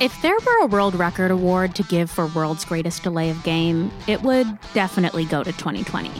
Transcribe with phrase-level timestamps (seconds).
[0.00, 3.90] If there were a world record award to give for world's greatest delay of game,
[4.08, 6.10] it would definitely go to 2020.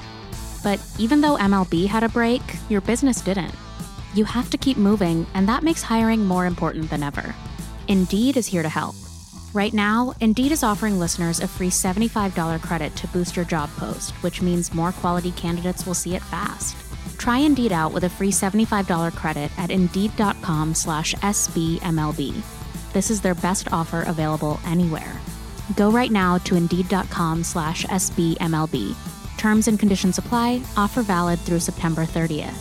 [0.62, 3.54] But even though MLB had a break, your business didn't.
[4.14, 7.34] You have to keep moving, and that makes hiring more important than ever.
[7.88, 8.94] Indeed is here to help.
[9.52, 14.12] Right now, Indeed is offering listeners a free $75 credit to boost your job post,
[14.22, 16.76] which means more quality candidates will see it fast.
[17.18, 22.42] Try Indeed out with a free $75 credit at Indeed.com slash SBMLB.
[22.92, 25.20] This is their best offer available anywhere.
[25.76, 28.94] Go right now to Indeed.com slash SBMLB.
[29.38, 30.62] Terms and conditions apply.
[30.76, 32.54] Offer valid through September 30th.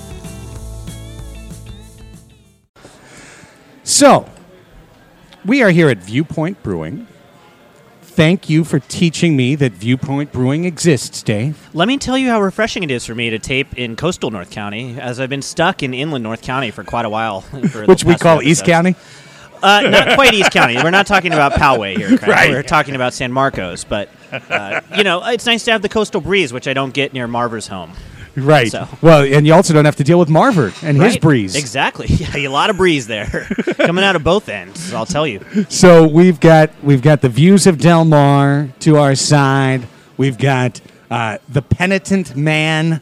[3.83, 4.27] So,
[5.43, 7.07] we are here at Viewpoint Brewing.
[8.01, 11.69] Thank you for teaching me that Viewpoint Brewing exists, Dave.
[11.73, 14.51] Let me tell you how refreshing it is for me to tape in coastal North
[14.51, 17.41] County, as I've been stuck in inland North County for quite a while.
[17.69, 18.95] for Which we call few East episodes.
[18.95, 18.95] County.
[19.61, 20.75] Uh, not quite East County.
[20.75, 22.17] We're not talking about Poway here.
[22.17, 22.49] Right.
[22.51, 23.83] We're talking about San Marcos.
[23.83, 24.09] But,
[24.49, 27.27] uh, you know, it's nice to have the coastal breeze, which I don't get near
[27.27, 27.91] Marver's home.
[28.35, 28.71] Right.
[28.71, 31.55] So- Well, and you also don't have to deal with Marvert and his breeze.
[31.55, 32.07] Exactly.
[32.09, 33.25] Yeah, a lot of breeze there.
[33.77, 35.43] Coming out of both ends, I'll tell you.
[35.69, 39.87] So we've got we've got the views of Del Mar to our side.
[40.17, 43.01] We've got uh, the Penitent Man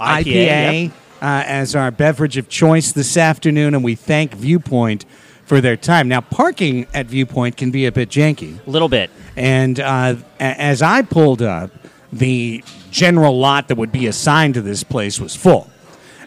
[0.00, 0.92] IPA, IPA, yep.
[1.20, 5.04] uh, as our beverage of choice this afternoon, and we thank Viewpoint
[5.46, 6.08] for their time.
[6.08, 8.64] Now, parking at Viewpoint can be a bit janky.
[8.66, 9.10] A little bit.
[9.36, 11.70] And uh, a- as I pulled up,
[12.12, 15.70] the general lot that would be assigned to this place was full.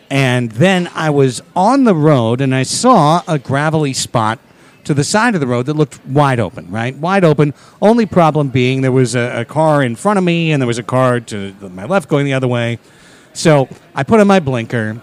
[0.10, 4.40] And then I was on the road and I saw a gravelly spot
[4.86, 6.96] to the side of the road that looked wide open, right?
[6.96, 7.54] Wide open.
[7.82, 10.78] Only problem being there was a, a car in front of me and there was
[10.78, 12.80] a car to my left going the other way.
[13.34, 15.02] So I put on my blinker,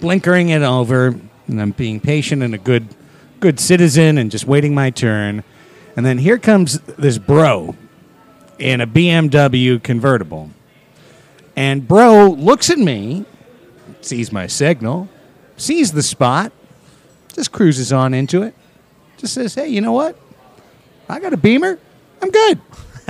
[0.00, 2.88] blinkering it over, and I'm being patient and a good,
[3.40, 5.44] good citizen and just waiting my turn.
[5.96, 7.76] And then here comes this bro
[8.58, 10.50] in a BMW convertible.
[11.56, 13.24] And bro looks at me,
[14.00, 15.08] sees my signal,
[15.56, 16.52] sees the spot,
[17.32, 18.54] just cruises on into it.
[19.16, 20.16] Just says, "Hey, you know what?
[21.08, 21.78] I got a Beamer.
[22.20, 22.60] I'm good.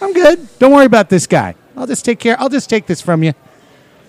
[0.00, 0.58] I'm good.
[0.58, 1.54] Don't worry about this guy.
[1.76, 2.38] I'll just take care.
[2.40, 3.34] I'll just take this from you.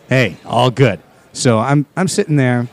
[0.07, 0.99] Hey, all good."
[1.33, 2.67] So I'm I'm sitting there.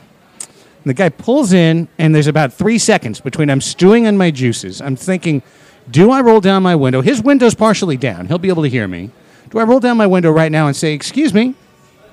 [0.87, 4.31] And the guy pulls in, and there's about three seconds between I'm stewing in my
[4.31, 4.81] juices.
[4.81, 5.43] I'm thinking,
[5.91, 7.01] do I roll down my window?
[7.01, 8.27] His window's partially down.
[8.27, 9.11] He'll be able to hear me.
[9.49, 11.55] Do I roll down my window right now and say, Excuse me,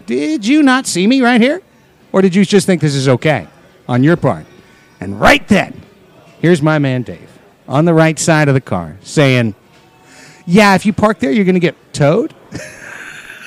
[0.07, 1.63] did you not see me right here?
[2.11, 3.47] Or did you just think this is okay
[3.87, 4.45] on your part?
[4.99, 5.81] And right then,
[6.41, 7.31] here's my man Dave
[7.69, 9.55] on the right side of the car saying,
[10.47, 12.35] Yeah, if you park there, you're going to get towed.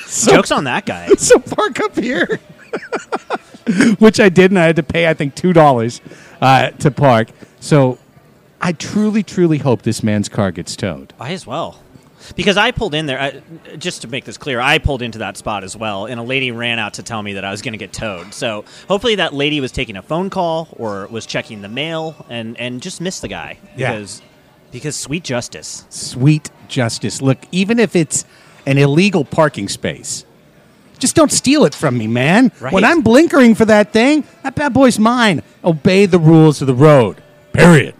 [0.06, 1.08] So- Joke's on that guy.
[1.18, 2.40] so park up here.
[3.98, 6.00] Which I did, and I had to pay, I think, $2
[6.40, 7.28] uh, to park.
[7.60, 7.98] So
[8.60, 11.12] I truly, truly hope this man's car gets towed.
[11.20, 11.82] I as well.
[12.34, 13.42] Because I pulled in there, I,
[13.76, 16.50] just to make this clear, I pulled into that spot as well, and a lady
[16.50, 18.34] ran out to tell me that I was going to get towed.
[18.34, 22.58] So hopefully that lady was taking a phone call or was checking the mail and,
[22.58, 23.58] and just missed the guy.
[23.76, 23.92] Yeah.
[23.92, 24.22] Because,
[24.72, 25.84] because sweet justice.
[25.90, 27.22] Sweet justice.
[27.22, 28.24] Look, even if it's
[28.66, 30.24] an illegal parking space,
[30.98, 32.52] just don't steal it from me, man.
[32.60, 32.72] Right.
[32.72, 35.42] When I'm blinkering for that thing, that bad boy's mine.
[35.64, 37.22] Obey the rules of the road.
[37.52, 37.94] Period.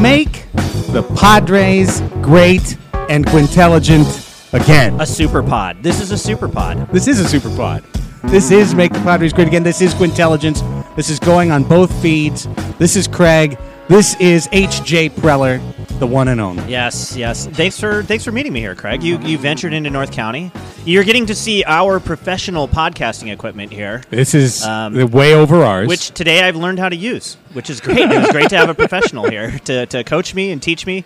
[0.00, 0.46] Make
[0.92, 2.76] the Padres great
[3.08, 4.06] and quintelligent
[4.52, 5.00] again.
[5.00, 5.82] A super pod.
[5.82, 6.88] This is a super pod.
[6.88, 7.84] This is a super pod.
[8.24, 9.62] This is Make the Padres Great Again.
[9.62, 10.62] This is Quintelligence.
[10.96, 12.46] This is going on both feeds.
[12.78, 13.58] This is Craig.
[13.88, 15.10] This is H.J.
[15.10, 15.60] Preller,
[15.98, 16.64] the one and only.
[16.70, 17.46] Yes, yes.
[17.46, 19.02] Thanks for thanks for meeting me here, Craig.
[19.02, 20.50] You you ventured into North County.
[20.84, 25.62] You're getting to see our professional podcasting equipment here, This is Um, the way over
[25.62, 25.88] ours.
[25.88, 27.98] which today I've learned how to use, which is great.
[27.98, 31.04] it was great to have a professional here to, to coach me and teach me.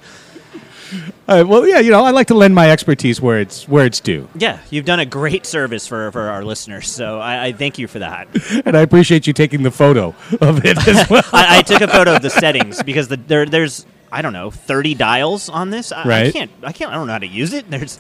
[1.29, 3.99] Uh, well, yeah, you know, I like to lend my expertise where it's where it's
[3.99, 7.79] due, Yeah, you've done a great service for, for our listeners, so I, I thank
[7.79, 8.29] you for that.
[8.65, 11.25] and I appreciate you taking the photo of it as well.
[11.33, 14.53] I, I took a photo of the settings because the, there there's I don't know
[14.53, 15.91] 30 dials on this.
[15.91, 16.33] I, I Right.
[16.33, 17.69] can't I can't I don't know how to use it.
[17.69, 17.99] There's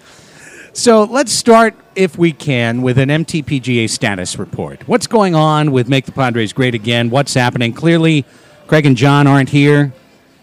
[0.72, 4.86] So let's start, if we can, with an MTPGA status report.
[4.86, 7.10] What's going on with Make the Padres Great Again?
[7.10, 7.72] What's happening?
[7.72, 8.24] Clearly,
[8.68, 9.92] Craig and John aren't here.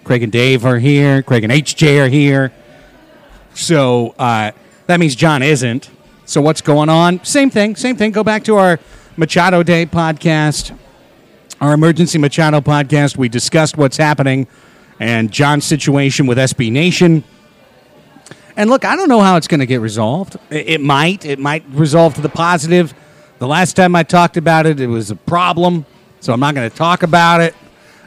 [0.04, 1.24] Craig and Dave are here.
[1.24, 2.52] Craig and HJ are here.
[3.54, 4.52] So uh,
[4.88, 5.90] that means John isn't.
[6.26, 7.24] So what's going on?
[7.24, 8.12] Same thing, same thing.
[8.12, 8.80] Go back to our
[9.18, 10.78] Machado Day podcast,
[11.62, 13.18] our emergency Machado podcast.
[13.18, 14.48] We discussed what's happening
[15.00, 17.24] and John's situation with SB Nation.
[18.56, 20.38] And look, I don't know how it's going to get resolved.
[20.50, 21.26] It, might.
[21.26, 22.94] It might resolve to the positive.
[23.40, 25.86] The last time I talked about it, it was a problem.
[26.20, 27.56] So I'm not going to talk about it.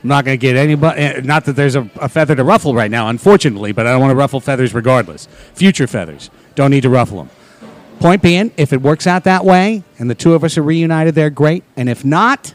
[0.03, 1.01] I'm not going to get anybody.
[1.01, 4.01] eh, Not that there's a, a feather to ruffle right now, unfortunately, but I don't
[4.01, 5.27] want to ruffle feathers regardless.
[5.55, 6.31] Future feathers.
[6.55, 7.31] Don't need to ruffle them.
[7.99, 11.15] Point being, if it works out that way and the two of us are reunited
[11.15, 11.65] there, great.
[11.77, 12.55] And if not,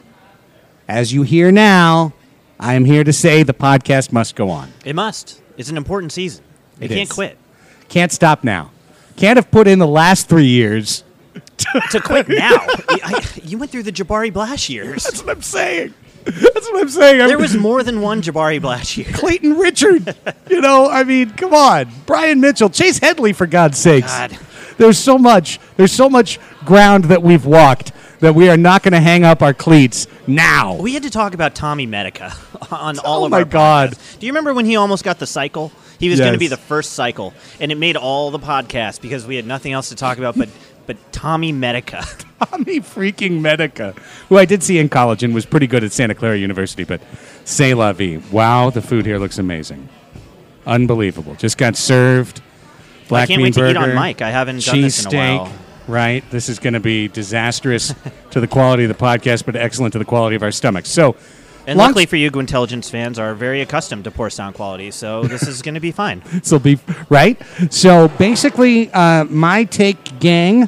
[0.88, 2.14] as you hear now,
[2.60, 4.72] I am here to say the podcast must go on.
[4.86, 5.42] it must.
[5.58, 6.44] It's an important season.
[6.80, 7.12] You It can't is.
[7.12, 7.38] quit.
[7.90, 8.72] Can't stop now.
[9.18, 11.04] Can't have put in the last three years.
[11.92, 12.50] To quit now.
[12.90, 15.04] I- you went through the Jabari Blash years.
[15.06, 15.94] That's what I'm saying.
[16.25, 17.19] That's what I'm saying.
[17.19, 18.62] I'm- There was more than one Jabari
[18.97, 19.06] year.
[19.13, 20.15] Clayton Richard.
[20.50, 21.89] you know, I mean, come on.
[22.06, 24.07] Bryan Mitchell, Chase Headley, for God's sakes.
[24.07, 24.38] God.
[24.77, 25.59] There's so much.
[25.77, 29.41] There's so much ground that we've walked that we are not going to hang up
[29.41, 30.75] our cleats now.
[30.75, 32.33] We had to talk about Tommy Medica
[32.71, 33.41] on all oh of our.
[33.41, 33.91] Oh my God.
[33.91, 34.19] podcasts.
[34.19, 35.71] Do you remember when he almost got the cycle?
[36.00, 39.27] He was going to be the first cycle, and it made all the podcasts because
[39.27, 40.50] we had nothing else to talk about but
[40.92, 42.04] but Tommy Medica.
[42.44, 43.96] Tommy freaking Medica,
[44.28, 47.00] who I did see in college and was pretty good at Santa Clara University, but
[47.46, 48.22] say la vie.
[48.30, 49.88] Wow, the food here looks amazing.
[50.66, 51.36] Unbelievable.
[51.36, 52.42] Just got served.
[53.08, 54.22] Black I can't bean wait to eat burger, on mic.
[54.22, 55.54] I haven't done this in a cheesesteak, while.
[55.88, 56.30] Right?
[56.30, 57.94] This is going to be disastrous
[58.32, 60.90] to the quality of the podcast, but excellent to the quality of our stomachs.
[60.90, 61.16] So,
[61.68, 65.48] And luckily for you, Quintelligence fans are very accustomed to poor sound quality, so this
[65.48, 66.22] is going to be fine.
[66.34, 66.80] this will be
[67.10, 67.42] right.
[67.70, 70.68] So basically, uh, my take, gang,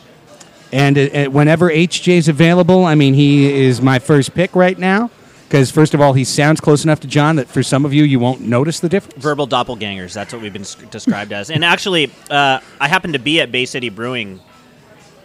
[0.73, 5.11] and whenever HJ is available, I mean, he is my first pick right now
[5.53, 8.03] because first of all, he sounds close enough to John that for some of you,
[8.03, 9.21] you won't notice the difference.
[9.21, 10.11] Verbal doppelgangers.
[10.11, 11.51] That's what we've been described as.
[11.51, 14.39] And actually, uh, I happened to be at Bay City Brewing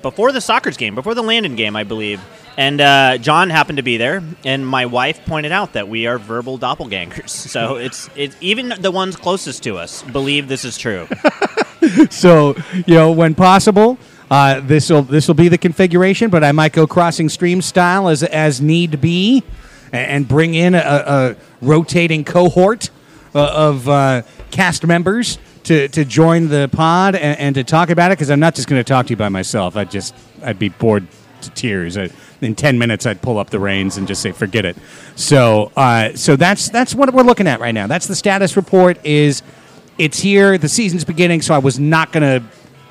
[0.03, 2.21] before the Sockers game, before the Landon game, I believe.
[2.59, 6.19] And uh, John happened to be there, and my wife pointed out that we are
[6.19, 7.31] verbal doppelgangers.
[7.49, 11.09] So it's it's even the ones closest to us believe this is true.
[12.11, 12.55] So
[12.87, 13.97] you know, when possible.
[14.31, 18.09] Uh, this will this will be the configuration, but I might go crossing stream style
[18.09, 19.43] as as need be,
[19.93, 22.91] and bring in a, a rotating cohort
[23.35, 28.11] uh, of uh, cast members to, to join the pod and, and to talk about
[28.11, 28.19] it.
[28.19, 29.77] Because I'm not just going to talk to you by myself.
[29.77, 31.07] I just I'd be bored
[31.43, 31.97] to tears.
[31.97, 32.11] I,
[32.41, 34.77] in ten minutes, I'd pull up the reins and just say, "Forget it."
[35.17, 37.87] So uh, so that's that's what we're looking at right now.
[37.87, 39.05] That's the status report.
[39.05, 39.43] Is
[39.97, 40.59] it's here.
[40.59, 42.43] The season's beginning, so I was not gonna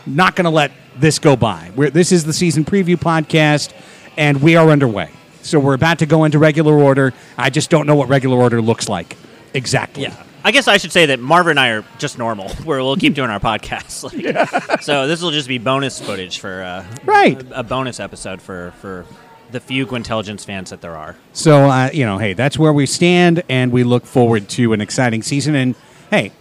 [0.05, 1.71] not gonna let this go by.
[1.75, 3.73] We're, this is the season preview podcast,
[4.17, 5.09] and we are underway.
[5.41, 7.13] So we're about to go into regular order.
[7.37, 9.15] I just don't know what regular order looks like
[9.53, 10.03] exactly.
[10.03, 10.23] Yeah.
[10.43, 13.13] I guess I should say that Marvin and I are just normal, where we'll keep
[13.15, 14.03] doing our podcasts.
[14.69, 17.41] Like, So this will just be bonus footage for uh, Right.
[17.51, 19.05] a, a bonus episode for for
[19.51, 21.15] the few Quintelligence fans that there are.
[21.33, 24.81] So uh, you know, hey, that's where we stand, and we look forward to an
[24.81, 25.55] exciting season.
[25.55, 25.75] And
[26.11, 26.31] hey,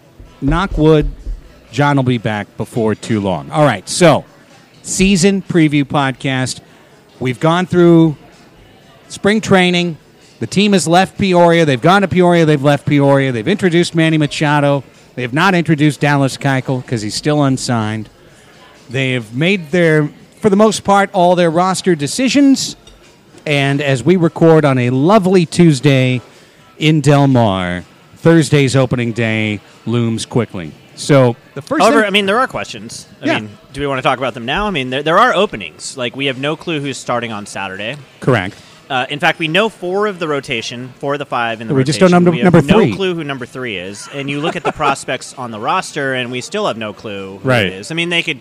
[0.40, 1.10] knock wood,
[1.72, 3.50] John will be back before too long.
[3.50, 4.24] All right, so
[4.86, 6.60] season preview podcast.
[7.18, 8.16] We've gone through
[9.08, 9.98] spring training.
[10.38, 11.64] The team has left Peoria.
[11.64, 12.46] They've gone to Peoria.
[12.46, 13.32] They've left Peoria.
[13.32, 14.84] They've introduced Manny Machado.
[15.16, 18.08] They have not introduced Dallas Keuchel because he's still unsigned.
[18.88, 20.08] They have made their,
[20.40, 22.76] for the most part, all their roster decisions.
[23.44, 26.20] And as we record on a lovely Tuesday
[26.78, 27.84] in Del Mar,
[28.16, 30.72] Thursday's opening day looms quickly.
[30.96, 33.06] So the first However, thing- I mean, there are questions.
[33.22, 33.34] I Yeah.
[33.40, 34.66] mean, do we want to talk about them now?
[34.66, 35.96] I mean, there, there are openings.
[35.96, 37.96] Like, we have no clue who's starting on Saturday.
[38.20, 38.56] correct.
[38.88, 41.74] Uh, in fact, we know four of the rotation, four of the five in the
[41.74, 41.76] rotation.
[41.76, 41.86] We rotation.
[41.86, 42.94] just don't know number- we have number no three.
[42.94, 44.08] clue who number three is.
[44.14, 47.38] And you look at the prospects on the roster, and we still have no clue
[47.42, 47.66] who Right.
[47.66, 47.90] it is.
[47.90, 48.40] I mean, they could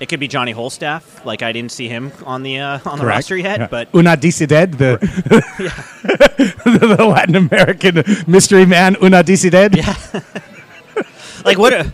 [0.00, 1.24] It could be Johnny Holstaff.
[1.24, 3.66] Like I didn't see him on the uh, on the roster yet, Yeah.
[3.70, 4.98] but Una Dicided, the,
[6.64, 9.22] the Latin American mystery man, Una.
[9.24, 9.94] Yeah.
[11.44, 11.72] like what?
[11.72, 11.92] A,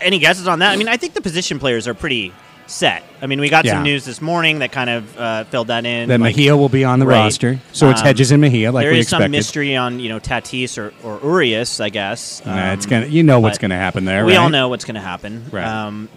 [0.00, 0.72] any guesses on that?
[0.72, 2.32] I mean, I think the position players are pretty
[2.66, 3.02] set.
[3.22, 3.72] I mean, we got Yeah.
[3.74, 6.08] some news this morning that kind of uh, filled that in.
[6.08, 7.18] That like- Mejia will be on the Right.
[7.24, 10.20] roster, so it's Um, Hedges and Mejia, like there is some mystery on you know
[10.20, 12.42] Tatis or, or Urias, I guess.
[12.44, 14.24] Nah, it's Um, gonna, you know what's going to happen there.
[14.26, 15.46] we all know what's going to happen.
[15.50, 15.64] Right.
[15.66, 16.08] Um,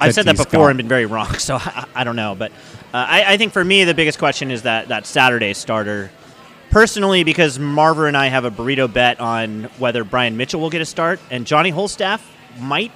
[0.00, 0.70] I've said that before gone.
[0.70, 2.34] and been very wrong, so I, I don't know.
[2.36, 2.50] But
[2.94, 6.10] uh, I, I think for me, the biggest question is that that Saturday starter.
[6.72, 10.80] Personally, because Marver and I have a burrito bet on whether Bryan Mitchell will get
[10.80, 12.22] a start, and Johnny Holstaff
[12.58, 12.90] might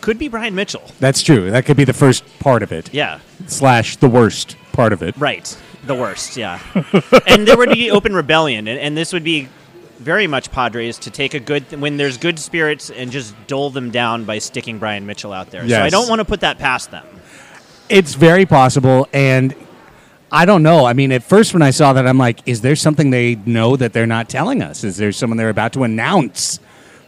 [0.00, 0.82] could be Bryan Mitchell.
[0.98, 1.52] That's true.
[1.52, 5.16] That could be the first part of it, Yeah, slash the worst part of it.
[5.16, 5.56] right.
[5.86, 6.60] The worst, yeah.
[7.26, 9.48] and there would be open rebellion, and, and this would be
[9.98, 13.90] very much Padres to take a good when there's good spirits and just dole them
[13.92, 15.68] down by sticking Bryan Mitchell out there.
[15.68, 17.06] So I don't want to put that past them.
[17.88, 19.54] It's very possible, and
[20.34, 20.86] I don't know.
[20.86, 23.76] I mean, at first when I saw that, I'm like, is there something they know
[23.76, 24.82] that they're not telling us?
[24.82, 26.58] Is there someone they're about to announce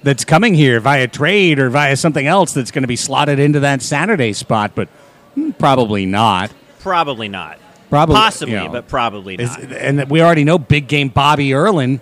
[0.02, 3.60] that's coming here via trade or via something else that's going to be slotted into
[3.60, 4.72] that Saturday spot?
[4.74, 4.88] But
[5.34, 6.52] hmm, probably not.
[6.80, 7.58] Probably not.
[7.88, 9.72] Probably Possibly, you know, but probably is- not.
[9.72, 12.00] and we already know big game Bobby Erlin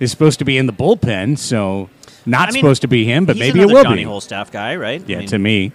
[0.00, 1.88] is supposed to be in the bullpen, so
[2.26, 4.10] not I mean, supposed to be him, but maybe it will Johnny be.
[4.10, 5.00] Holstaff guy, right?
[5.00, 5.72] I Yeah, mean, to me.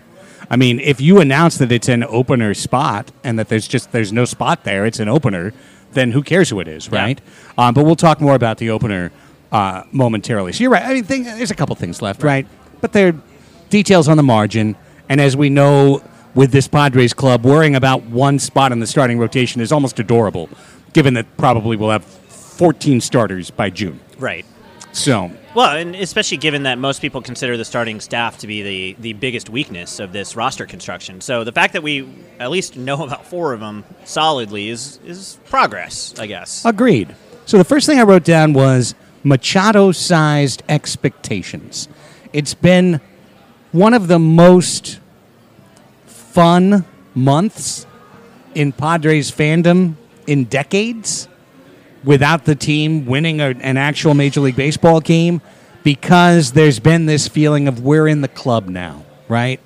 [0.50, 4.12] I mean, if you announce that it's an opener spot and that there's just there's
[4.12, 5.54] no spot there, it's an opener,
[5.94, 7.00] then who cares who it is, Yeah.
[7.02, 7.22] right?
[7.58, 9.12] Um, but we'll talk more about the opener
[9.52, 10.52] uh, momentarily.
[10.54, 10.84] So you're right.
[10.84, 12.48] I mean, think, there's a couple things left, right?
[12.82, 13.16] But they're
[13.70, 14.76] details on the margin,
[15.08, 16.02] and as we know
[16.36, 20.50] with this Padres club, worrying about one spot in the starting rotation is almost adorable,
[20.94, 24.00] given that probably we'll have 14 starters by June.
[24.18, 24.46] Right.
[24.92, 28.96] So Well, and especially given that most people consider the starting staff to be the,
[28.98, 31.20] the biggest weakness of this roster construction.
[31.20, 32.08] So the fact that we
[32.40, 36.64] at least know about four of them solidly is, is progress, I guess.
[36.64, 37.14] Agreed.
[37.46, 41.90] So the first thing I wrote down was Machado sized expectations.
[42.32, 43.02] It's been
[43.74, 45.02] one of the most
[46.06, 47.86] fun months
[48.56, 51.28] in Padres fandom in decades
[52.04, 55.42] without the team winning a, an actual Major League Baseball game
[55.84, 59.60] because there's been this feeling of we're in the club now, right?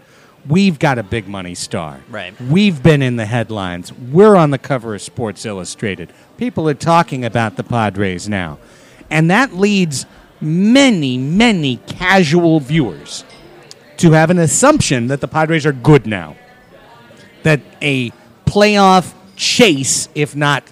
[0.47, 2.01] We've got a big money star.
[2.09, 2.39] Right.
[2.41, 3.93] We've been in the headlines.
[3.93, 6.11] We're on the cover of Sports Illustrated.
[6.37, 8.59] People are talking about the Padres now.
[9.09, 10.05] And that leads
[10.41, 13.23] many, many casual viewers
[13.97, 16.35] to have an assumption that the Padres are good now.
[17.43, 18.11] That a
[18.45, 20.63] playoff chase, if not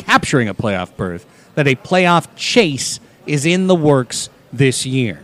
[0.00, 5.22] capturing a playoff berth, that a playoff chase is in the works this year.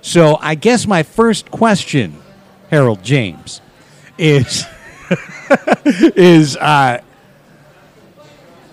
[0.00, 2.16] So I guess my first question,
[2.70, 3.60] Harold James,
[4.16, 4.64] is
[5.84, 7.00] is uh,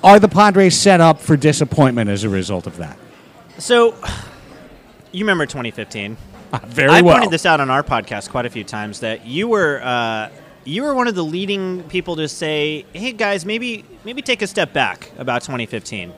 [0.04, 2.98] are the Padres set up for disappointment as a result of that?
[3.58, 3.96] So,
[5.12, 6.16] you remember 2015?
[6.68, 7.16] Very I well.
[7.16, 10.30] pointed this out on our podcast quite a few times that you were uh,
[10.65, 14.48] you were one of the leading people to say, "Hey guys, maybe maybe take a
[14.48, 16.12] step back about 2015."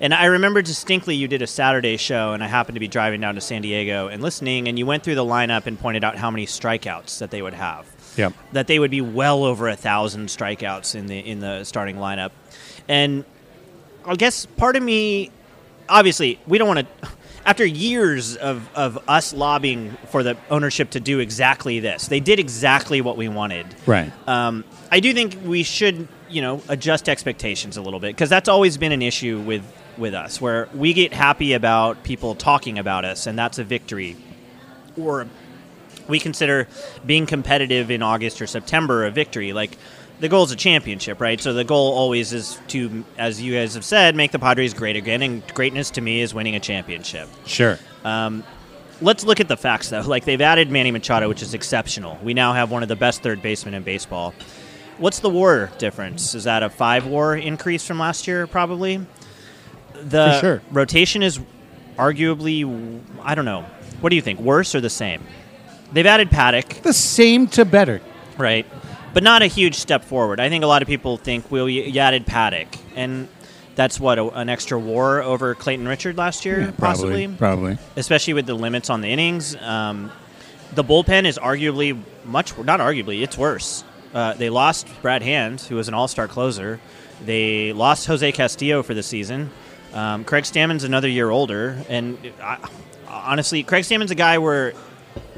[0.00, 3.20] And I remember distinctly you did a Saturday show, and I happened to be driving
[3.20, 6.16] down to San Diego and listening, and you went through the lineup and pointed out
[6.16, 7.86] how many strikeouts that they would have.
[8.16, 8.32] Yep.
[8.52, 12.30] That they would be well over a thousand strikeouts in the in the starting lineup,
[12.88, 13.24] and
[14.06, 15.30] I guess part of me,
[15.88, 17.08] obviously, we don't want to.
[17.48, 22.38] After years of, of us lobbying for the ownership to do exactly this, they did
[22.38, 23.66] exactly what we wanted.
[23.86, 24.12] Right.
[24.28, 28.50] Um, I do think we should, you know, adjust expectations a little bit because that's
[28.50, 29.64] always been an issue with
[29.96, 34.14] with us, where we get happy about people talking about us, and that's a victory,
[34.98, 35.26] or
[36.06, 36.68] we consider
[37.06, 39.54] being competitive in August or September a victory.
[39.54, 39.78] Like
[40.20, 41.40] the goal is a championship, right?
[41.40, 44.96] So the goal always is to, as you guys have said, make the Padres great
[44.96, 47.28] again, and greatness to me is winning a championship.
[47.46, 47.78] Sure.
[48.04, 48.42] Um,
[49.00, 50.00] let's look at the facts, though.
[50.00, 52.18] Like they've added Manny Machado, which is exceptional.
[52.22, 54.34] We now have one of the best third basemen in baseball.
[54.98, 56.34] What's the WAR difference?
[56.34, 58.46] Is that a five WAR increase from last year?
[58.48, 59.04] Probably.
[59.94, 60.62] The For sure.
[60.72, 61.38] rotation is
[61.96, 63.62] arguably, I don't know.
[64.00, 64.40] What do you think?
[64.40, 65.22] Worse or the same?
[65.92, 68.00] They've added Paddack, The same to better.
[68.36, 68.66] right?
[69.14, 70.38] But not a huge step forward.
[70.38, 73.28] I think a lot of people think, well, you, added Paddack, and
[73.74, 77.78] that's what a, an extra WAR over Clayton Richard last year, possibly Probably.
[77.96, 79.56] especially with the limits on the innings.
[79.56, 80.10] Um,
[80.74, 83.84] the bullpen is arguably much not arguably it's worse.
[84.12, 86.80] Uh, they lost Brad Hand, who was an All-Star closer.
[87.24, 89.50] They lost Jose Castillo for the season.
[89.92, 92.68] Um, Craig Stammen's another year older, and I,
[93.08, 94.74] honestly, Craig Stammen's a guy where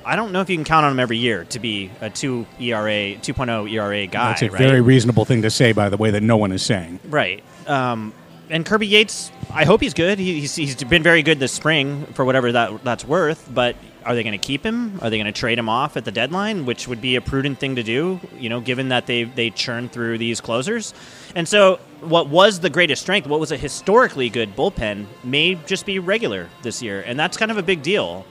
[0.04, 2.47] I don't know if you can count on him every year to be a two
[2.59, 4.28] ERA, 2.0 ERA guy.
[4.28, 4.59] That's a right?
[4.59, 7.00] very reasonable thing to say, by the way, that no one is saying.
[7.04, 7.42] Right.
[7.66, 8.12] Um,
[8.50, 10.19] and Kirby Yates, I hope he's good.
[10.19, 13.49] He, he's, he's been very good this spring for whatever that that's worth.
[13.52, 14.99] But are they going to keep him?
[15.02, 17.59] Are they going to trade him off at the deadline, which would be a prudent
[17.59, 20.95] thing to do, you know, given that they they churn through these closers?
[21.35, 25.87] And so, what was the greatest strength, what was a historically good bullpen, may just
[25.87, 28.26] be regular this year, and that's kind of a big deal.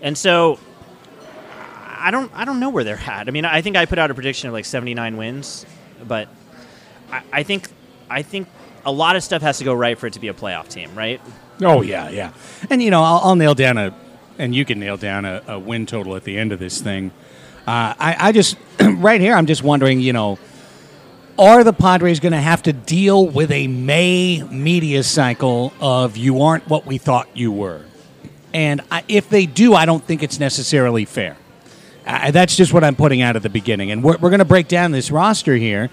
[0.00, 0.58] And so,
[1.98, 3.28] I don't I don't know where they're at.
[3.28, 5.66] I mean, I think I put out a prediction of like 79 wins,
[6.06, 6.28] but
[7.10, 7.68] I, I think
[8.08, 8.48] I think
[8.84, 10.94] a lot of stuff has to go right for it to be a playoff team,
[10.94, 11.20] right?
[11.60, 12.32] Oh yeah, yeah.
[12.70, 13.94] And you know, I'll, I'll nail down a,
[14.38, 17.10] and you can nail down a, a win total at the end of this thing.
[17.66, 20.38] Uh, I, I just right here, I'm just wondering, you know,
[21.38, 26.42] are the Padres going to have to deal with a May media cycle of you
[26.42, 27.84] aren't what we thought you were?
[28.54, 31.36] And I, if they do, I don't think it's necessarily fair.
[32.08, 33.90] Uh, that's just what I'm putting out at the beginning.
[33.90, 35.90] And we're, we're going to break down this roster here.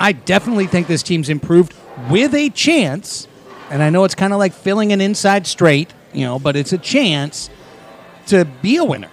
[0.00, 1.74] I definitely think this team's improved
[2.10, 3.28] with a chance,
[3.68, 6.72] and I know it's kind of like filling an inside straight, you know, but it's
[6.72, 7.50] a chance
[8.28, 9.10] to be a winner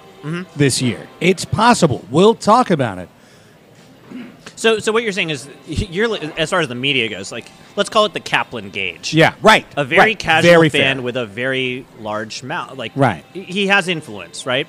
[0.55, 1.07] this year.
[1.21, 2.05] It's possible.
[2.09, 3.09] We'll talk about it.
[4.55, 7.89] So, so what you're saying is, you're as far as the media goes, like let's
[7.89, 9.13] call it the Kaplan gauge.
[9.13, 9.65] Yeah, right.
[9.75, 10.19] a very right.
[10.19, 11.03] casual Very fan fair.
[11.03, 12.77] with a very large mouth.
[12.77, 13.23] Like, Right.
[13.33, 14.67] he has influence, right?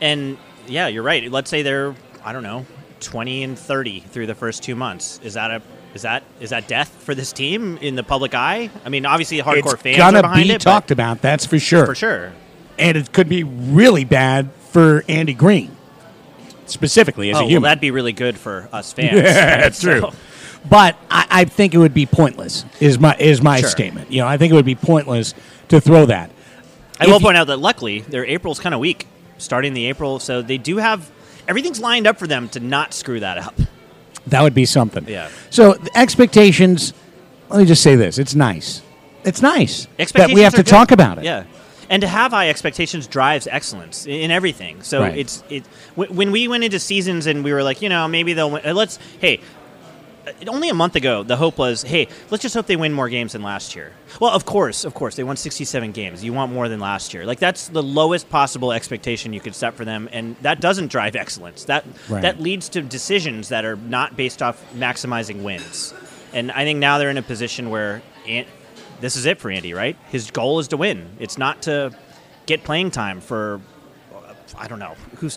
[0.00, 0.36] And
[0.68, 1.30] yeah, you're right.
[1.30, 1.94] Let's say they're,
[2.24, 2.66] I don't know,
[3.00, 5.20] 20 and 30 through the first two months.
[5.22, 5.62] Is that a
[5.94, 8.70] is that is that death for this team in the public eye?
[8.84, 11.22] I mean, obviously, hardcore it's fans gonna are behind be it, talked about.
[11.22, 11.86] That's for sure.
[11.86, 12.32] for sure.
[12.78, 15.74] And it could be really bad for Andy Green,
[16.66, 17.62] specifically as Oh, a well, human.
[17.64, 19.14] that'd be really good for us fans.
[19.16, 19.22] Yeah,
[19.60, 20.10] that's So- true.
[20.68, 22.64] But I, I think it would be pointless.
[22.80, 23.68] Is my is my Sure.
[23.68, 24.10] statement?
[24.10, 25.32] You know, I think it would be pointless
[25.68, 26.30] to throw that.
[26.98, 29.06] I If will point out that luckily their April's kind of weak,
[29.38, 31.10] starting the April, so they do have
[31.48, 33.54] everything's lined up for them to not screw that up.
[34.28, 35.06] That would be something.
[35.08, 35.28] Yeah.
[35.50, 36.92] So the expectations.
[37.48, 38.82] Let me just say this: it's nice.
[39.24, 40.66] It's nice that we have to good.
[40.66, 41.24] talk about it.
[41.24, 41.44] Yeah,
[41.90, 44.82] and to have high expectations drives excellence in, in everything.
[44.82, 45.16] So Right.
[45.18, 45.64] it's it
[45.94, 48.66] when, when we went into seasons and we were like, you know, maybe they'll win.
[48.66, 49.40] uh, Let's hey.
[50.26, 53.08] Uh, Only a month ago, the hope was, hey, let's just hope they win more
[53.08, 53.92] games than last year.
[54.20, 56.24] Well, of course, of course, they won 67 games.
[56.24, 57.24] You want more than last year.
[57.24, 61.16] Like that's the lowest possible expectation you could set for them, and that doesn't drive
[61.16, 61.64] excellence.
[61.64, 62.22] That Right.
[62.22, 65.94] that leads to decisions that are not based off maximizing wins.
[66.32, 68.46] And I think now they're in a position where An-
[69.00, 69.96] this is it for Andy, right?
[70.10, 71.10] His goal is to win.
[71.18, 71.92] It's not to
[72.46, 73.60] get playing time for
[74.14, 75.36] uh, I don't know who's.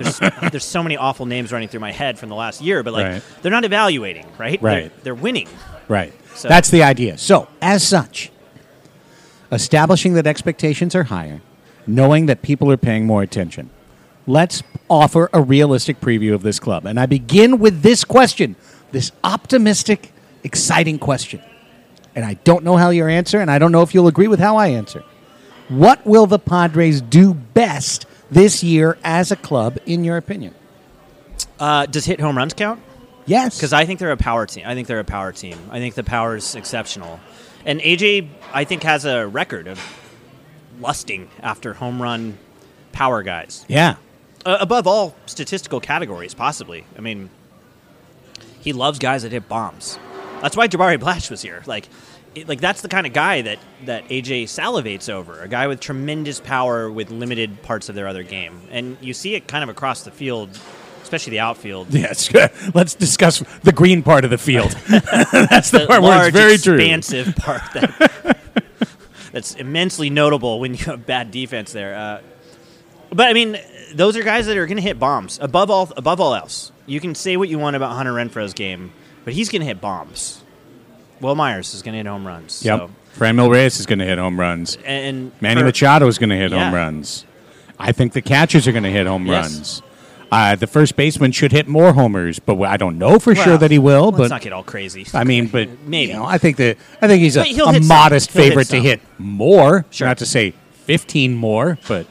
[0.00, 0.18] There's,
[0.50, 3.06] there's so many awful names running through my head from the last year, but like
[3.06, 3.22] Right.
[3.42, 4.60] they're not evaluating, right?
[4.60, 5.04] They're- Right.
[5.04, 5.48] They're, winning.
[5.88, 6.12] Right.
[6.34, 7.18] So- That's the idea.
[7.18, 8.30] So, as such,
[9.52, 11.40] establishing that expectations are higher,
[11.86, 13.70] knowing that people are paying more attention,
[14.26, 16.86] let's offer a realistic preview of this club.
[16.86, 18.56] And I begin with this question
[18.92, 21.40] this optimistic, exciting question.
[22.16, 24.40] And I don't know how you answer, and I don't know if you'll agree with
[24.40, 25.04] how I answer.
[25.68, 30.54] What will the Padres do best this year as a club, in your opinion?
[31.58, 32.80] Uh, does hit home runs count?
[33.26, 33.56] Yes.
[33.56, 34.64] Because I think they're a power team.
[34.66, 35.58] I think they're a power team.
[35.70, 37.20] I think the power is exceptional.
[37.64, 39.78] And AJ, I think, has a record of
[40.80, 42.38] lusting after home run
[42.92, 43.64] power guys.
[43.68, 43.96] yeah.
[44.46, 46.86] Uh, above all statistical categories, possibly.
[46.96, 47.28] I mean,
[48.60, 49.98] he loves guys that hit bombs.
[50.40, 51.62] That's why Jabari Blash was here.
[51.66, 51.90] Like,
[52.34, 55.40] it, like that's the kind of guy that that AJ salivates over.
[55.42, 59.34] A guy with tremendous power with limited parts of their other game, and you see
[59.34, 60.58] it kind of across the field,
[61.02, 61.88] especially the outfield.
[61.94, 62.32] Yes.
[62.74, 64.70] Let's discuss the green part of the field.
[64.88, 66.74] That's the, the part where large, it's very true.
[66.74, 68.36] expansive part that
[69.32, 71.94] that's immensely notable when you have bad defense there.
[71.94, 72.20] Uh,
[73.10, 73.58] but I mean,
[73.94, 75.92] those are guys that are going to hit bombs above all.
[75.96, 78.92] Above all else, you can say what you want about Hunter Renfroe's game,
[79.24, 80.39] but he's going to hit bombs.
[81.20, 82.64] Wil Myers is going to hit home runs.
[82.64, 82.78] Yep.
[82.78, 84.78] So, Fran Reyes is going to hit home runs.
[84.84, 86.64] and Manny for- Machado is going to hit Yeah.
[86.66, 87.24] home runs.
[87.78, 89.52] I think the catchers are going to hit home Yes.
[89.54, 89.82] runs.
[90.32, 93.72] Uh, the first baseman should hit more homers, but I don't know for sure that
[93.72, 94.06] he will.
[94.12, 95.04] Let's But not get all crazy.
[95.12, 96.12] I mean, but Maybe.
[96.12, 98.80] you know, I think that I think he's a, a modest He'll hit favorite to
[98.80, 99.86] hit more.
[99.90, 100.06] Sure.
[100.06, 100.54] Not to say
[100.84, 102.06] fifteen more, but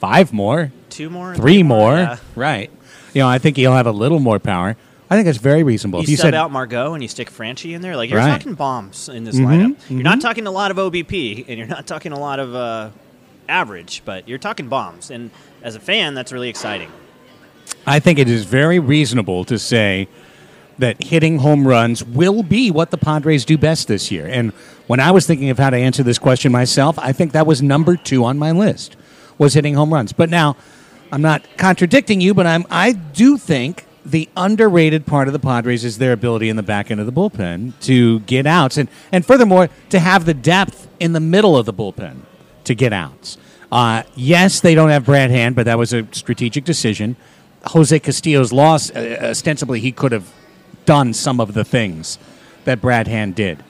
[0.00, 1.92] five more, two more, three more.
[1.94, 2.16] yeah.
[2.34, 2.70] Right.
[3.14, 4.76] You know, I think he'll have a little more power.
[5.10, 5.98] I think that's very reasonable.
[5.98, 8.18] You, if you sub said out Margot and you stick Franchy in there, like you're
[8.20, 8.30] Right.
[8.30, 9.76] talking bombs in this Mhm, lineup.
[9.90, 12.90] You're not talking a lot of OBP, and you're not talking a lot of uh,
[13.48, 15.10] average, but you're talking bombs.
[15.10, 15.30] And
[15.62, 16.90] as a fan, that's really exciting.
[17.86, 20.06] I think it is very reasonable to say
[20.78, 24.26] that hitting home runs will be what the Padres do best this year.
[24.26, 24.52] And
[24.86, 27.60] when I was thinking of how to answer this question myself, I think that was
[27.60, 28.96] number two on my list
[29.38, 30.12] was hitting home runs.
[30.12, 30.56] But now,
[31.12, 35.84] I'm not contradicting you, but I'm I do think the underrated part of the Padres
[35.84, 39.24] is their ability in the back end of the bullpen to get outs, and and
[39.24, 42.20] furthermore to have the depth in the middle of the bullpen
[42.64, 43.36] to get outs.
[43.70, 47.16] Uh, yes, they don't have Brad Hand, but that was a strategic decision.
[47.66, 50.32] Jose Castillo's loss, uh, ostensibly, he could have
[50.86, 52.18] done some of the things
[52.64, 53.62] that Brad Hand did.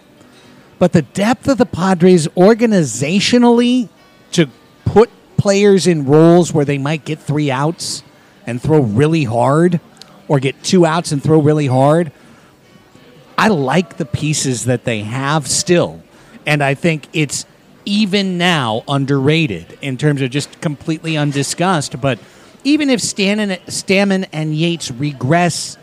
[0.78, 3.90] But the depth of the Padres organizationally
[4.32, 4.48] to
[4.84, 8.02] put players in roles where they might get three outs
[8.46, 9.80] and throw really hard
[10.30, 12.12] or get two outs and throw really hard.
[13.36, 16.00] I like the pieces that they have still.
[16.46, 17.46] And I think it's
[17.84, 22.00] even now underrated in terms of just completely undiscussed.
[22.00, 22.20] But
[22.62, 25.76] even if Stammen and Yates regress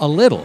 [0.00, 0.44] a little,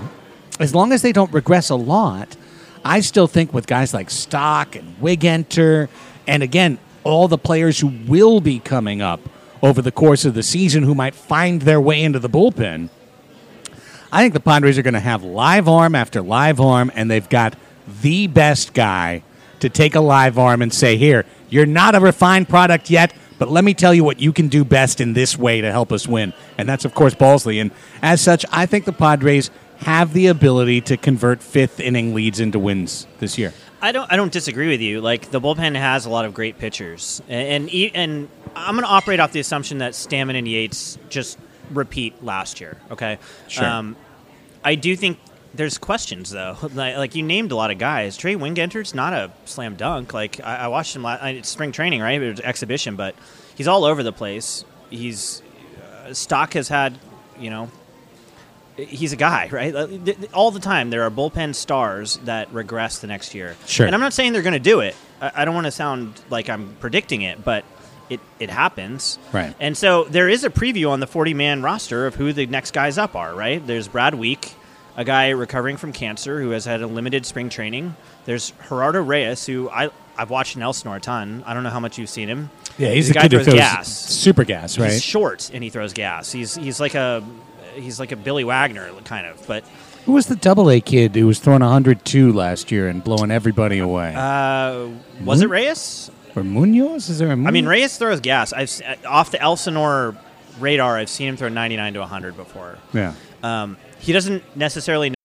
[0.60, 2.38] as long as they don't regress a lot,
[2.86, 5.90] I still think with guys like Stock and Wingenter,
[6.28, 9.22] and again, all the players who will be coming up
[9.64, 12.90] over the course of the season who might find their way into the bullpen,
[14.14, 17.28] I think the Padres are going to have live arm after live arm, and they've
[17.28, 17.56] got
[18.04, 19.24] the best guy
[19.60, 23.50] to take a live arm and say, Here, you're not a refined product yet, but
[23.50, 26.08] let me tell you what you can do best in this way to help us
[26.08, 26.32] win.
[26.60, 27.60] And that's, of course, Balsley.
[27.60, 27.72] And
[28.04, 32.60] as such, I think the Padres have the ability to convert fifth inning leads into
[32.60, 33.52] wins this year.
[33.82, 34.10] I don't.
[34.14, 35.02] I don't disagree with you.
[35.02, 38.92] Like the bullpen has a lot of great pitchers, and and, and I'm going to
[38.92, 41.40] operate off the assumption that Stammen and Yates just
[41.76, 42.78] repeat last year.
[42.92, 43.20] Okay.
[43.48, 43.66] Sure.
[43.66, 43.96] Um,
[44.64, 45.20] I do think
[45.54, 46.58] there's questions though.
[46.74, 48.18] Like, like, you named a lot of guys.
[48.18, 50.14] Trey Wingenter's not a slam dunk.
[50.14, 52.22] Like I, I watched him last, it's spring training, right?
[52.22, 53.16] It was exhibition, but
[53.56, 54.66] he's all over the place.
[54.90, 55.42] He's
[56.06, 56.98] uh, stock has had,
[57.40, 57.70] you know,
[58.76, 59.74] he's a guy, right?
[60.34, 63.56] All the time there are bullpen stars that regress the next year.
[63.66, 63.86] Sure.
[63.86, 64.96] And I'm not saying they're going to do it.
[65.22, 67.66] I, I don't want to sound like I'm predicting it, but
[68.14, 69.18] it, it happens.
[69.32, 69.56] Right.
[69.60, 72.72] And so there is a preview on the 40 man roster of who the next
[72.72, 73.66] guys up are, right?
[73.66, 74.54] There's Brad Wieck,
[74.96, 77.96] a guy recovering from cancer who has had a limited spring training.
[78.26, 81.44] There's Gerardo Reyes, who I, I've watched in Elsinore a ton.
[81.46, 82.50] I don't know how much you've seen him.
[82.78, 83.88] Yeah, he's the a guy who throws throws gas.
[83.90, 84.92] super gas, right?
[84.92, 86.32] He's short and he throws gas.
[86.32, 87.24] He's he's like a
[87.76, 89.64] he's like a Billy Wagner kind of, but
[90.06, 93.80] Who was the double A kid who was throwing 102 last year and blowing everybody
[93.80, 94.14] away?
[94.16, 94.88] uh,
[95.24, 96.10] was it Reyes?
[96.36, 97.10] Or Munoz?
[97.10, 97.48] Is there a Munoz?
[97.50, 98.54] I mean, Reyes throws gas.
[98.54, 98.72] I've
[99.06, 100.16] off the Elsinore
[100.60, 100.98] radar.
[100.98, 102.78] I've seen him throw 99 to 100 before.
[102.94, 103.14] Yeah.
[103.42, 105.10] Um, he doesn't necessarily.
[105.10, 105.16] Know-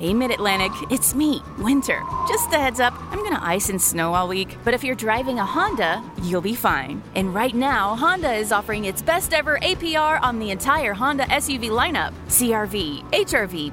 [0.00, 2.02] Hey, Mid Atlantic, it's me, Winter.
[2.28, 5.38] Just a heads up, I'm gonna ice and snow all week, but if you're driving
[5.38, 7.00] a Honda, you'll be fine.
[7.14, 11.70] And right now, Honda is offering its best ever APR on the entire Honda SUV
[11.70, 13.72] lineup CRV, HRV,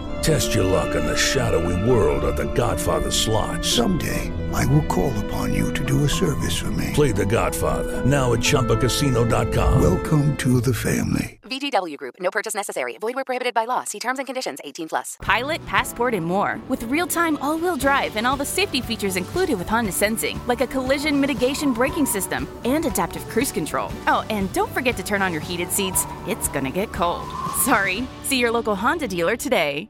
[0.21, 3.65] Test your luck in the shadowy world of The Godfather slot.
[3.65, 6.91] Someday, I will call upon you to do a service for me.
[6.93, 9.81] Play The Godfather now at ChumbaCasino.com.
[9.81, 11.39] Welcome to the family.
[11.41, 12.15] VGW Group.
[12.19, 12.99] No purchase necessary.
[12.99, 13.83] Void where prohibited by law.
[13.83, 14.59] See terms and conditions.
[14.63, 15.17] 18 plus.
[15.23, 16.61] Pilot, Passport, and more.
[16.69, 20.67] With real-time all-wheel drive and all the safety features included with Honda Sensing, like a
[20.67, 23.91] collision mitigation braking system and adaptive cruise control.
[24.05, 26.05] Oh, and don't forget to turn on your heated seats.
[26.27, 27.27] It's gonna get cold.
[27.65, 28.07] Sorry.
[28.21, 29.89] See your local Honda dealer today.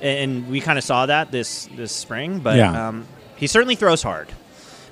[0.00, 2.40] and we kind of saw that this this spring.
[2.40, 2.88] But Yeah.
[2.88, 4.28] um, he certainly throws hard,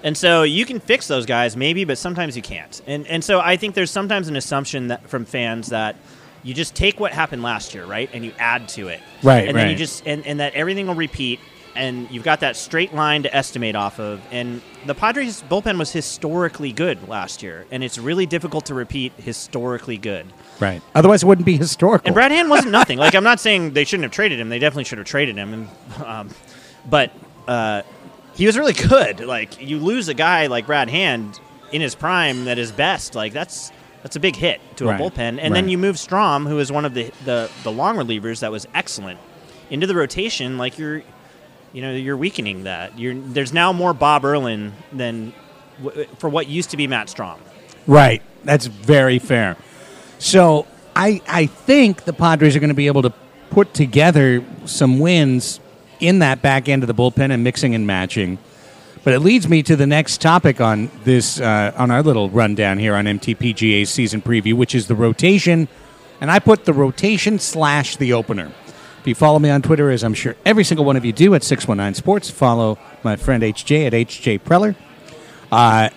[0.03, 2.81] and so you can fix those guys maybe, but sometimes you can't.
[2.87, 5.97] And and so I think there's sometimes an assumption that from fans that
[6.43, 9.57] you just take what happened last year, right, and you add to it, Right, and
[9.57, 11.41] then you just and, and that everything will repeat.
[11.77, 14.21] and you've got that straight line to estimate off of.
[14.33, 19.13] And the Padres bullpen was historically good last year, and it's really difficult to repeat
[19.17, 20.27] historically good.
[20.61, 20.83] Right.
[20.95, 22.07] Otherwise, it wouldn't be historical.
[22.09, 22.99] And Brad Hand wasn't nothing.
[22.99, 25.53] like I'm not saying they shouldn't have traded him; they definitely should have traded him.
[25.55, 26.31] And, um,
[26.89, 27.13] but
[27.47, 27.83] uh,
[28.35, 29.21] he was really good.
[29.21, 31.39] Like you lose a guy like Brad Hand
[31.73, 33.71] in his prime at his best, like that's
[34.03, 35.01] that's a big hit to Right.
[35.01, 35.19] a bullpen.
[35.21, 35.53] And Right.
[35.55, 38.67] then you move Strahm, who is one of the, the the long relievers that was
[38.75, 39.19] excellent,
[39.71, 40.57] into the rotation.
[40.59, 41.03] Like you're,
[41.73, 42.99] you know, you're weakening that.
[42.99, 45.33] You're there's now more Bob Erlin than
[45.83, 47.39] w- for what used to be Matt Strahm.
[47.87, 48.23] Right.
[48.45, 49.57] That's very fair.
[50.19, 53.13] So I I think the Padres are going to be able to
[53.51, 55.61] put together some wins
[56.01, 58.39] in that back end of the bullpen and mixing and matching.
[59.05, 62.79] But it leads me to the next topic on this uh, on our little rundown
[62.79, 65.69] here on MTPGA's season preview, which is the rotation.
[66.21, 68.53] And I put the rotation slash the opener.
[69.01, 71.35] If you follow me on Twitter, as I'm sure every single one of you do
[71.37, 74.75] at 619 Sports, follow my friend HJ at HJ Preller.
[75.53, 75.91] Uh,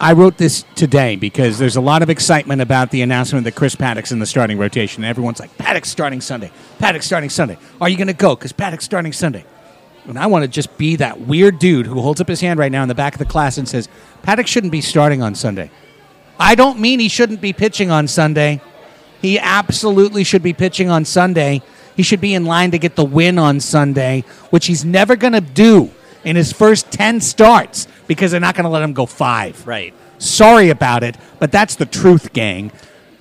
[0.00, 3.74] I wrote this today because there's a lot of excitement about the announcement that Chris
[3.74, 5.02] Paddack's in the starting rotation.
[5.02, 6.52] Everyone's like, Paddack's starting Sunday.
[6.78, 7.58] Paddack's starting Sunday.
[7.80, 8.36] Are you going to go?
[8.36, 9.44] Because Paddack's starting Sunday.
[10.06, 12.70] And I want to just be that weird dude who holds up his hand right
[12.70, 13.88] now in the back of the class and says,
[14.22, 15.68] Paddack shouldn't be starting on Sunday.
[16.38, 18.60] I don't mean he shouldn't be pitching on Sunday.
[19.20, 21.60] He absolutely should be pitching on Sunday.
[21.96, 25.32] He should be in line to get the win on Sunday, which he's never going
[25.32, 25.90] to do
[26.24, 29.66] in his first 10 starts because they're not going to let him go five.
[29.66, 29.94] Right.
[30.18, 32.72] Sorry about it, but that's the truth, gang.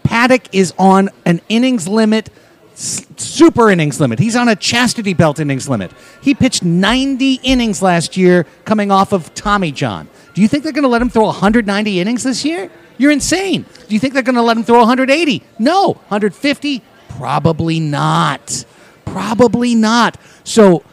[0.03, 2.29] Paddack is on an innings limit,
[2.73, 4.19] s- super innings limit.
[4.19, 5.91] He's on a chastity belt innings limit.
[6.21, 10.07] He pitched 90 innings last year coming off of Tommy John.
[10.33, 12.69] Do you think they're going to let him throw 190 innings this year?
[12.97, 13.65] You're insane.
[13.87, 15.43] Do you think they're going to let him throw 180?
[15.59, 15.93] No.
[16.07, 16.81] 150?
[17.09, 18.65] Probably not.
[19.05, 20.17] Probably not.
[20.43, 20.83] So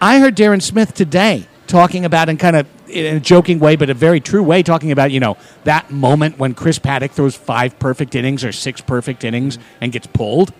[0.00, 3.90] I heard Darren Smith today talking about, in kind of in a joking way, but
[3.90, 7.78] a very true way, talking about, you know, that moment when Chris Paddack throws five
[7.78, 10.52] perfect innings or six perfect innings and gets pulled.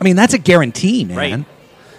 [0.00, 1.16] I mean, that's a guarantee, man.
[1.16, 1.44] Right.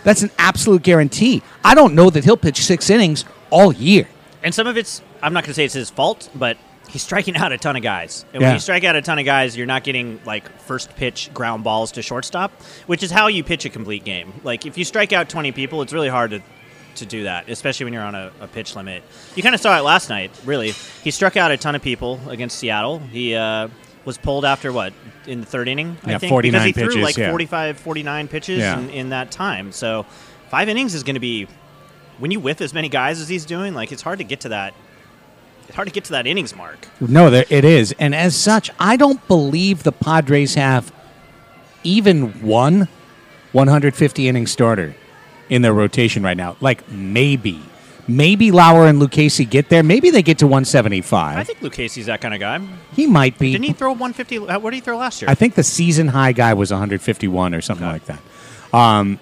[0.03, 1.41] That's an absolute guarantee.
[1.63, 4.07] I don't know that he'll pitch six innings all year.
[4.43, 6.57] And some of it's, I'm not going to say it's his fault, but
[6.89, 8.25] he's striking out a ton of guys.
[8.33, 8.49] And Yeah.
[8.49, 11.63] when you strike out a ton of guys, you're not getting like first pitch ground
[11.63, 12.51] balls to shortstop,
[12.85, 14.33] which is how you pitch a complete game.
[14.43, 16.41] Like if you strike out 20 people, it's really hard to
[16.97, 19.03] to do that, especially when you're on a, a pitch limit.
[19.36, 20.71] You kind of saw it last night, really.
[21.03, 22.99] He struck out a ton of people against Seattle.
[22.99, 23.69] He uh,
[24.05, 24.93] was pulled after what
[25.27, 27.29] in the third inning, I think, 49 because he threw like yeah.
[27.31, 28.79] 45, 49 pitches Yeah.
[28.79, 29.71] in, in that time.
[29.71, 30.05] So
[30.49, 31.47] five innings is going to be
[32.19, 33.73] when you whiff as many guys as he's doing.
[33.73, 34.73] Like it's hard to get to that.
[35.67, 36.88] It's hard to get to that innings mark.
[37.01, 37.93] No, there, it is.
[37.97, 40.93] And as such, I don't believe the Padres have
[41.84, 42.88] even one
[43.51, 44.95] 150 inning starter
[45.49, 46.55] in their rotation right now.
[46.62, 47.62] Like maybe.
[48.08, 49.81] Maybe Lauer and Lucchesi get there.
[49.81, 51.38] Maybe they get to 175.
[51.39, 52.60] I think Lucchesi's that kind of guy.
[52.93, 53.51] he might be.
[53.53, 54.38] Didn't he throw 150?
[54.47, 55.29] uh, What did he throw last year?
[55.31, 58.19] I think the season high guy was 151 or something like that.
[58.71, 59.19] Um,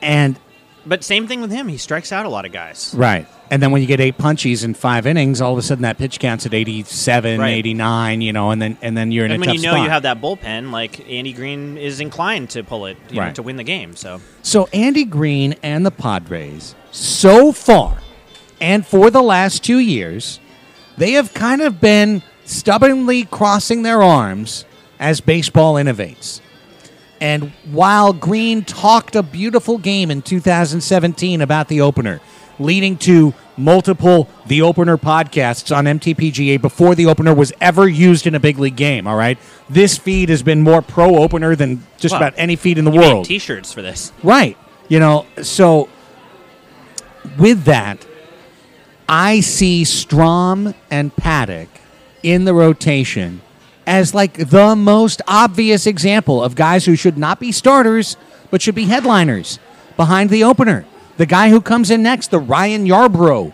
[0.00, 0.38] and
[0.86, 1.66] but same thing with him.
[1.66, 2.94] He strikes out a lot of guys.
[2.96, 3.26] Right.
[3.50, 5.96] And then when you get eight punchies in five innings, all of a sudden that
[5.96, 7.48] pitch counts at 87, Right.
[7.54, 9.72] 89, you know, and then and then you're in and a when tough you know
[9.72, 9.84] spot.
[9.84, 13.42] you have that bullpen, like Andy Green is inclined to pull it you know, to
[13.42, 13.96] win the game.
[13.96, 17.98] So So Andy Green and the Padres, so far,
[18.60, 20.40] and for the last two years,
[20.98, 24.66] they have kind of been stubbornly crossing their arms
[25.00, 26.40] as baseball innovates.
[27.20, 32.20] And while Green talked a beautiful game in 2017 about the opener,
[32.58, 38.34] leading to multiple The Opener podcasts on MTPGA before the opener was ever used in
[38.34, 39.38] a big league game, all right?
[39.68, 42.18] This feed has been more pro opener than just Wow.
[42.18, 43.24] about any feed in the He made world.
[43.26, 44.12] T-shirts for this.
[44.22, 44.56] Right.
[44.88, 45.88] You know, so
[47.38, 48.06] with that,
[49.08, 51.68] I see Strahm and Paddack
[52.22, 53.40] in the rotation
[53.86, 58.16] as like the most obvious example of guys who should not be starters
[58.50, 59.58] but should be headliners
[59.96, 60.84] behind the opener.
[61.18, 63.52] The guy who comes in next, the Ryan Yarbrough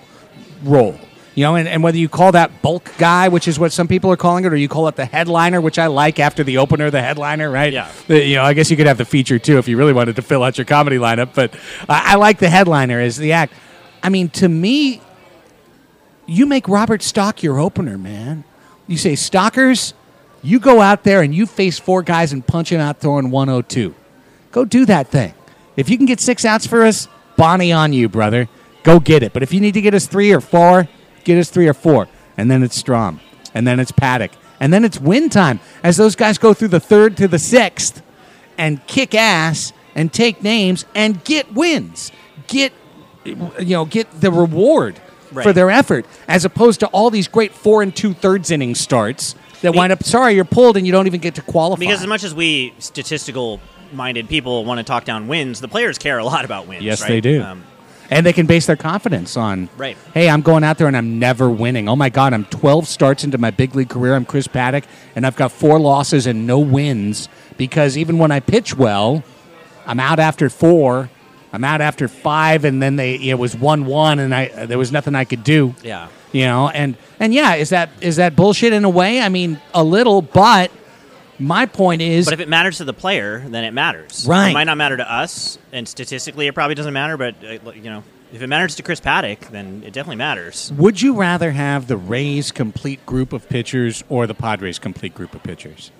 [0.62, 0.98] role.
[1.34, 4.08] You know, and, and whether you call that bulk guy, which is what some people
[4.12, 6.92] are calling it, or you call it the headliner, which I like after the opener,
[6.92, 7.72] the headliner, right?
[7.72, 7.90] Yeah.
[8.06, 10.14] The- you know, I guess you could have the feature too if you really wanted
[10.16, 11.52] to fill out your comedy lineup, but
[11.88, 13.52] I, I like the headliner as the act.
[14.00, 15.00] I mean, to me,
[16.26, 18.44] you make Robert Stock your opener, man.
[18.86, 19.92] You say, Stockers,
[20.42, 23.92] you go out there and you face four guys and punch him out throwing 102.
[24.52, 25.34] Go do that thing.
[25.76, 28.48] If you can get six outs for us, Bonnie on you, brother.
[28.82, 29.32] Go get it.
[29.32, 30.88] But if you need to get us three or four,
[31.24, 32.08] get us three or four.
[32.36, 33.20] And then it's Strahm.
[33.54, 34.32] And then it's Paddack.
[34.60, 38.02] And then it's win time as those guys go through the third to the sixth
[38.56, 42.12] and kick ass and take names and get wins.
[42.46, 42.72] Get
[43.24, 45.00] you know, get the reward
[45.42, 49.34] for their effort, as opposed to all these great four and two thirds inning starts
[49.62, 50.04] that wind up.
[50.04, 51.80] Sorry, you're pulled and you don't even get to qualify.
[51.80, 53.60] Because as much as we statistical
[53.94, 56.82] minded people want to talk down wins, the players care a lot about wins.
[56.82, 57.08] Yes, right?
[57.08, 57.42] they do.
[57.42, 57.64] Um,
[58.10, 59.96] and they can base their confidence on, Right.
[60.12, 61.88] hey, I'm going out there and I'm never winning.
[61.88, 64.14] Oh my God, I'm 12 starts into my big league career.
[64.14, 64.84] I'm Chris Paddack,
[65.16, 69.24] and I've got four losses and no wins because even when I pitch well,
[69.86, 71.10] I'm out after four.
[71.52, 74.90] I'm out after five, and then they it was one one, and I there was
[74.90, 75.74] nothing I could do.
[75.84, 76.08] Yeah.
[76.32, 79.20] you know, and and yeah, is that is that bullshit in a way?
[79.20, 80.72] I mean, a little, but
[81.38, 84.26] my point is, but if it matters to the player, then it matters.
[84.26, 84.50] Right.
[84.50, 87.16] It might not matter to us, and statistically, it probably doesn't matter.
[87.16, 90.72] But uh, you know, if it matters to Chris Paddack, then it definitely matters.
[90.76, 95.34] would you rather have the Rays' complete group of pitchers or the Padres' complete group
[95.34, 95.90] of pitchers?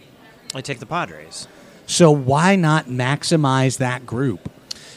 [0.55, 1.49] I take the Padres.
[1.87, 4.51] So why not maximize that group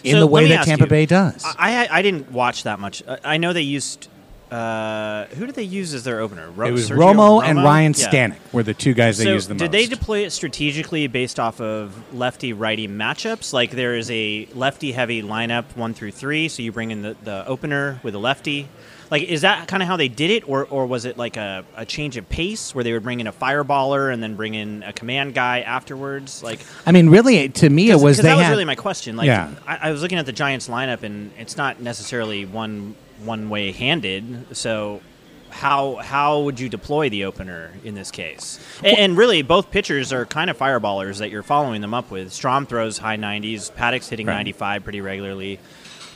[0.03, 1.43] in So the let way me that ask Tampa you, Bay does?
[1.45, 3.03] I, I I didn't watch that much.
[3.07, 4.07] I, I know they used.
[4.51, 6.49] Uh, who did they use as their opener?
[6.51, 8.07] Ro- it was Sergio Romo, and Ryan Yeah.
[8.09, 9.71] Stanek were the two guys they used the did most.
[9.71, 13.51] Did they deploy it strategically based off of lefty righty matchups?
[13.51, 17.17] Like there is a lefty heavy lineup one through three, so you bring in the,
[17.23, 18.69] the opener with a lefty.
[19.11, 21.63] Like is that kind of how they did it, or, or was it like a,
[21.75, 24.83] a change of pace where they would bring in a fireballer and then bring in
[24.83, 26.41] a command guy afterwards?
[26.43, 29.15] Like I mean, really, to me, it was that was had really my question.
[29.17, 29.51] Like, Yeah.
[29.65, 33.71] I, I was looking at the Giants lineup, and it's not necessarily one one way
[33.71, 34.55] handed.
[34.55, 35.01] So,
[35.49, 38.59] how how would you deploy the opener in this case?
[38.83, 42.29] And, and really, both pitchers are kind of fireballers that you're following them up with.
[42.29, 43.71] Strahm throws high 90s.
[43.71, 44.35] Paddack's hitting Right.
[44.37, 45.59] 95 pretty regularly.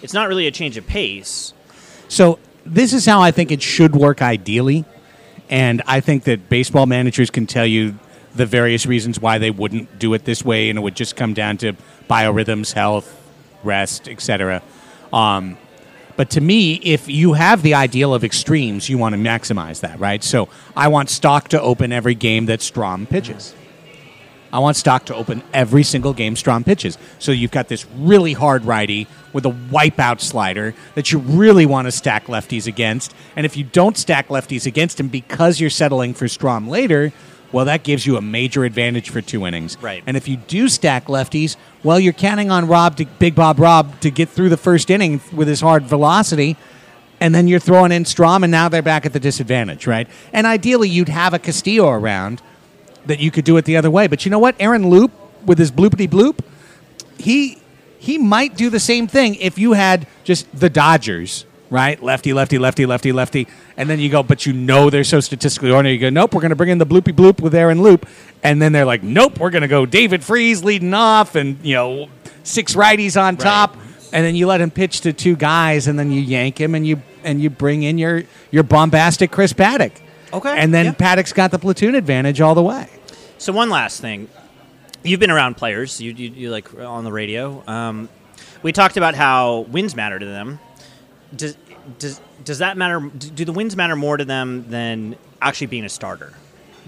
[0.02, 1.54] It's not really a change of pace.
[2.08, 4.86] So this is how I think it should work ideally,
[5.50, 7.98] and I think that baseball managers can tell you
[8.36, 11.34] the various reasons why they wouldn't do it this way, and it would just come
[11.34, 11.74] down to
[12.10, 13.18] biorhythms, health,
[13.64, 14.62] rest, etc.
[15.14, 15.58] Um,
[16.18, 20.00] but to me, if you have the ideal of extremes, you want to maximize that,
[20.00, 20.24] right?
[20.24, 23.54] So I want Stock to open every game that Strahm pitches.
[24.54, 26.98] I want Stock to open every single game Strahm pitches.
[27.20, 31.86] So you've got this really hard righty with a wipeout slider that you really want
[31.86, 33.16] to stack lefties against.
[33.36, 37.14] And if you don't stack lefties against him because you're settling for Strahm later,
[37.52, 39.78] well, that gives you a major advantage for two innings.
[39.82, 40.04] Right.
[40.06, 44.00] And if you do stack lefties, well, you're counting on Rob, to, Big Bob Rob,
[44.02, 46.58] to get through the first inning with his hard velocity
[47.22, 50.08] and then you're throwing in Strahm, and now they're back at the disadvantage, right?
[50.34, 52.42] And ideally, you'd have a Castillo around
[53.06, 54.08] that you could do it the other way.
[54.08, 54.56] But you know what?
[54.60, 55.12] Aaron Loup
[55.46, 56.40] with his bloopity bloop,
[57.18, 57.60] he
[58.00, 62.04] he might do the same thing if you had just the Dodgers, right?
[62.04, 65.72] Lefty, lefty, lefty, lefty, lefty, and then you go, but you know they're so statistically
[65.72, 65.94] oriented.
[65.94, 68.08] You go, nope, we're going to bring in the bloopy bloop with Aaron Loup,
[68.44, 71.74] and then they're like, nope, we're going to go David Freese leading off, and you
[71.74, 72.10] know
[72.44, 73.76] six righties on top,
[74.14, 76.86] and then you let him pitch to two guys, and then you yank him, and
[76.86, 79.94] you and you bring in your your bombastic Chris Paddack.
[80.34, 80.94] Okay, And then yeah.
[80.94, 82.88] Paddack's got the platoon advantage all the way.
[83.38, 84.30] So one last thing,
[85.04, 86.00] you've been around players.
[86.00, 87.64] You you, you like on the radio.
[87.68, 88.08] Um,
[88.64, 90.60] we talked about how wins matter to them.
[91.36, 91.56] Does
[92.00, 93.00] does does that matter?
[93.00, 96.34] Do the wins matter more to them than actually being a starter?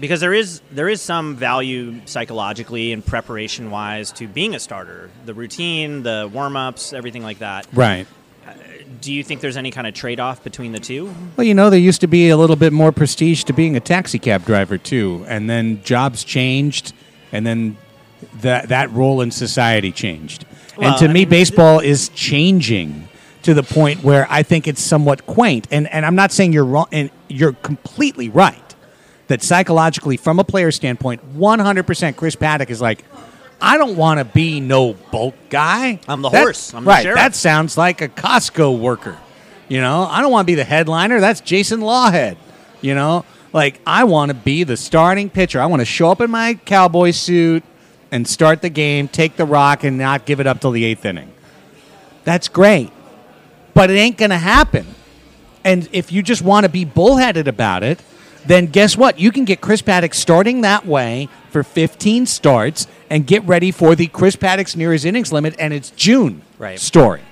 [0.00, 5.10] Because there is there is some value psychologically and preparation wise to being a starter.
[5.24, 7.66] The routine, the warm ups, everything like that.
[7.72, 8.06] Right.
[9.00, 11.12] Do you think there's any kind of trade off between the two?
[11.36, 13.80] Well, you know, there used to be a little bit more prestige to being a
[13.80, 16.92] taxi cab driver too, and then jobs changed,
[17.32, 17.76] and then
[18.40, 20.44] that that role in society changed.
[20.76, 23.08] Well, and to I me, mean- baseball is changing
[23.44, 25.66] to the point where I think it's somewhat quaint.
[25.70, 28.60] And and I'm not saying you're wrong, and you're completely right
[29.28, 33.04] that psychologically, from a player standpoint, 100%, Chris Paddack is like.
[33.60, 35.98] I don't want to be no bulk guy.
[36.06, 36.74] I'm the That- horse.
[36.74, 37.02] I'm the right.
[37.02, 37.16] sheriff.
[37.16, 39.16] That sounds like a Costco worker.
[39.68, 41.18] You know, I don't want to be the headliner.
[41.20, 42.36] That's Jason Lawhead.
[42.82, 45.60] You know, like I want to be the starting pitcher.
[45.62, 47.62] I want to show up in my cowboy suit
[48.10, 51.06] and start the game, take the rock, and not give it up till the eighth
[51.06, 51.32] inning.
[52.24, 52.90] That's great,
[53.74, 54.86] but it ain't going to happen.
[55.64, 58.00] And if you just want to be bullheaded about it,
[58.46, 59.18] then guess what?
[59.18, 63.94] You can get Chris Paddack starting that way for 15 starts and get ready for
[63.94, 66.78] the Chris Paddack's near his innings limit, and it's June Right.
[66.78, 67.22] story.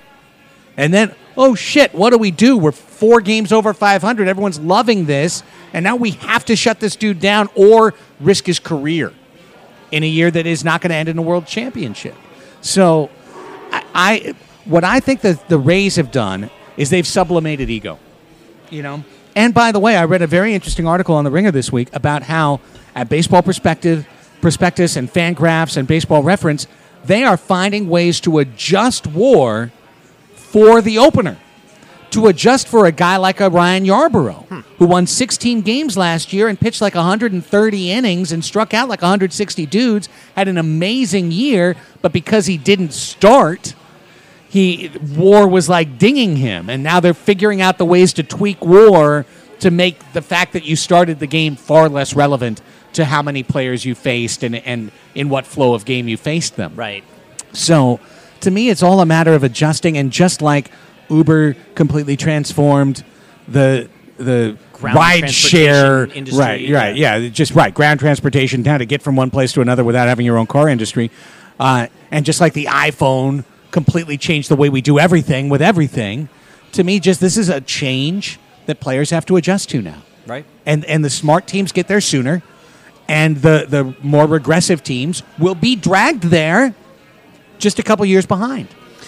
[0.75, 2.57] And then, oh shit, what do we do?
[2.57, 4.27] We're four games over 500.
[4.27, 5.43] Everyone's loving this.
[5.71, 9.13] And now we have to shut this dude down or risk his career
[9.91, 12.15] in a year that is not going to end in a world championship.
[12.61, 13.11] So,
[13.71, 14.33] I, I
[14.65, 17.99] what I think that the Rays have done is they've sublimated ego.
[18.69, 19.03] You know?
[19.35, 21.89] And by the way, I read a very interesting article on the Ringer this week
[21.93, 22.59] about how
[22.95, 24.07] at Baseball Perspective,
[24.41, 26.67] Prospectus and Fangraphs and Baseball Reference,
[27.05, 29.71] they are finding ways to adjust war
[30.35, 31.37] for the opener.
[32.11, 34.59] to adjust for a guy like a Ryan Yarbrough, hmm.
[34.77, 39.01] who won 16 games last year and pitched like 130 innings and struck out like
[39.01, 43.73] 160 dudes, had an amazing year, but because he didn't start,
[44.53, 48.63] he war was like dinging him and now they're figuring out the ways to tweak
[48.63, 49.25] war
[49.59, 52.61] to make the fact that you started the game far less relevant
[52.93, 56.55] to how many players you faced and, and in what flow of game you faced
[56.55, 56.75] them.
[56.75, 57.03] Right.
[57.51, 57.99] So
[58.41, 60.69] to me, it's all a matter of adjusting, and just like
[61.09, 63.03] Uber completely transformed
[63.47, 67.27] the the Ground ride share industry, right right yeah.
[67.29, 70.37] just right ground transportation down to get from one place to another without having your
[70.37, 71.09] own car industry
[71.59, 73.43] uh, and just like the iphone
[73.73, 76.29] completely change the way we do everything with everything
[76.71, 80.45] to me just this is a change that players have to adjust to now Right.
[80.65, 82.41] and and the smart teams get there sooner
[83.09, 86.73] and the the more regressive teams will be dragged there
[87.57, 88.67] just a couple years behind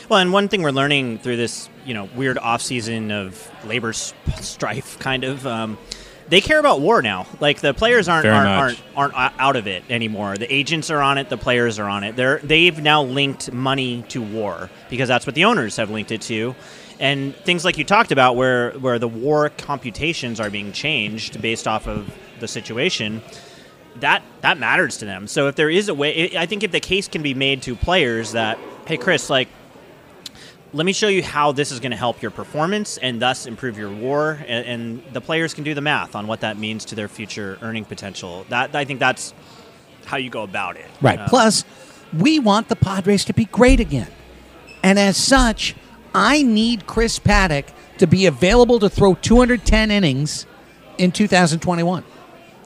[0.10, 3.94] Well, and one thing we're learning through this, you know, weird off season of labor
[4.42, 5.78] strife, kind of, um,
[6.28, 7.28] they care about war now.
[7.40, 10.38] Like the players aren't aren't, aren't aren't out of it anymore.
[10.38, 11.30] The agents are on it.
[11.30, 12.16] The players are on it.
[12.16, 16.22] They're they've now linked money to war because that's what the owners have linked it
[16.24, 16.56] to.
[17.00, 21.68] And things like you talked about, where where the war computations are being changed based
[21.68, 23.22] off of the situation,
[23.98, 25.28] that that matters to them.
[25.28, 27.62] So if there is a way, I I think if the case can be made
[27.64, 28.58] to players that,
[28.88, 29.50] hey, Chris, like
[30.76, 33.78] let me show you how this is going to help your performance and thus improve
[33.78, 36.96] your war and, and the players can do the math on what that means to
[36.96, 39.34] their future earning potential that i think that's
[40.06, 41.18] how you go about it Right.
[41.20, 41.64] Uh, Plus,
[42.16, 44.08] we want the Padres to be great again.
[44.84, 45.76] And as such,
[46.14, 47.66] I need Chris Paddack
[47.98, 50.46] to be available to throw 210 innings
[51.00, 52.04] in 2021.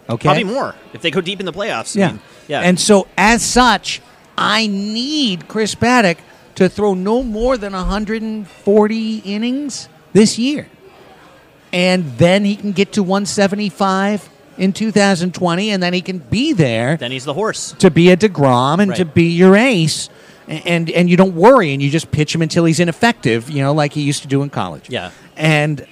[0.09, 0.27] Okay?
[0.27, 2.07] probably more if they go deep in the playoffs I Yeah.
[2.11, 4.01] mean, yeah And so, as such,
[4.37, 6.17] I need Chris Paddack
[6.59, 10.67] to throw no more than 140 innings this year.
[11.71, 16.97] And then he can get to 175 in 2020, and then he can be there
[16.97, 20.09] then he's the horse to be a Degrom and to be your ace,
[20.49, 23.61] and, and and you don't worry, and you just pitch him until he's ineffective, you
[23.63, 24.89] know, like he used to do in college.
[24.89, 25.11] Yeah.
[25.37, 25.87] And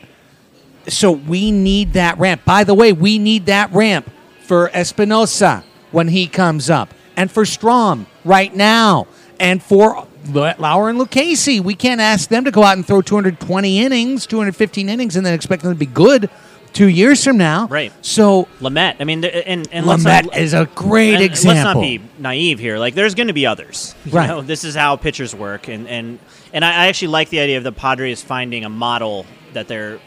[0.89, 2.43] so we need that ramp.
[2.43, 4.11] By the way, we need that ramp
[4.41, 9.07] for Espinoza when he comes up, and for Strahm right now,
[9.39, 11.59] and for Lauer and Lucchesi.
[11.61, 15.33] We can't ask them to go out and throw 220 innings, 215 innings, and then
[15.33, 16.29] expect them to be good
[16.73, 17.67] two years from now.
[17.67, 17.91] Right.
[18.05, 18.97] So Lamet.
[18.99, 21.63] I mean, and and Lamet not, is a great and example.
[21.63, 22.77] Let's not be naive here.
[22.77, 23.95] Like, there's going to be others.
[24.05, 24.27] You Right.
[24.27, 26.19] know, this is how pitchers work, and and
[26.53, 29.99] and I, actually like the idea of the Padres finding a model that they're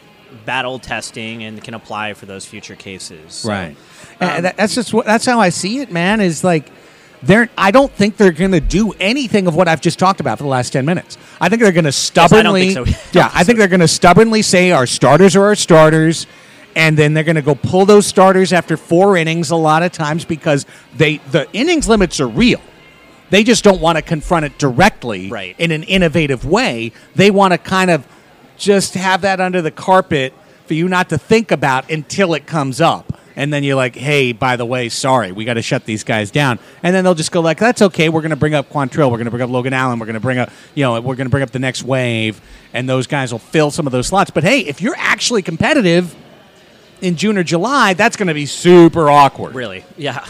[0.45, 3.33] battle testing and can apply for those future cases.
[3.33, 3.75] So, Right.
[4.21, 6.21] Um, and that's just what, that's how I see it, man.
[6.21, 6.71] Is like
[7.23, 7.49] they're.
[7.57, 10.43] I don't think they're going to do anything of what I've just talked about for
[10.43, 11.17] the last ten minutes.
[11.39, 12.73] I think they're going to I don't stubbornly.
[12.73, 12.99] think so.
[13.19, 13.59] Yeah, I think so.
[13.59, 16.27] they're going to stubbornly say our starters are our starters.
[16.73, 19.91] And then they're going to go pull those starters after four innings a lot of
[19.91, 20.65] times because
[20.95, 22.61] they the innings limits are real.
[23.29, 25.53] They just don't want to confront it directly Right.
[25.57, 26.93] in an innovative way.
[27.13, 28.07] They want to kind of
[28.57, 30.33] just have that under the carpet
[30.65, 33.10] for you not to think about until it comes up.
[33.35, 36.31] And then you're like, hey, by the way, sorry, we got to shut these guys
[36.31, 36.59] down.
[36.83, 38.09] And then they'll just go like, that's okay.
[38.09, 39.09] We're going to bring up Quantrill.
[39.09, 39.99] We're going to bring up Logan Allen.
[39.99, 42.41] We're going to bring up, you know, we're going to bring up the next wave.
[42.73, 44.31] And those guys will fill some of those slots.
[44.31, 46.15] But hey, if you're actually competitive
[47.01, 50.25] in June or July, that's going to be super awkward, Really, yeah.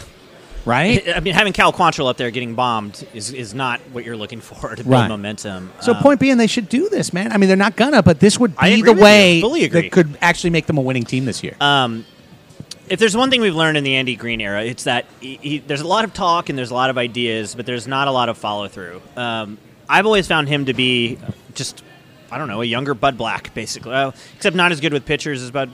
[0.64, 1.06] right?
[1.16, 4.40] I mean, having Cal Quantrill up there getting bombed is, is not what you're looking
[4.40, 5.08] for to build Right.
[5.08, 5.70] momentum.
[5.80, 7.30] So, Um, point being, they should do this, man.
[7.32, 10.66] I mean, they're not gonna, but this would be the way that could actually make
[10.66, 11.56] them a winning team this year.
[11.60, 12.06] Um,
[12.92, 15.58] if there's one thing we've learned in the Andy Green era, it's that he, he,
[15.60, 18.10] there's a lot of talk and there's a lot of ideas, but there's not a
[18.10, 19.00] lot of follow through.
[19.16, 19.56] Um,
[19.88, 21.18] I've always found him to be
[21.54, 21.82] just,
[22.30, 23.94] I don't know, a younger Bud Black, basically.
[24.36, 25.70] Except not as good with pitchers as Bud.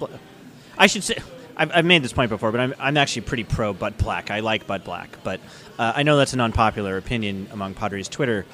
[0.78, 1.16] I should say.
[1.56, 4.30] I've, I've made this point before, but I'm, I'm actually pretty pro Bud Black.
[4.30, 5.40] I like Bud Black, but
[5.76, 8.46] uh, I know that's an unpopular opinion among Padres Twitter.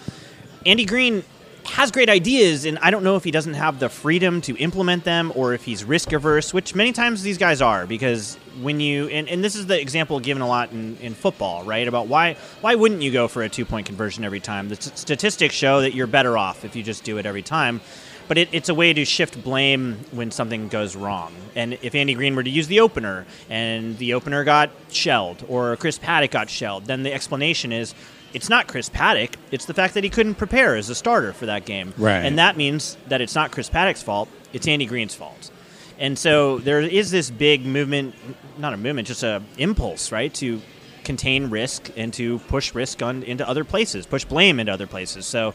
[0.64, 1.22] Andy Green
[1.66, 5.04] has great ideas, and I don't know if he doesn't have the freedom to implement
[5.04, 7.86] them or if he's risk averse, which many times these guys are.
[7.86, 11.64] Because when you and, and this is the example given a lot in, in football,
[11.64, 11.86] right?
[11.88, 14.68] About why why wouldn't you go for a two point conversion every time?
[14.68, 17.80] The st- statistics show that you're better off if you just do it every time.
[18.26, 21.34] But it, it's a way to shift blame when something goes wrong.
[21.54, 25.76] And if Andy Green were to use the opener and the opener got shelled or
[25.76, 27.94] Chris Paddack got shelled, then the explanation is
[28.34, 29.34] it's not Chris Paddack.
[29.50, 31.94] It's the fact that he couldn't prepare as a starter for that game.
[31.96, 32.18] Right.
[32.24, 34.28] And that means that it's not Chris Paddack's fault.
[34.52, 35.50] It's Andy Green's fault.
[35.98, 38.14] And so there is this big movement,
[38.58, 40.60] not a movement, just a impulse, right, to
[41.04, 45.26] contain risk and to push risk on into other places, push blame into other places.
[45.26, 45.54] So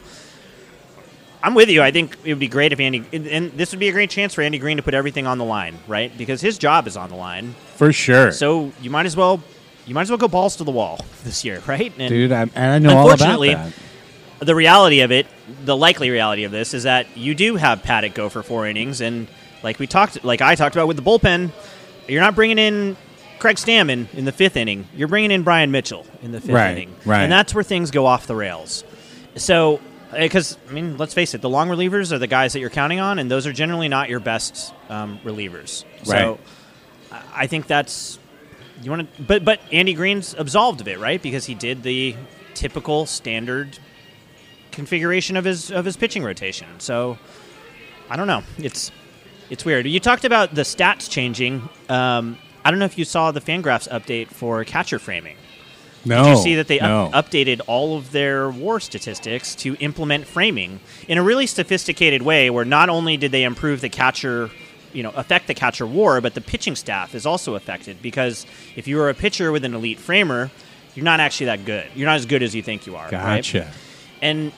[1.42, 1.82] I'm with you.
[1.82, 4.10] I think it would be great if Andy, and- and this would be a great
[4.10, 6.16] chance for Andy Green to put everything on the line, right?
[6.16, 7.54] Because his job is on the line.
[7.76, 8.30] For sure.
[8.32, 9.42] So you might as well,
[9.90, 11.92] you might as well go balls to the wall this year, right?
[11.98, 13.72] And Dude, I, and I know all about unfortunately, that.
[14.38, 15.26] the reality of it,
[15.64, 19.00] the likely reality of this is that you do have Paddack go for four innings,
[19.00, 19.26] and
[19.64, 21.50] like we talked, like I talked about with the bullpen,
[22.06, 22.96] you're not bringing in
[23.40, 24.86] Craig Stammen in the fifth inning.
[24.94, 27.22] You're bringing in Bryan Mitchell in the fifth Right, inning, right.
[27.24, 28.84] And that's where things go off the rails.
[29.34, 29.80] So,
[30.16, 33.00] because I mean, let's face it, the long relievers are the guys that you're counting
[33.00, 35.84] on, and those are generally not your best um, relievers.
[36.04, 36.40] So, Right.
[37.10, 38.19] I- I think that's
[38.82, 41.20] you want to, but but Andy Green's absolved of it, right?
[41.20, 42.16] Because he did the
[42.54, 43.78] typical standard
[44.72, 46.68] configuration of his of his pitching rotation.
[46.78, 47.18] So
[48.08, 48.42] I don't know.
[48.58, 48.90] It's
[49.50, 49.86] it's weird.
[49.86, 51.68] You talked about the stats changing.
[51.88, 55.36] Um, I don't know if you saw the Fangraphs update for catcher framing.
[56.04, 56.24] No.
[56.24, 57.10] Did you see that they no.
[57.12, 62.48] up- updated all of their WAR statistics to implement framing in a really sophisticated way?
[62.48, 64.50] Where not only did they improve the catcher,
[64.92, 68.88] you know, affect the catcher WAR, but the pitching staff is also affected because if
[68.88, 70.50] you are a pitcher with an elite framer,
[70.94, 71.86] you're not actually that good.
[71.94, 73.04] You're not as good as you think you are.
[73.04, 73.10] right?
[73.10, 73.70] Gotcha.
[74.20, 74.52] And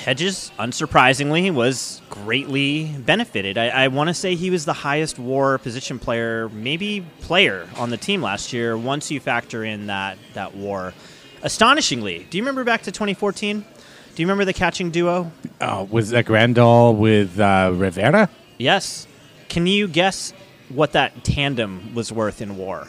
[0.00, 3.58] Hedges, unsurprisingly, was greatly benefited.
[3.58, 7.90] I, I want to say he was the highest WAR position player, maybe player on
[7.90, 8.78] the team last year.
[8.78, 10.94] Once you factor in that that WAR,
[11.42, 13.60] astonishingly, do you remember back to 2014?
[13.60, 15.30] Do you remember the catching duo?
[15.60, 18.30] Oh, was that Grandal with uh, Rivera?
[18.56, 19.06] Yes.
[19.50, 20.32] Can you guess
[20.70, 22.88] what that tandem was worth in WAR?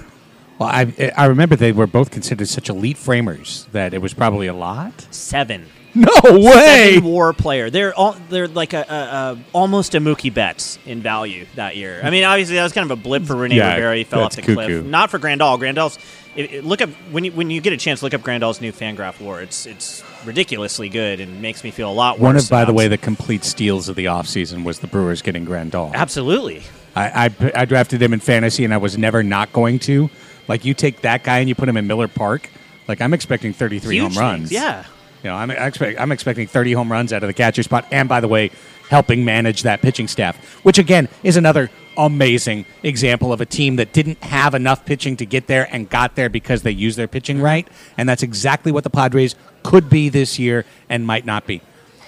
[0.59, 4.47] Well, I I remember they were both considered such elite framers that it was probably
[4.47, 4.93] a lot.
[5.11, 5.65] Seven.
[5.93, 6.93] No way!
[6.95, 7.69] Seven WAR player.
[7.69, 11.99] They're all they're like a, a, a almost a Mookie Betts in value that year.
[12.01, 13.97] I mean, obviously that was kind of a blip for Rene Yeah, Rivera.
[13.97, 14.85] He fell off the cliff.
[14.85, 15.57] Not for Grandal.
[15.59, 15.97] Grandal's
[16.35, 18.01] it, it- look up when you when you get a chance.
[18.03, 19.41] Look up Grandal's new Fangraph WAR.
[19.41, 22.21] It's it's ridiculously good and makes me feel a lot worse.
[22.21, 25.45] One of, by the way, the complete steals of the offseason was the Brewers getting
[25.45, 25.93] Grandal.
[25.93, 26.63] absolutely.
[26.95, 30.09] I, I, I drafted him in fantasy, and I was never not going to.
[30.47, 32.49] Like, you take that guy and you put him in Miller Park.
[32.87, 34.39] Like, I'm expecting 33 Huge home runs.
[34.49, 34.85] things, yeah.
[35.23, 37.85] You know, I'm, expect, I'm expecting 30 home runs out of the catcher spot.
[37.91, 38.51] And by the way,
[38.91, 40.35] helping manage that pitching staff,
[40.65, 45.25] which again is another amazing example of a team that didn't have enough pitching to
[45.25, 47.65] get there and got there because they used their pitching right.
[47.97, 51.61] And that's exactly what the Padres could be this year and might not be.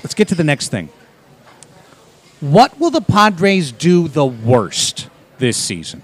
[0.03, 0.89] Let's get to the next thing.
[2.41, 5.07] What will the Padres do the worst
[5.37, 6.03] this season?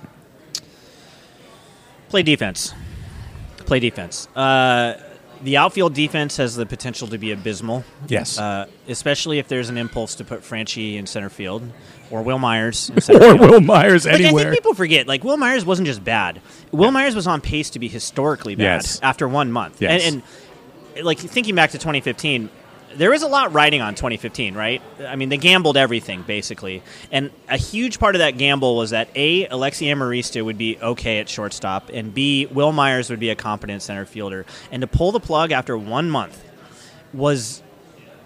[2.07, 2.73] Play defense.
[3.65, 4.30] Play defense.
[4.34, 4.93] Uh,
[5.41, 7.83] the outfield defense has the potential to be abysmal.
[8.07, 8.37] Yes.
[8.37, 11.63] Uh, especially if there's an impulse to put Franchy in center field
[12.11, 13.35] or Wil Myers in center Or.
[13.37, 16.41] Wil Myers like, I think people forget, like, Wil Myers wasn't just bad.
[16.71, 18.99] Wil Myers was on pace to be historically bad Yes.
[19.01, 19.81] after one month.
[19.81, 20.05] Yes.
[20.05, 20.23] And,
[20.95, 22.49] and, like, thinking back to 2015,
[22.95, 24.81] there was a lot riding on 2015, right?
[25.07, 26.81] I mean, they gambled everything basically,
[27.11, 31.19] and a huge part of that gamble was that a Alexi Amarista would be okay
[31.19, 34.45] at shortstop, and b Wil Myers would be a competent center fielder.
[34.71, 36.43] And to pull the plug after one month
[37.13, 37.61] was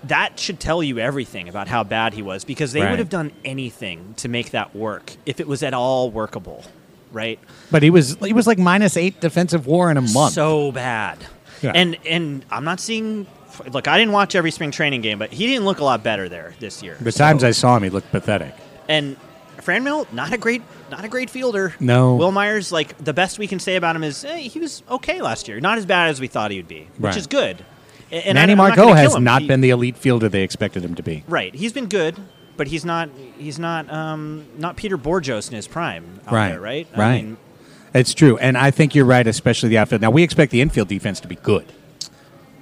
[0.06, 2.90] that should tell you everything about how bad he was because they Right.
[2.90, 6.64] would have done anything to make that work if it was at all workable,
[7.12, 7.40] right?
[7.72, 10.34] But he was he was like minus eight defensive war in a month.
[10.34, 11.20] So bad.
[11.62, 11.72] Yeah.
[11.74, 13.28] And and I'm not seeing.
[13.72, 16.28] Look, I didn't watch every spring training game, but he didn't look a lot better
[16.30, 16.98] there this year.
[17.00, 18.54] the So- times I saw him, he looked pathetic.
[18.90, 19.16] and
[19.62, 21.74] Franmil, not a great, not a great fielder.
[21.80, 22.16] No.
[22.16, 25.22] Wil Myers, like the best we can say about him is eh, he was okay
[25.22, 27.18] last year, not as bad as we thought he would be, which Right.
[27.18, 27.64] is good.
[28.12, 30.96] And Manny I'm not Margot has not He- been the elite fielder they expected him
[30.96, 31.24] to be.
[31.30, 31.54] right.
[31.56, 32.16] He's been good,
[32.58, 33.10] but he's not.
[33.40, 33.92] He's not.
[33.92, 36.20] Um, not Peter Bourjos in his prime.
[36.28, 36.50] Out right.
[36.50, 36.88] There, right.
[36.96, 37.24] I Right.
[37.24, 37.38] mean,
[37.94, 40.02] it's true, and I think you're right, especially the outfield.
[40.02, 41.66] Now we expect the infield defense to be good.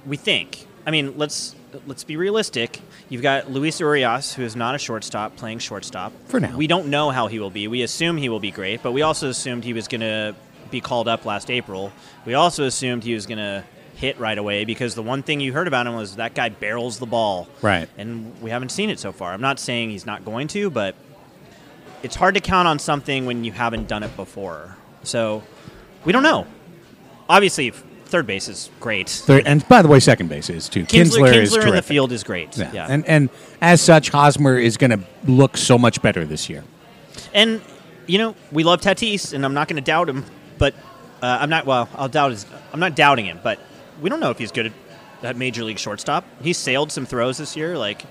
[0.06, 0.66] we think.
[0.86, 1.54] I mean, let's
[1.86, 2.80] let's be realistic.
[3.08, 6.56] You've got Luis Urias, who is not a shortstop, playing shortstop For now.
[6.56, 7.68] We don't know how he will be.
[7.68, 10.34] We assume he will be great, but we also assumed he was going to
[10.70, 11.92] be called up last April.
[12.26, 13.64] We also assumed he was going to
[13.94, 16.98] hit right away because the one thing you heard about him was that guy barrels
[16.98, 17.88] the ball, Right.
[17.96, 19.32] And we haven't seen it so far.
[19.32, 20.96] I'm not saying he's not going to, but
[22.02, 24.76] it's hard to count on something when you haven't done it before.
[25.04, 25.42] So
[26.04, 26.46] we don't know.
[27.28, 27.72] Obviously,
[28.12, 29.08] third base is great.
[29.08, 30.84] Third, and by the way, second base is too.
[30.84, 32.56] Kinsler, Kinsler, is in the field is great.
[32.56, 32.86] Yeah.
[32.88, 36.62] And and as such, Hosmer is going to look so much better this year.
[37.32, 37.62] And
[38.06, 40.24] you know, we love Tatis, and I'm not going to doubt him,
[40.58, 40.74] but
[41.22, 41.66] uh, I'm not.
[41.66, 42.46] Well, I'll doubt his.
[42.72, 43.58] I'm not doubting him, but
[44.00, 44.72] we don't know if he's good at,
[45.22, 46.24] at major league shortstop.
[46.42, 47.78] He sailed some throws this year.
[47.78, 48.04] Like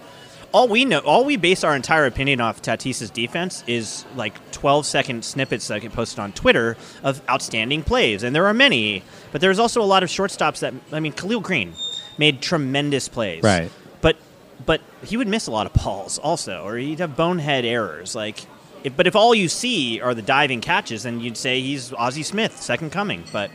[0.52, 4.86] all we know, all we base our entire opinion off Tatis's defense is like 12
[4.86, 9.04] second snippets that get posted on Twitter of outstanding plays, and there are many.
[9.32, 11.74] But there's also a lot of shortstops that I mean, Khalil Greene
[12.18, 13.72] made tremendous plays, Right.
[14.02, 14.18] But
[14.66, 18.14] but he would miss a lot of balls also, or he'd have bonehead errors.
[18.16, 18.46] Like,
[18.84, 22.24] if, but if all you see are the diving catches, then you'd say he's Ozzie
[22.24, 23.24] Smith, second coming.
[23.32, 23.52] But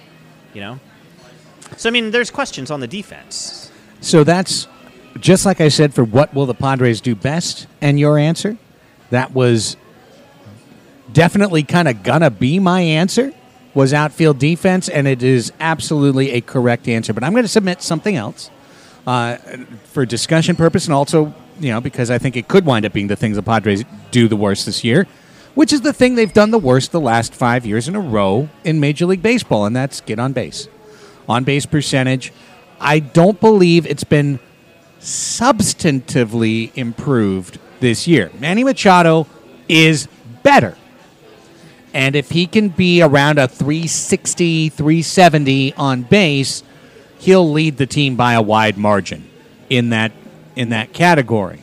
[0.54, 0.80] you know,
[1.76, 3.70] so I mean, there's questions on the defense.
[4.00, 4.66] So that's
[5.20, 8.56] just like I said for what will the Padres do best, and your answer,
[9.10, 9.76] that was
[11.12, 13.32] definitely kind of gonna be my answer
[13.76, 17.12] was outfield defense, and it is absolutely a correct answer.
[17.12, 18.50] But I'm going to submit something else
[19.06, 19.36] uh,
[19.92, 23.08] for discussion purpose, and also you know because I think it could wind up being
[23.08, 25.06] the things the Padres do the worst this year,
[25.54, 28.48] which is the thing they've done the worst the last five years in a row
[28.64, 30.68] in Major League Baseball, and that's get on base,
[31.28, 32.32] on base percentage.
[32.80, 34.40] I don't believe it's been
[35.00, 38.30] substantively improved this year.
[38.38, 39.26] Manny Machado
[39.68, 40.08] is
[40.42, 40.76] better.
[41.92, 46.62] And if he can be around a 360, 370 on base,
[47.18, 49.28] he'll lead the team by a wide margin
[49.70, 50.12] in that
[50.54, 51.62] in that category.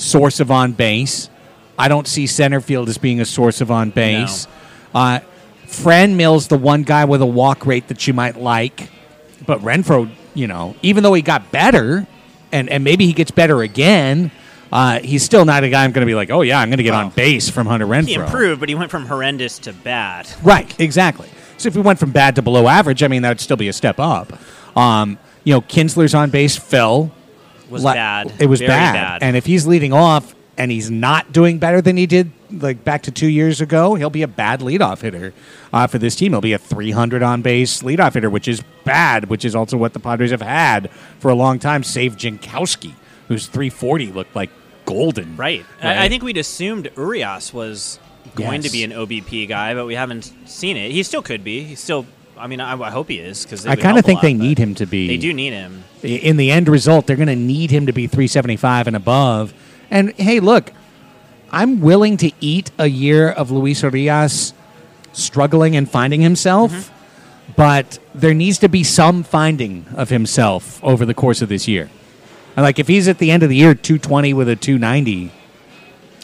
[0.00, 1.28] source of on base.
[1.78, 4.46] I don't see center field as being a source of on base.
[4.94, 5.20] Uh,
[5.66, 8.90] Franmil's, the one guy with a walk rate that you might like,
[9.46, 12.06] but Renfroe, you know, even though he got better,
[12.52, 14.30] and and maybe he gets better again,
[14.72, 16.78] uh, he's still not a guy I'm going to be like, oh yeah, I'm going
[16.78, 18.06] to get on base from Hunter Renfroe.
[18.06, 20.28] He improved, but he went from horrendous to bad.
[20.42, 21.28] Right, exactly.
[21.56, 23.68] So if we went from bad to below average, I mean, that would still be
[23.68, 24.32] a step up.
[24.76, 27.12] Um, you know, Kinsler's on base fell.
[27.70, 28.32] Was La- bad.
[28.38, 28.92] It was bad.
[28.94, 29.22] bad.
[29.22, 33.02] And if he's leading off and he's not doing better than he did like back
[33.02, 35.32] to two years ago, he'll be a bad leadoff hitter
[35.72, 36.32] uh, for this team.
[36.32, 39.92] He'll be a 300 on base leadoff hitter, which is bad, which is also what
[39.92, 40.90] the Padres have had
[41.20, 42.92] for a long time, save Jankowski,
[43.28, 44.50] whose 340 looked like
[44.84, 45.36] golden.
[45.36, 45.64] Right.
[45.82, 45.96] Right.
[45.96, 48.00] I, I think we'd assumed Urias was
[48.34, 48.64] going Yes.
[48.64, 50.90] to be an OBP guy, but we haven't seen it.
[50.90, 51.62] He still could be.
[51.62, 52.04] He's still.
[52.40, 54.74] I mean, I, I hope he is because I kind of think they need him
[54.76, 55.06] to be.
[55.06, 55.84] They do need him.
[56.02, 59.52] in the end result, they're going to need him to be 375 and above.
[59.90, 60.72] And hey, look,
[61.52, 64.54] I'm willing to eat a year of Luis Urias
[65.12, 67.52] struggling and finding himself, Mm-hmm.
[67.56, 71.90] but there needs to be some finding of himself over the course of this year.
[72.56, 75.32] And like if he's at the end of the year 220 with a 290,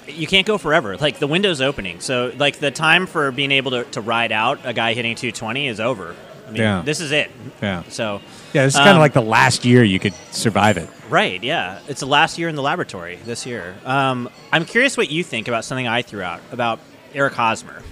[0.09, 0.97] You can't go forever.
[0.97, 4.61] Like the window's opening, so like the time for being able to, to ride out
[4.65, 6.15] a guy hitting 220 is over.
[6.47, 6.83] I mean, Yeah.
[6.85, 7.31] this is it.
[7.61, 7.83] Yeah.
[7.89, 8.21] So
[8.53, 10.89] yeah, this is kind of um, like the last year you could survive it.
[11.11, 11.81] Right, yeah.
[11.89, 13.75] It's the last year in the laboratory this year.
[13.85, 16.79] Um, I'm curious what you think about something I threw out about
[17.15, 17.83] Eric Hosmer.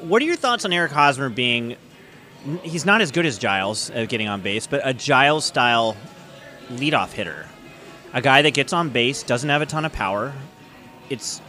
[0.00, 1.76] What are your thoughts on Eric Hosmer being.
[2.62, 5.96] He's not as good as Giles at getting on base, but a Giles style
[6.68, 7.46] leadoff hitter.
[8.12, 10.34] A guy that gets on base, doesn't have a ton of power.
[11.10, 11.40] It's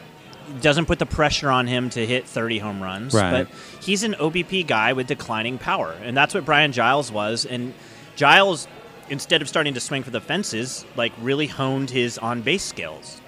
[0.62, 3.14] doesn't put the pressure on him to hit 30 home runs.
[3.14, 3.32] Right.
[3.32, 3.48] But
[3.82, 7.46] he's an OBP guy with declining power, and that's what Brian Giles was.
[7.46, 7.74] And
[8.16, 8.68] Giles,
[9.10, 13.22] instead of starting to swing for the fences, like really honed his on base skills.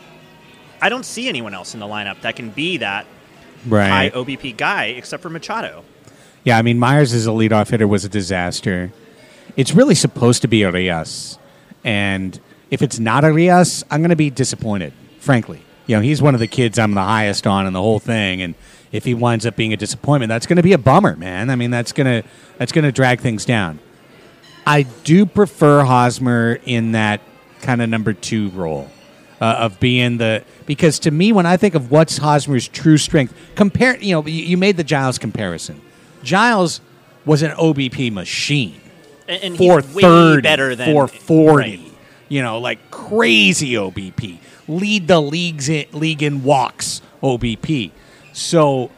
[0.80, 3.07] I don't see anyone else in the lineup that can be that
[3.65, 3.89] Right.
[3.89, 5.84] high OBP guy except for Machado.
[6.43, 8.91] Yeah, I mean Myers as a leadoff hitter was a disaster.
[9.55, 11.39] It's really supposed to be Urias,
[11.84, 14.93] and if it's not Urias, I'm going to be disappointed.
[15.19, 17.99] Frankly, you know he's one of the kids I'm the highest on in the whole
[17.99, 18.55] thing, and
[18.91, 21.49] if he winds up being a disappointment, that's going to be a bummer, man.
[21.49, 22.23] I mean that's gonna
[22.57, 23.79] that's going to drag things down.
[24.65, 27.21] I do prefer Hosmer in that
[27.61, 28.89] kind of number two role
[29.39, 33.33] uh, of being the because to me when I think of what's Hosmer's true strength,
[33.55, 35.81] compare you know you, made the Giles comparison.
[36.23, 36.81] Giles
[37.25, 38.81] was an OBP machine.
[39.27, 41.77] And, and for he's way thirty, better than for forty.
[41.77, 41.93] Right.
[42.29, 44.39] You know, like crazy OBP.
[44.68, 47.91] Lead the leagues in, league in walks OBP.
[48.34, 48.91] So,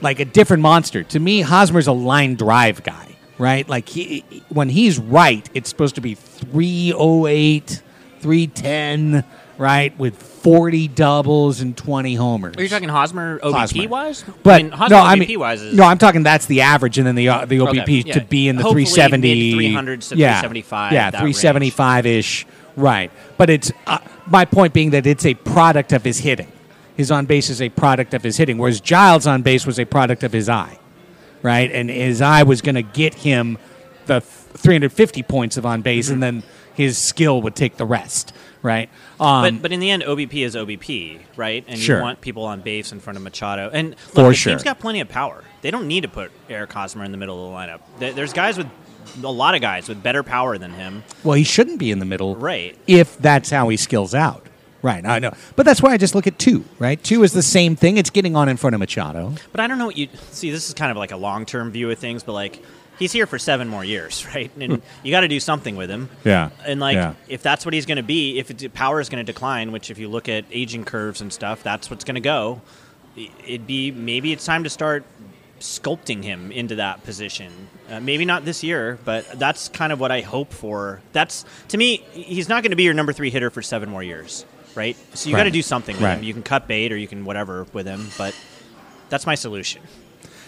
[0.00, 1.02] like a different monster.
[1.04, 3.68] To me, Hosmer's a line drive guy, right?
[3.68, 7.82] Like he, when he's right, it's supposed to be 308,
[8.20, 9.24] 310,
[9.58, 9.96] right?
[9.98, 12.56] With 40 doubles and 20 homers.
[12.56, 13.88] Are you talking Hosmer OBP Hosmer.
[13.88, 14.24] wise?
[14.42, 16.62] But I mean, Hosmer no, I OBP mean, wise is no, I'm talking that's the
[16.62, 18.14] average, and then the uh, the Okay, OBP yeah.
[18.14, 22.46] to be in the Hopefully 370, mid-300s to yeah, 375, yeah, that 375 ish,
[22.76, 23.10] right?
[23.36, 26.50] But it's uh, my point being that it's a product of his hitting.
[26.96, 29.84] His on base is a product of his hitting, whereas Giles on base was a
[29.86, 30.78] product of his eye,
[31.42, 31.70] right?
[31.72, 33.56] And his eye was going to get him
[34.06, 36.12] the 350 points of on base, Mm-hmm.
[36.14, 36.42] and then
[36.74, 38.88] his skill would take the rest, right?
[39.20, 41.64] Um, but but in the end, OBP is OBP, right?
[41.68, 41.96] And Sure.
[41.98, 43.70] you want people on base in front of Machado.
[43.72, 44.52] And look, For the sure.
[44.52, 45.44] team's got plenty of power.
[45.62, 47.56] They don't need to put Eric Hosmer in the middle of the
[48.08, 48.14] lineup.
[48.14, 48.68] There's guys with
[49.22, 51.02] a lot of guys with better power than him.
[51.24, 52.76] Well, he shouldn't be in the middle, Right.
[52.86, 54.46] If that's how he skills out,
[54.82, 55.04] right?
[55.04, 56.64] I know, but that's why I just look at two.
[56.78, 57.96] Right, two is the same thing.
[57.96, 59.34] It's getting on in front of Machado.
[59.52, 60.50] But I don't know what you see.
[60.50, 62.62] This is kind of like a long term view of things, but like
[62.98, 64.50] he's here for seven more years, right?
[64.60, 66.08] And you got to do something with him.
[66.24, 66.50] Yeah.
[66.64, 67.14] And like, Yeah.
[67.28, 69.98] if that's what he's going to be, if power is going to decline, which if
[69.98, 72.60] you look at aging curves and stuff, that's what's going to go.
[73.16, 75.04] It'd be maybe it's time to start
[75.62, 77.52] sculpting him into that position.
[77.90, 81.00] Uh, maybe not this year, but that's kind of what I hope for.
[81.12, 84.02] That's to me, he's not going to be your number three hitter for seven more
[84.02, 84.44] years,
[84.74, 84.96] right?
[85.14, 86.18] So you got to do something with Right.
[86.18, 86.24] him.
[86.24, 88.34] You can cut bait or you can whatever with him, but
[89.08, 89.82] that's my solution.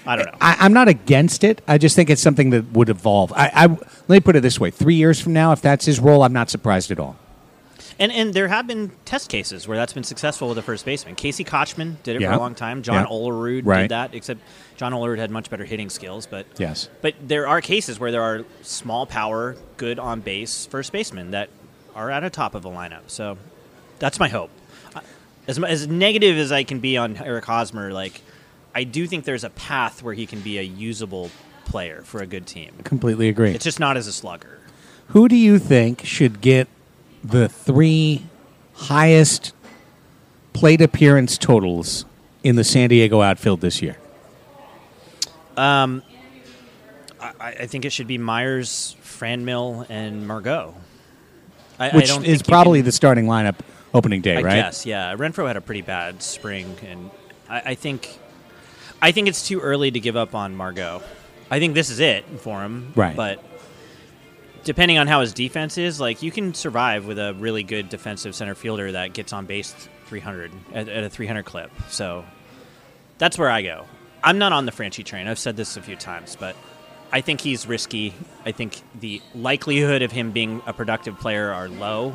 [0.06, 0.36] I don't know.
[0.40, 1.62] I, I'm not against it.
[1.66, 3.32] I just think it's something that would evolve.
[3.32, 5.98] I, I let me put it this way: three years from now, if that's his
[5.98, 7.16] role, I'm not surprised at all.
[7.98, 11.14] And and there have been test cases where that's been successful with a first baseman.
[11.14, 12.30] Casey Kotchman did it Yeah.
[12.30, 12.82] for a long time.
[12.82, 13.06] John Yeah.
[13.16, 13.82] Olerud Right.
[13.82, 14.40] did that, except
[14.76, 16.26] John Olerud had much better hitting skills.
[16.26, 16.88] But Yes.
[17.02, 21.48] but there are cases where there are small power, good on base first basemen that
[21.94, 23.02] are at a top of a lineup.
[23.08, 23.38] So
[24.00, 24.50] that's my hope.
[25.46, 28.22] As as negative as I can be on Eric Hosmer, like
[28.74, 31.30] I do think there's a path where he can be a usable
[31.66, 32.72] player for a good team.
[32.82, 33.50] Completely agree.
[33.52, 34.58] It's just not as a slugger.
[35.08, 36.66] Who do you think should get
[37.24, 38.24] the three
[38.74, 39.52] highest
[40.52, 42.04] plate appearance totals
[42.42, 43.96] in the San Diego outfield this year?
[45.56, 46.02] Um,
[47.20, 50.74] I, I think it should be Myers, Franmil, and Margot.
[51.78, 53.56] I, I Which don't is probably can- the starting lineup
[53.92, 54.56] opening day, I right?
[54.56, 55.14] Yes, yeah.
[55.16, 57.10] Renfroe had a pretty bad spring, and
[57.48, 58.18] I, I think,
[59.00, 61.02] I think it's too early to give up on Margot.
[61.50, 63.14] I think this is it for him, Right.
[63.14, 63.42] But
[64.64, 68.34] depending on how his defense is, like you can survive with a really good defensive
[68.34, 69.74] center fielder that gets on base
[70.06, 71.70] 300 at, at a 300 clip.
[71.88, 72.24] So
[73.18, 73.84] that's where I go.
[74.22, 75.26] I'm not on the Franchi train.
[75.28, 76.56] I've said this a few times, but
[77.12, 78.14] I think he's risky.
[78.44, 82.14] I think the likelihood of him being a productive player are low.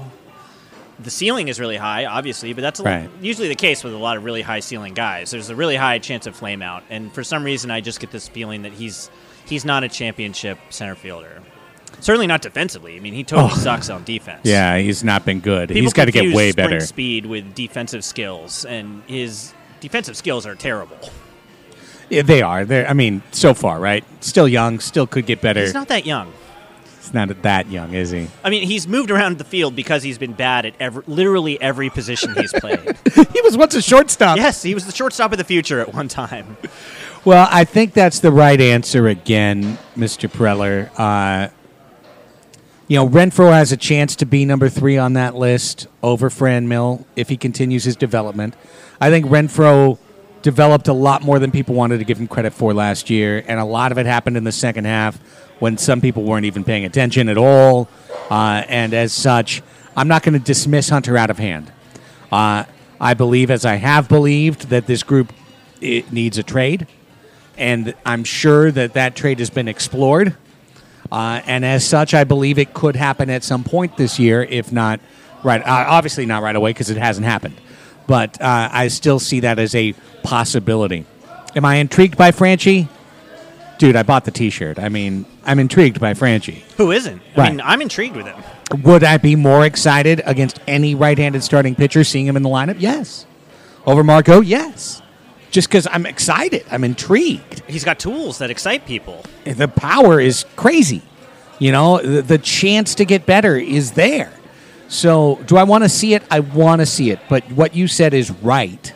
[1.00, 3.10] The ceiling is really high, obviously, but that's a, Right.
[3.22, 5.32] usually the case with a lot of really high ceiling guys.
[5.32, 8.12] There's a really high chance of flame out, and for some reason, I just get
[8.12, 9.10] this feeling that he's
[9.46, 11.42] he's not a championship center fielder.
[12.02, 12.96] Certainly not defensively.
[12.96, 13.58] I mean, he totally Oh.
[13.58, 14.42] sucks on defense.
[14.44, 15.70] Yeah, he's not been good.
[15.70, 16.80] People he's got to get way sprint better.
[16.80, 20.98] Speed with defensive skills, and his defensive skills are terrible.
[22.10, 22.66] Yeah, they are.
[22.66, 24.04] They're, I mean, so far, right?
[24.22, 25.62] Still young, still could get better.
[25.62, 26.34] He's not that young.
[27.02, 28.28] He's not that young, is he?
[28.44, 31.90] I mean, he's moved around the field because he's been bad at every, literally every
[31.90, 32.80] position he's played.
[33.34, 34.38] he was once a shortstop.
[34.38, 36.58] Yes, he was the shortstop of the future at one time.
[37.26, 40.30] Well, I think that's the right answer again, Mr.
[40.30, 40.90] Preller.
[40.98, 41.50] Uh,
[42.90, 47.06] you know, Renfroe has a chance to be number three on that list over Franmil
[47.16, 48.56] if he continues his development.
[49.00, 50.00] I think Renfroe
[50.42, 53.60] developed a lot more than people wanted to give him credit for last year, and
[53.60, 55.18] a lot of it happened in the second half
[55.60, 57.88] when some people weren't even paying attention at all.
[58.32, 59.62] Uh, and as such,
[59.96, 61.72] I'm not going to dismiss Hunter out of hand.
[62.32, 62.64] Uh,
[63.00, 65.32] I believe, as I have believed, that this group
[65.80, 66.88] needs a trade,
[67.56, 70.36] and I'm sure that that trade has been explored.
[71.12, 74.72] Uh, and as such, I believe it could happen at some point this year, if
[74.72, 75.00] not
[75.44, 75.62] right.
[75.62, 77.56] Uh, obviously, not right away because it hasn't happened.
[78.08, 79.94] But uh, I still see that as a
[80.24, 81.06] possibility.
[81.56, 82.88] Am I intrigued by Franchy?
[83.78, 84.78] Dude, I bought the T-shirt.
[84.78, 86.62] I mean, I'm intrigued by Franchy.
[86.78, 87.22] Who isn't?
[87.38, 88.36] I mean, I'm intrigued with him.
[88.84, 92.76] Would I be more excited against any right-handed starting pitcher seeing him in the lineup?
[92.80, 93.26] Yes.
[93.86, 94.42] Over Margot?
[94.42, 95.02] Yes.
[95.52, 97.64] Just because I'm excited, I'm intrigued.
[97.68, 99.24] He's got tools that excite people.
[99.46, 101.02] The power is crazy.
[101.58, 104.32] You know, the, the chance to get better is there.
[104.88, 106.24] So, do I want to see it?
[106.32, 107.20] I want to see it.
[107.30, 108.94] But what you said is right.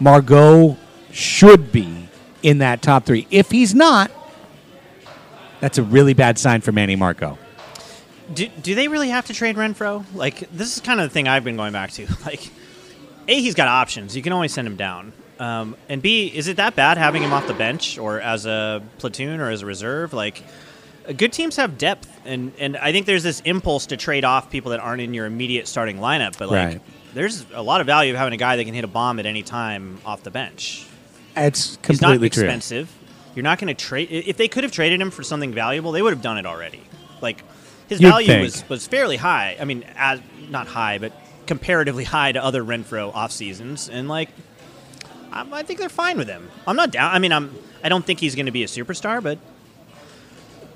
[0.00, 0.76] Margot
[1.10, 2.08] should be
[2.42, 3.26] in that top three.
[3.30, 4.10] If he's not,
[5.60, 7.36] that's a really bad sign for Manny Margot.
[8.32, 10.04] Do, do they really have to trade Renfroe?
[10.14, 12.06] Like, this is kind of the thing I've been going back to.
[12.24, 12.48] Like,
[13.26, 14.14] A, he's got options.
[14.16, 15.12] You can always send him down.
[15.38, 18.82] Um, and B, is it that bad having him off the bench or as a
[18.98, 20.12] platoon or as a reserve?
[20.12, 20.42] Like,
[21.16, 22.08] good teams have depth.
[22.24, 25.26] And, and I think there's this impulse to trade off people that aren't in your
[25.26, 26.36] immediate starting lineup.
[26.38, 26.80] But, like, Right.
[27.14, 29.26] there's a lot of value of having a guy that can hit a bomb at
[29.26, 30.84] any time off the bench.
[31.36, 32.42] It's completely He's not completely true.
[32.44, 32.92] expensive.
[33.36, 34.08] You're not going to trade.
[34.10, 36.82] If they could have traded him for something valuable, they would have done it already.
[37.20, 37.44] Like
[37.88, 38.42] his You'd value think.
[38.42, 39.56] was was fairly high.
[39.60, 40.20] I mean, as,
[40.50, 41.12] not high, but
[41.46, 44.30] comparatively high to other Renfroe off seasons, and like
[45.32, 46.48] I, I think they're fine with him.
[46.66, 47.14] I'm not down.
[47.14, 47.54] I mean, I'm.
[47.82, 49.38] I don't think he's going to be a superstar, but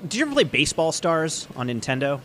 [0.03, 2.21] did you ever play Baseball Stars on Nintendo?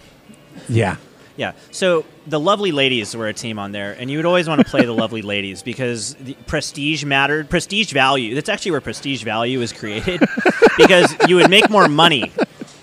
[0.68, 0.96] Yeah.
[1.36, 1.52] Yeah.
[1.70, 4.64] So the Lovely Ladies were a team on there, and you would always want to
[4.68, 7.48] play the Lovely Ladies because the prestige mattered.
[7.48, 8.34] Prestige value.
[8.34, 10.20] That's actually where prestige value is created
[10.76, 12.28] because you would make more money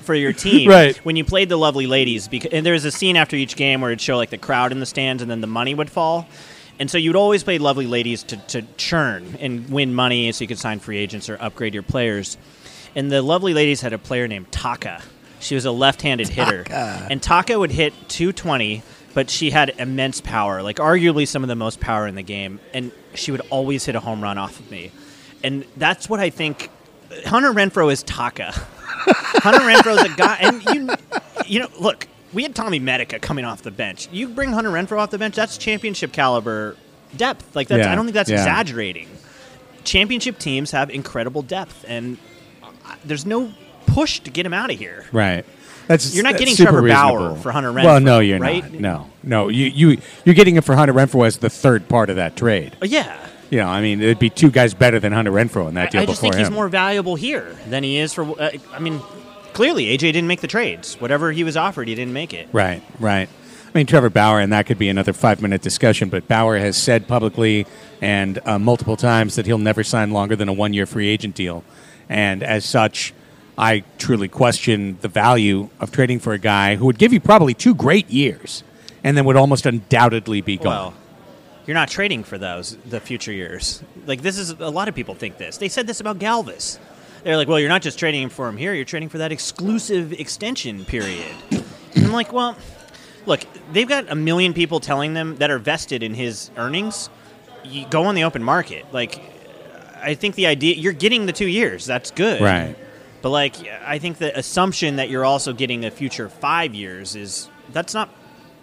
[0.03, 0.95] for your team Right.
[1.05, 2.27] when you played the Lovely Ladies.
[2.29, 4.79] Because and there's a scene after each game where it'd show like the crowd in
[4.79, 6.27] the stands, and then the money would fall.
[6.80, 10.47] And so you'd always play Lovely Ladies to, to churn and win money so you
[10.47, 12.38] could sign free agents or upgrade your players.
[12.95, 15.01] And the Lovely Ladies had a player named Taka.
[15.39, 16.63] She was a left-handed hitter,
[17.09, 18.82] and Taka would hit 220,
[19.13, 22.59] but she had immense power, like arguably some of the most power in the game,
[22.73, 24.91] and she would always hit a home run off of me.
[25.43, 26.69] And that's what I think.
[27.26, 28.51] Hunter Renfroe is Taka.
[28.53, 30.95] Hunter Renfroe is a guy, and you,
[31.45, 34.09] you know, look, we had Tommy Medica coming off the bench.
[34.11, 36.75] You bring Hunter Renfroe off the bench, that's championship caliber
[37.15, 37.55] depth.
[37.55, 38.38] Like that's, Yeah, I don't think that's yeah.
[38.38, 39.07] exaggerating.
[39.86, 42.17] Championship teams have incredible depth, and
[42.61, 43.51] uh, there's no
[43.88, 45.05] push to get him out of here.
[45.11, 45.45] Right.
[45.88, 47.83] That's You're not that's getting Trevor Bauer for Hunter Renfroe.
[47.86, 48.63] Well, no, you're right?
[48.63, 48.81] not.
[48.81, 49.49] No, no.
[49.49, 52.75] You you you're getting him for Hunter Renfroe as the third part of that trade.
[52.81, 53.15] Uh, yeah.
[53.51, 56.01] You know, I mean, it'd be two guys better than Hunter Renfroe in that deal
[56.01, 58.23] I just before think he's more valuable here than he is for.
[58.23, 58.99] Uh, I mean,
[59.55, 60.95] clearly AJ didn't make the trades.
[60.95, 62.47] Whatever he was offered, he didn't make it.
[62.51, 63.29] Right, right.
[63.67, 66.77] I mean, Trevor Bauer, and that could be another five minute discussion, but Bauer has
[66.77, 67.65] said publicly
[68.01, 71.35] and uh, multiple times that he'll never sign longer than a one year free agent
[71.35, 71.63] deal.
[72.09, 73.13] And as such,
[73.57, 77.53] I truly question the value of trading for a guy who would give you probably
[77.53, 78.63] two great years
[79.03, 80.65] and then would almost undoubtedly be gone.
[80.65, 80.93] Well,
[81.65, 83.81] you're not trading for those the future years.
[84.05, 85.57] Like this is a lot of people think this.
[85.57, 86.77] They said this about Galvis.
[87.26, 88.71] They're like, well, you're not just trading him for him here.
[88.76, 91.26] You're trading for that exclusive extension period.
[91.49, 92.55] And I'm like, well,
[93.26, 93.39] look,
[93.73, 97.09] they've got a million people telling them that are vested in his earnings.
[97.63, 98.86] You go on the open market.
[98.93, 99.19] Like,
[100.03, 101.88] I think the idea you're getting the two years.
[101.88, 102.41] That's good.
[102.41, 102.76] Right.
[103.23, 107.49] But like, I think the assumption that you're also getting a future five years is
[107.73, 108.13] that's not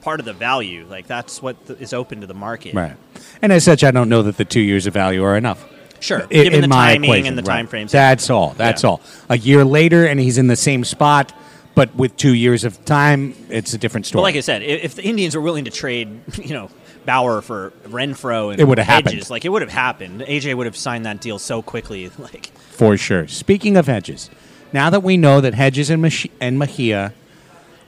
[0.03, 0.87] part of the value.
[0.89, 2.75] Like that's what th- is open to the market.
[2.75, 2.97] Right.
[3.43, 5.69] And as such, I don't know that the two years of value are enough.
[6.03, 6.23] Sure.
[6.25, 7.57] I- Given in the timing equation, and the right.
[7.57, 7.93] time frames.
[7.93, 8.55] That's all.
[8.59, 8.91] That's Yeah.
[8.91, 9.01] all.
[9.29, 11.33] A year later, and he's in the same spot,
[11.75, 14.23] but with two years of time, it's a different But story.
[14.25, 16.09] like I said, if the Indians were willing to trade,
[16.43, 16.69] you know,
[17.07, 19.31] Bauer for Renfroe and It would have Hedges, happened.
[19.31, 20.21] like it would have happened.
[20.23, 22.11] AJ would have signed that deal so quickly.
[22.19, 23.27] Like, For sure.
[23.29, 24.29] Speaking of Hedges,
[24.73, 27.13] now that we know that Hedges and, Mach- and Mejia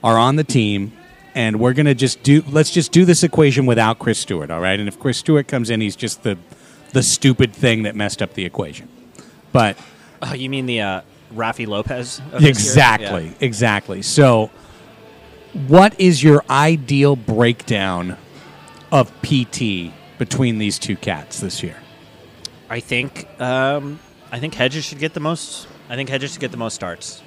[0.03, 0.91] are on the team,
[1.33, 4.61] and we're going to just do, let's just do this equation without Chris Stewart, all
[4.61, 4.79] right?
[4.79, 6.37] And if Chris Stewart comes in, he's just the,
[6.95, 8.87] the stupid thing that messed up the equation.
[9.51, 9.77] But
[10.21, 11.01] oh, you mean the uh,
[11.33, 12.19] Rafi Lopez?
[12.19, 12.49] of this year?
[12.49, 13.33] exactly, Yeah.
[13.41, 14.01] exactly.
[14.01, 14.49] So,
[15.67, 18.17] what is your ideal breakdown
[18.93, 21.75] of PT between these two cats this year?
[22.69, 23.99] I think um,
[24.31, 25.67] I think Hedges should get the most.
[25.89, 27.21] I think Hedges should get the most starts.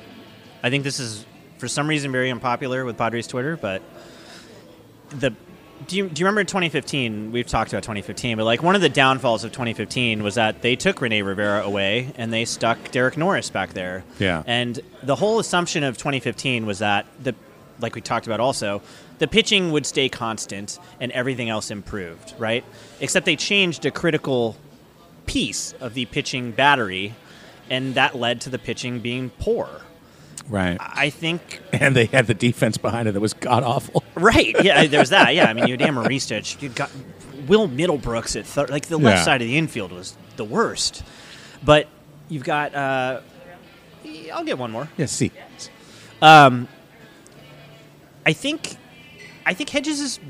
[0.62, 1.26] I think this is
[1.58, 3.82] for some reason very unpopular with Padres Twitter, but
[5.10, 5.34] the
[5.86, 7.32] do you, do you remember 2015?
[7.32, 10.76] We've talked about 2015, but like one of the downfalls of 2015 was that they
[10.76, 14.04] took Rene Rivera away and they stuck Derek Norris back there.
[14.18, 14.42] Yeah.
[14.46, 17.34] And the whole assumption of 2015 was that the
[17.80, 18.82] like we talked about also,
[19.18, 22.64] the pitching would stay constant and everything else improved, right?
[23.00, 24.56] Except they changed a critical
[25.26, 27.14] piece of the pitching battery,
[27.70, 29.68] and that led to the pitching being poor.
[30.48, 30.76] Right.
[30.80, 34.02] I think And they had the defense behind it that was god awful.
[34.14, 34.54] Right.
[34.64, 35.34] Yeah, there's that.
[35.34, 36.60] Yeah, I mean, you had Amarista.
[36.62, 36.90] You got
[37.46, 38.70] Will Middlebrooks at third.
[38.70, 39.24] Like the left Yeah.
[39.24, 41.02] side of the infield was the worst.
[41.64, 41.86] But
[42.28, 42.74] you've got.
[42.74, 43.20] Uh,
[44.32, 44.88] I'll get one more.
[44.96, 45.32] Yeah, see.
[46.22, 46.66] Um,
[48.26, 48.76] I think,
[49.46, 50.20] I think Hedges is,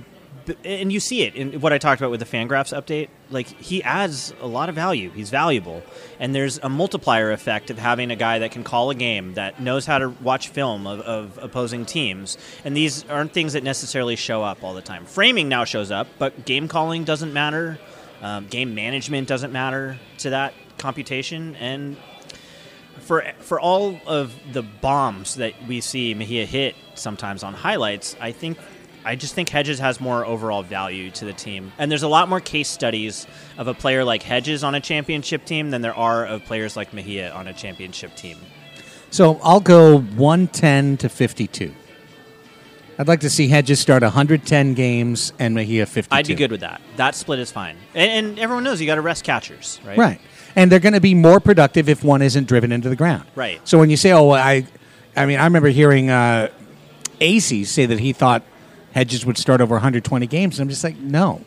[0.64, 3.08] and you see it in what I talked about with the Fangraphs update.
[3.30, 5.10] Like he adds a lot of value.
[5.10, 5.82] He's valuable,
[6.18, 9.60] and there's a multiplier effect of having a guy that can call a game, that
[9.60, 12.38] knows how to watch film of, of opposing teams.
[12.64, 15.04] And these aren't things that necessarily show up all the time.
[15.04, 17.78] Framing now shows up, but game calling doesn't matter.
[18.22, 21.96] Um, game management doesn't matter to that computation, and
[23.00, 28.32] for for all of the bombs that we see Mejia hit sometimes on highlights, I
[28.32, 28.58] think
[29.04, 31.72] I just think Hedges has more overall value to the team.
[31.78, 33.26] And there's a lot more case studies
[33.56, 36.92] of a player like Hedges on a championship team than there are of players like
[36.92, 38.38] Mejia on a championship team.
[39.10, 41.74] So I'll go 110 to 52.
[43.00, 46.14] I'd like to see Hedges start 110 games and Mejia 52.
[46.14, 46.80] I'd be good with that.
[46.96, 47.76] That split is fine.
[47.94, 49.96] And, and everyone knows you got to rest catchers, right?
[49.96, 50.20] Right.
[50.56, 53.24] And they're going to be more productive if one isn't driven into the ground.
[53.36, 53.60] Right.
[53.68, 54.66] So when you say, "Oh, I,"
[55.14, 56.48] I mean, I remember hearing uh,
[57.20, 58.42] AC say that he thought
[58.92, 61.44] Hedges would start over 120 games, and I'm just like, no,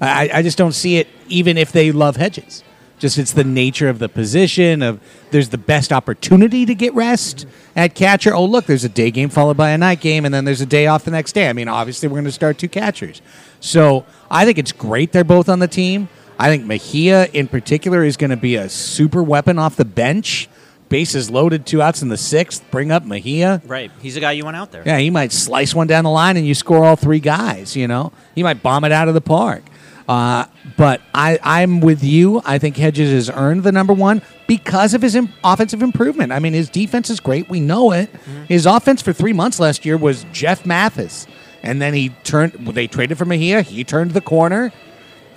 [0.00, 1.08] I, I just don't see it.
[1.28, 2.62] Even if they love Hedges,
[2.98, 4.82] just it's the nature of the position.
[4.82, 5.00] Of
[5.30, 8.34] there's the best opportunity to get rest at catcher.
[8.34, 10.66] Oh, look, there's a day game followed by a night game, and then there's a
[10.66, 11.48] day off the next day.
[11.48, 13.20] I mean, obviously, we're going to start two catchers.
[13.60, 16.08] So I think it's great they're both on the team.
[16.38, 20.48] I think Mejia in particular is going to be a super weapon off the bench.
[20.88, 22.64] Bases loaded, two outs in the sixth.
[22.70, 23.60] Bring up Mejia.
[23.66, 23.90] Right.
[24.00, 24.82] He's a guy you want out there.
[24.86, 27.74] Yeah, he might slice one down the line and you score all three guys.
[27.74, 29.62] You know, he might bomb it out of the park.
[30.08, 30.44] Uh,
[30.76, 32.40] but I, I'm with you.
[32.44, 36.30] I think Hedges has earned the number one because of his im- offensive improvement.
[36.30, 37.48] I mean, his defense is great.
[37.50, 38.08] We know it.
[38.48, 41.26] His offense for three months last year was Jeff Mathis,
[41.64, 42.52] and then he turned.
[42.52, 43.62] They traded for Mejia.
[43.62, 44.72] He turned the corner.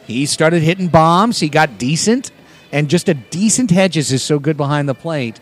[0.05, 1.39] He started hitting bombs.
[1.39, 2.29] He got decent,
[2.71, 5.39] and just a decent Hedges is so good behind the plate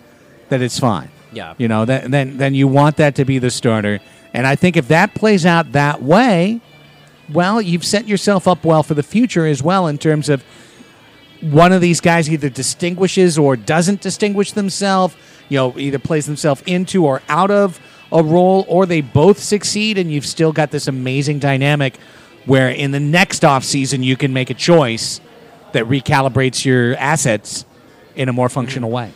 [0.50, 1.10] that it's fine.
[1.32, 1.54] Yeah.
[1.58, 4.00] You know, that, then then you want that to be the starter.
[4.34, 6.62] And I think if that plays out that way,
[7.32, 10.44] well, you've set yourself up well for the future as well in terms of
[11.42, 15.16] one of these guys either distinguishes or doesn't distinguish themselves,
[15.50, 17.80] you know, either plays themselves into or out of
[18.12, 21.98] a role, or they both succeed, and you've still got this amazing dynamic
[22.46, 25.20] where in the next off season you can make a choice
[25.74, 27.66] that recalibrates your assets
[28.16, 29.12] in a more functional way.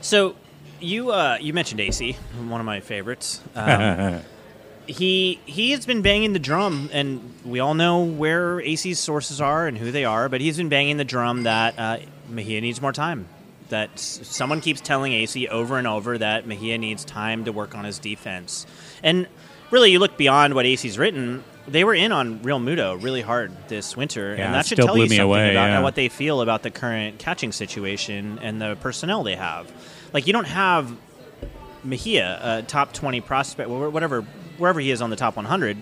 [0.00, 0.36] So
[0.80, 2.12] you uh, you mentioned AC,
[2.48, 3.40] one of my favorites.
[3.54, 4.20] Um,
[4.86, 9.66] he he has been banging the drum, and we all know where AC's sources are
[9.66, 10.28] and who they are.
[10.28, 13.28] But he's been banging the drum that uh, Mejia needs more time.
[13.68, 17.74] That s- someone keeps telling AC over and over that Mejia needs time to work
[17.74, 18.66] on his defense.
[19.02, 19.26] And
[19.70, 21.44] really, you look beyond what AC's written.
[21.68, 25.04] They were in on Realmuto really hard this winter, Yeah, and that should tell you
[25.04, 25.80] something away, about yeah.
[25.80, 29.70] what they feel about the current catching situation and the personnel they have.
[30.12, 30.90] Like you don't have
[31.84, 34.22] Mejia, a top 20 prospect, wh- whatever,
[34.56, 35.76] wherever he is on the top 100,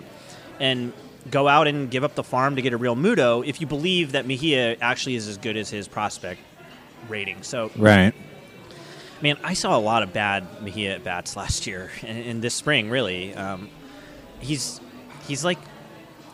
[0.59, 0.93] and
[1.31, 4.25] go out and give up the farm to get a Realmuto if you believe that
[4.25, 6.39] Mejia actually is as good as his prospect
[7.09, 7.41] rating.
[7.43, 8.13] So, Right.
[9.21, 12.53] man, I saw a lot of bad Mejia at bats last year and, and this
[12.53, 13.33] spring, really.
[13.33, 13.69] Um,
[14.39, 14.79] he's
[15.27, 15.57] he's like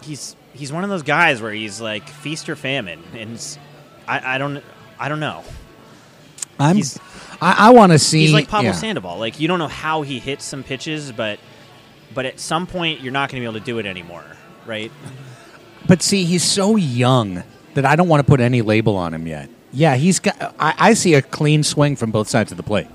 [0.03, 3.57] he's he's one of those guys where he's like feast or famine, and
[4.07, 4.63] I, I don't
[4.99, 5.43] I don't know.
[6.59, 6.75] I'm.
[6.75, 6.99] He's-
[7.41, 8.21] I, I want to see.
[8.21, 8.75] He's like Pablo yeah.
[8.75, 9.19] Sandoval.
[9.19, 11.39] Like you don't know how he hits some pitches, but
[12.13, 14.23] but at some point you're not going to be able to do it anymore,
[14.65, 14.91] right?
[15.87, 17.43] But see, he's so young
[17.73, 19.49] that I don't want to put any label on him yet.
[19.73, 20.55] Yeah, he's got.
[20.59, 22.87] I, I see a clean swing from both sides of the plate.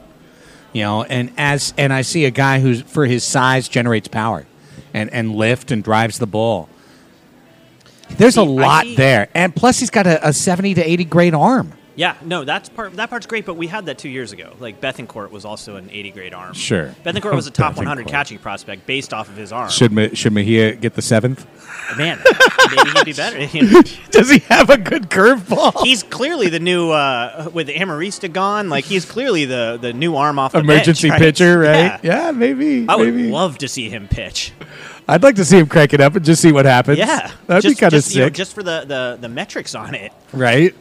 [0.73, 4.47] You know, and as and I see a guy who's for his size generates power,
[4.95, 6.69] and and lift and drives the ball.
[8.17, 11.05] There's a See, I lot there, and plus he's got a, a seventy to eighty
[11.05, 11.73] grade arm.
[11.99, 12.95] Yeah, no, that's part.
[12.95, 14.55] That part's great, but we had that two years ago.
[14.61, 16.55] Like Bethancourt was also an 80 grade arm.
[16.55, 16.95] Sure.
[17.05, 19.69] Bethancourt was a top 100 catching prospect based off of his arm.
[19.69, 21.45] Should Ma- should Mejia get the seventh?
[21.97, 22.21] Man,
[22.71, 23.39] maybe he'd be better.
[24.13, 25.83] Does he have a good curveball?
[25.83, 28.69] He's clearly the new uh, with Amarista gone.
[28.69, 31.27] Like he's clearly the the new arm off the Emergency bench, right?
[31.27, 31.99] pitcher, right?
[32.05, 32.27] Yeah.
[32.27, 32.87] Yeah, maybe.
[32.89, 34.53] I would love to see him pitch.
[35.09, 36.99] I'd like to see him crank it up and just see what happens.
[36.99, 39.29] Yeah, that'd just, be kind of just, you know, sick, just for the, the the
[39.29, 40.13] metrics on it.
[40.33, 40.75] right?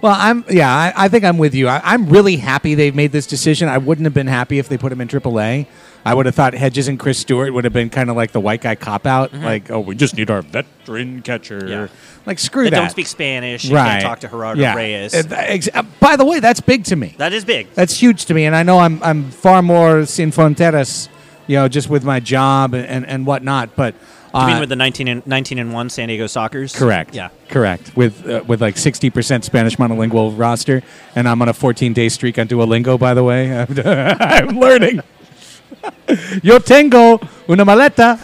[0.00, 1.68] Well, I'm yeah, I, I think I'm with you.
[1.68, 3.68] I, I'm really happy they've made this decision.
[3.68, 5.66] I wouldn't have been happy if they put him in AAA.
[6.04, 8.40] I would have thought Hedges and Chris Stewart would have been kind of like the
[8.40, 9.44] white guy cop out, Mhm.
[9.44, 11.64] like oh, we just need our veteran catcher.
[11.64, 11.86] Yeah.
[12.26, 12.76] Like screw That that.
[12.80, 14.00] don't speak Spanish, Right.
[14.00, 14.74] can't talk to Gerardo yeah.
[14.74, 15.14] Reyes.
[15.14, 17.14] Ex- uh, by the way, that's big to me.
[17.18, 17.68] That is big.
[17.74, 21.06] That's huge to me, and I know I'm I'm far more sin fronteras,
[21.46, 23.76] you know, just with my job and and, whatnot.
[23.76, 26.74] But you uh, mean with the 19 and, 19 and 1 San Diego Sockers?
[26.74, 27.14] Correct.
[27.14, 27.28] Yeah.
[27.48, 27.96] Correct.
[27.96, 30.82] With uh, with like sixty percent Spanish monolingual roster,
[31.14, 32.98] and I'm on a 14 day streak on Duolingo.
[32.98, 35.00] By the way, I'm learning.
[36.42, 38.18] Yo tengo una maleta.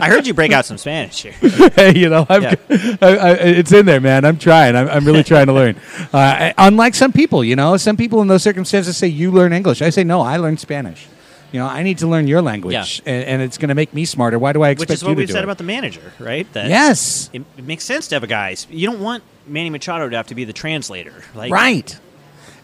[0.00, 1.32] I heard you break out some Spanish here.
[1.74, 2.54] hey, you know, I'm, Yeah.
[3.00, 4.24] I, I, it's in there, man.
[4.24, 4.76] I'm trying.
[4.76, 5.76] I'm, I'm really trying to learn.
[6.12, 9.52] Uh, I- unlike some people, you know, some people in those circumstances say you learn
[9.52, 9.80] English.
[9.80, 11.06] I say no, I learn Spanish.
[11.52, 14.04] You know, I need to learn your language, and, and it's going to make me
[14.04, 14.38] smarter.
[14.38, 15.44] Why do I expect you to do Which is what we've said it?
[15.44, 16.50] about the manager, right?
[16.52, 17.28] That Yes.
[17.32, 18.56] It, it makes sense to have a guy.
[18.70, 21.22] You don't want Manny Machado to have to be the translator.
[21.34, 21.98] Like, right.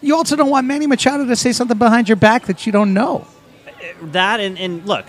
[0.01, 2.93] You also don't want Manny Machado to say something behind your back that you don't
[2.93, 3.27] know.
[4.01, 5.05] that and, and look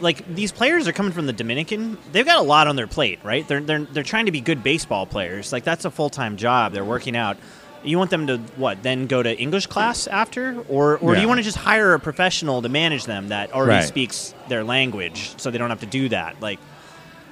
[0.00, 3.18] like these players are coming from the dominican they've got a lot on their plate
[3.22, 6.72] right they're, they're, they're trying to be good baseball players like that's a full-time job
[6.72, 7.36] they're working out
[7.84, 11.28] you want them to what then go to english class after or, or do you
[11.28, 13.84] want to just hire a professional to manage them that already Right.
[13.88, 16.58] speaks their language so they don't have to do that like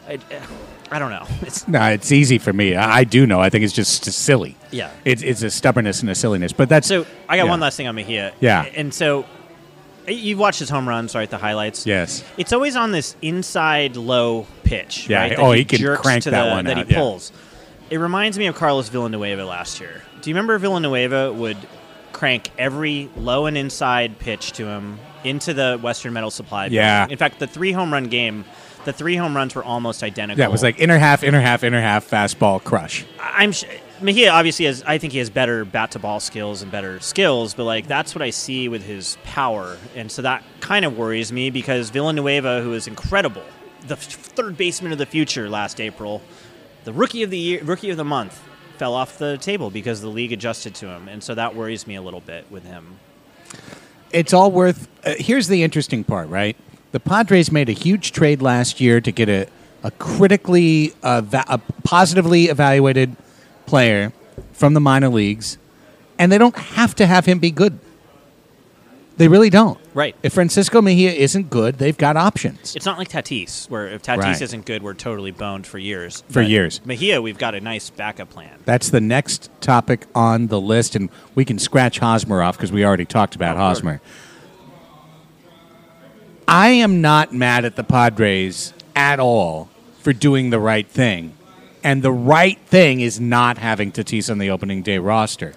[0.09, 0.19] I,
[0.91, 2.75] I don't know it's No, it's easy for me.
[2.75, 3.39] I, I do know.
[3.41, 4.57] I think it's just silly.
[4.73, 4.91] Yeah.
[5.05, 6.53] It's it's a stubbornness and a silliness.
[6.53, 7.51] But that's so i got yeah.
[7.51, 8.65] one last thing on mejia Yeah.
[8.75, 9.25] and so
[10.15, 12.25] you've watched his home runs right the highlights Yes.
[12.37, 15.09] It's always on this inside low pitch.
[15.09, 16.99] Yeah, right, oh, he can jerks crank to that the- one that out, he yeah.
[16.99, 17.33] pulls.
[17.91, 20.03] It reminds me of Carlos Villanueva last year.
[20.23, 21.57] Do you remember Villanueva would
[22.13, 26.65] crank every low and inside pitch to him into the Western Metal Supply?
[26.67, 26.77] building?
[26.77, 27.07] Yeah.
[27.09, 28.45] In fact, the three home run game,
[28.85, 30.39] the three home runs were almost identical.
[30.39, 33.05] Yeah, it was like inner half, inner half, inner half, fastball, crush.
[33.21, 33.65] I'm sh-
[34.01, 34.83] Mejia obviously has.
[34.87, 38.15] I think he has better bat to ball skills and better skills, but like that's
[38.15, 42.63] what I see with his power, and so that kind of worries me because Villanueva,
[42.63, 43.43] who is incredible,
[43.87, 46.23] the third baseman of the future last April,
[46.85, 48.41] the rookie of the year, rookie of the month,
[48.79, 51.95] fell off the table because the league adjusted to him, and so that worries me
[51.97, 52.99] a little bit with him.
[54.13, 54.89] It's all worth.
[55.05, 56.57] Uh, here's the interesting part, right?
[56.93, 59.47] The Padres made a huge trade last year to get a,
[59.83, 63.17] a critically, uh, va- a positively evaluated
[63.71, 64.13] player
[64.53, 65.57] from the minor leagues,
[66.19, 67.79] and they don't have to have him be good.
[69.17, 69.79] They really don't.
[69.93, 70.17] Right.
[70.23, 72.75] If Francisco Mejia isn't good, they've got options.
[72.75, 74.41] It's not like Tatis, where if Tatis Right.
[74.41, 76.23] isn't good, we're totally boned for years.
[76.29, 76.81] For But years.
[76.87, 78.51] Mejia, we've got a nice backup plan.
[78.65, 82.83] That's the next topic on the list, and we can scratch Hosmer off because we
[82.85, 84.01] already talked about Hosmer.
[86.49, 89.69] I am not mad at the Padres at all
[90.01, 91.35] for doing the right thing.
[91.83, 95.55] And the right thing is not having Tatis on the opening day roster.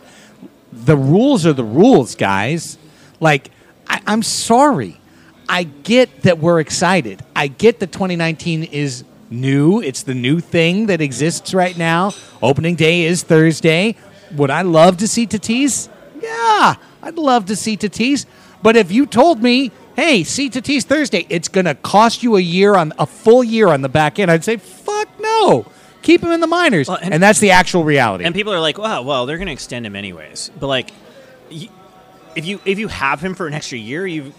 [0.72, 2.78] The rules are the rules, guys.
[3.20, 3.52] Like,
[3.88, 5.00] I, I'm sorry.
[5.50, 7.24] I get that we're excited.
[7.36, 9.82] I get that 2019 is new.
[9.82, 12.14] It's the new thing that exists right now.
[12.42, 13.96] Opening day is Thursday.
[14.36, 15.90] Would I love to see Tatis?
[16.22, 18.26] Yeah, I'd love to see Tatis.
[18.62, 22.42] But if you told me, hey, see Tatis Thursday, it's going to cost you a
[22.42, 25.66] year on a full year on the back end, I'd say, fuck no.
[26.04, 26.88] Keep him in the minors.
[26.88, 28.24] Well, and, and- that's the actual reality.
[28.26, 30.92] And people are like, "Wow, well, they're going to extend him anyways." But like,
[31.50, 34.34] if you if you have him for an extra year, you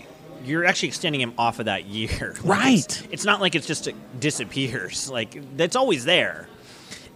[0.44, 2.34] you're actually extending him off of that year.
[2.42, 2.78] Like, Right.
[2.84, 5.10] It's, it's not like it's just it disappears.
[5.10, 6.48] Like that's always there.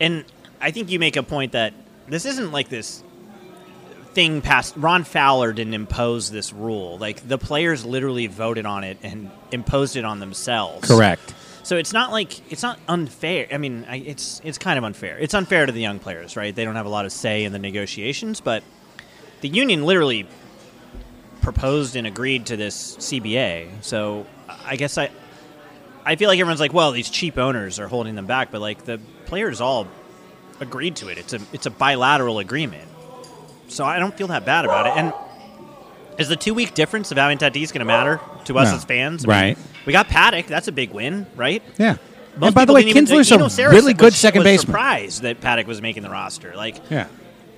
[0.01, 0.25] And
[0.61, 1.75] I think you make a point that
[2.09, 3.03] this isn't like this
[4.15, 4.75] thing passed.
[4.77, 6.97] Ron Fowler didn't impose this rule.
[6.99, 10.89] Like the players literally voted on it and imposed it on themselves.
[10.89, 11.35] Correct.
[11.69, 13.47] So it's not like it's not unfair.
[13.53, 15.19] I mean, I, it's it's kind of unfair.
[15.19, 16.57] It's unfair to the young players, right?
[16.57, 18.63] They don't have a lot of say in the negotiations, but
[19.43, 20.27] the union literally
[21.43, 23.69] proposed and agreed to this CBA.
[23.83, 24.27] So
[24.65, 25.11] I guess I
[26.07, 28.87] I feel like everyone's like, well, these cheap owners are holding them back, but like
[28.87, 29.89] the players all
[30.61, 31.19] agreed to it.
[31.19, 32.89] It's a it's a bilateral agreement.
[33.69, 34.97] So I don't feel that bad about it.
[34.97, 35.13] And
[36.19, 38.77] is the two week difference of having Tatis going to matter to us No.
[38.77, 39.27] as fans?
[39.27, 39.57] Right.
[39.87, 40.47] We got Paddack.
[40.47, 41.63] That's a big win, right?
[41.79, 41.97] Yeah.
[42.37, 44.67] Most and by the way, didn't even- Kinsler's a Sarris really good second was baseman.
[44.67, 46.53] Surprised that Paddack was making the roster.
[46.57, 47.07] Like, Yeah.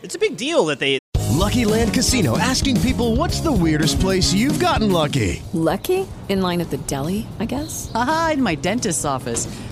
[0.03, 0.99] it's a big deal that they.
[1.33, 5.43] Lucky Land Casino asking people what's the weirdest place you've gotten lucky?
[5.55, 6.07] Lucky?
[6.29, 7.91] In line at the deli, I guess?
[7.95, 9.49] Aha, in my dentist's office.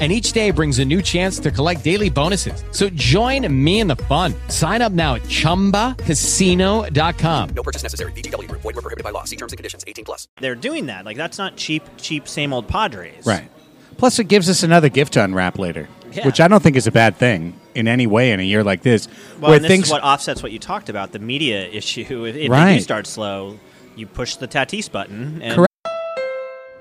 [0.00, 2.62] And each day brings a new chance to collect daily bonuses.
[2.70, 4.32] So join me in the fun.
[4.46, 7.48] Sign up now at chumbacasino.com.
[7.50, 8.12] No purchase necessary.
[8.12, 8.60] VGW Group.
[8.62, 9.24] Void were prohibited by law.
[9.24, 9.82] See terms and conditions.
[9.88, 10.28] 18 plus.
[10.40, 11.04] They're doing that.
[11.04, 13.26] Like that's not cheap, cheap, same old Padres.
[13.26, 13.50] Right.
[13.96, 16.24] Plus, it gives us another gift to unwrap later, Yeah.
[16.24, 18.82] which I don't think is a bad thing in any way in a year like
[18.82, 19.08] this,
[19.40, 22.24] Well, where and this things is what offsets what you talked about the media issue.
[22.24, 22.74] If, if Right.
[22.76, 23.58] do start slow,
[23.96, 25.42] you push the Tatis button.
[25.42, 25.67] And Correct.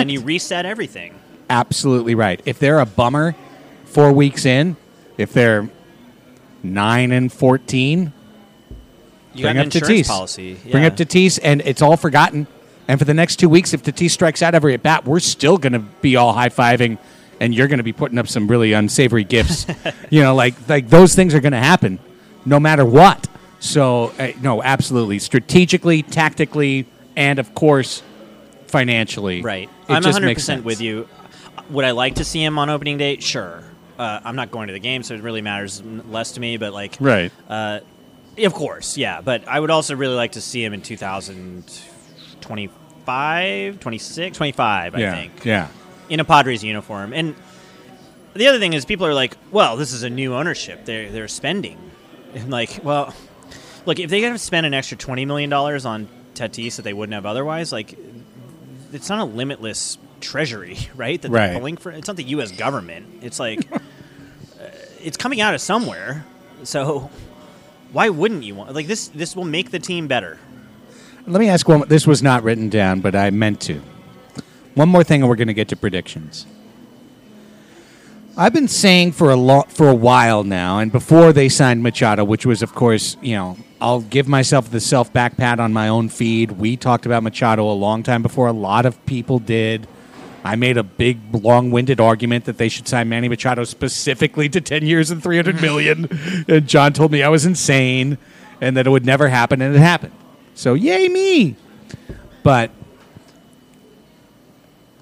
[0.00, 1.14] And you reset everything.
[1.50, 2.40] absolutely right.
[2.44, 3.34] If they're a bummer
[3.84, 4.76] four weeks in,
[5.18, 5.68] if they're
[6.62, 8.12] nine and fourteen,
[9.34, 10.08] You got up insurance Tatis.
[10.08, 10.56] policy.
[10.70, 12.46] Bring up Tatis, and it's all forgotten.
[12.88, 15.56] And for the next two weeks, if Tatis strikes out every at bat, we're still
[15.56, 16.98] going to be all high fiving,
[17.40, 19.66] and you're going to be putting up some really unsavory gifts.
[20.10, 21.98] you know, like like those things are going to happen,
[22.44, 23.28] no matter what.
[23.60, 26.86] So uh, no, absolutely, strategically, tactically,
[27.16, 28.02] and of course,
[28.72, 29.42] financially.
[29.42, 29.68] Right.
[29.88, 30.64] It I'm just 100% makes sense.
[30.64, 31.08] with you.
[31.70, 33.18] Would I like to see him on opening day?
[33.20, 33.62] Sure.
[33.98, 36.56] Uh, I'm not going to the game, so it really matters less to me.
[36.56, 37.30] But like, Right.
[37.48, 37.80] Uh,
[38.38, 39.20] of course, yeah.
[39.20, 44.98] But I would also really like to see him in 2025, 26, 25.
[44.98, 45.44] Yeah, I think.
[45.44, 45.68] yeah.
[46.08, 47.34] In a Padres uniform, and
[48.34, 50.84] the other thing is, people are like, "Well, this is a new ownership.
[50.84, 51.78] They're they're spending."
[52.34, 53.14] And like, well,
[53.86, 56.92] look, if they got to spend an extra twenty million dollars on Tatis that they
[56.92, 57.96] wouldn't have otherwise, like,
[58.92, 61.20] it's not a limitless treasury, right?
[61.20, 61.90] That they're pulling for.
[61.90, 62.52] It's not the U.S.
[62.52, 63.22] government.
[63.22, 63.78] It's like uh,
[65.02, 66.24] it's coming out of somewhere.
[66.64, 67.10] So
[67.92, 69.08] why wouldn't you want like this?
[69.08, 70.38] This will make the team better.
[71.26, 71.86] Let me ask one.
[71.88, 73.80] This was not written down, but I meant to.
[74.74, 76.46] One more thing, and we're going to get to predictions.
[78.34, 82.24] I've been saying for a lo- for a while now, and before they signed Machado,
[82.24, 85.88] which was, of course, you know, I'll give myself the self back pat on my
[85.88, 86.52] own feed.
[86.52, 89.86] We talked about Machado a long time before a lot of people did.
[90.44, 94.86] I made a big, long-winded argument that they should sign Manny Machado specifically to ten
[94.86, 96.08] years and three hundred million,
[96.48, 98.16] and John told me I was insane
[98.62, 100.14] and that it would never happen, and it happened.
[100.54, 101.56] So yay me!
[102.42, 102.70] But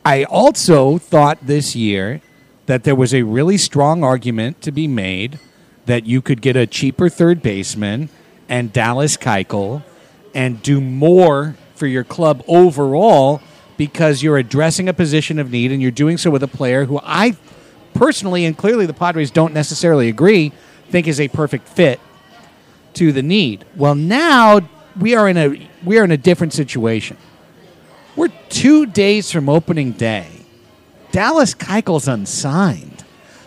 [0.05, 2.23] I also thought this year
[2.71, 5.41] that there was a really strong argument to be made
[5.87, 8.09] that you could get a cheaper third baseman
[8.49, 9.83] and Dallas Keuchel
[10.37, 13.43] and do more for your club overall
[13.77, 17.01] because you're addressing a position of need and you're doing so with a player who
[17.03, 17.37] I
[17.93, 20.53] personally and clearly the Padres don't necessarily agree
[20.91, 21.99] think is a perfect fit
[22.95, 23.65] to the need.
[23.75, 24.61] Well, now
[24.97, 27.17] we are in a we are in a different situation.
[28.15, 30.40] We're two days from opening day.
[31.13, 33.05] Dallas Keuchel's unsigned,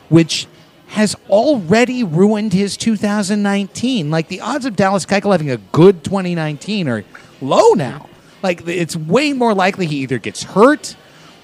[0.10, 0.48] which
[0.88, 4.12] has already ruined his 2019.
[4.12, 7.04] Like the odds of Dallas Keuchel having a good 2019 are
[7.42, 8.10] low now.
[8.42, 10.96] Like it's way more likely he either gets hurt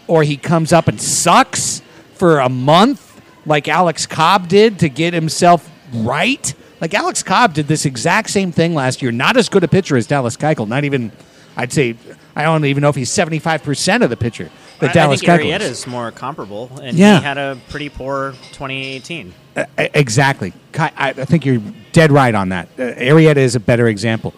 [0.08, 1.82] or he comes up and sucks
[2.14, 6.54] for a month, like Alex Cobb did to get himself right.
[6.82, 9.12] Like Alex Cobb did this exact same thing last year.
[9.12, 10.68] Not as good a pitcher as Dallas Keuchel.
[10.68, 11.12] Not even,
[11.56, 11.96] I'd say,
[12.36, 14.50] I don't even know if he's 75% of the pitcher
[14.80, 15.80] that I, Dallas I think Keuchel Arrieta is.
[15.80, 17.18] is more comparable, and Yeah.
[17.20, 19.34] he had a pretty poor 2018.
[19.56, 20.54] Uh, exactly.
[20.78, 21.62] I, I think you're
[21.92, 22.70] dead right on that.
[22.78, 24.34] Uh, Arrieta is a better example.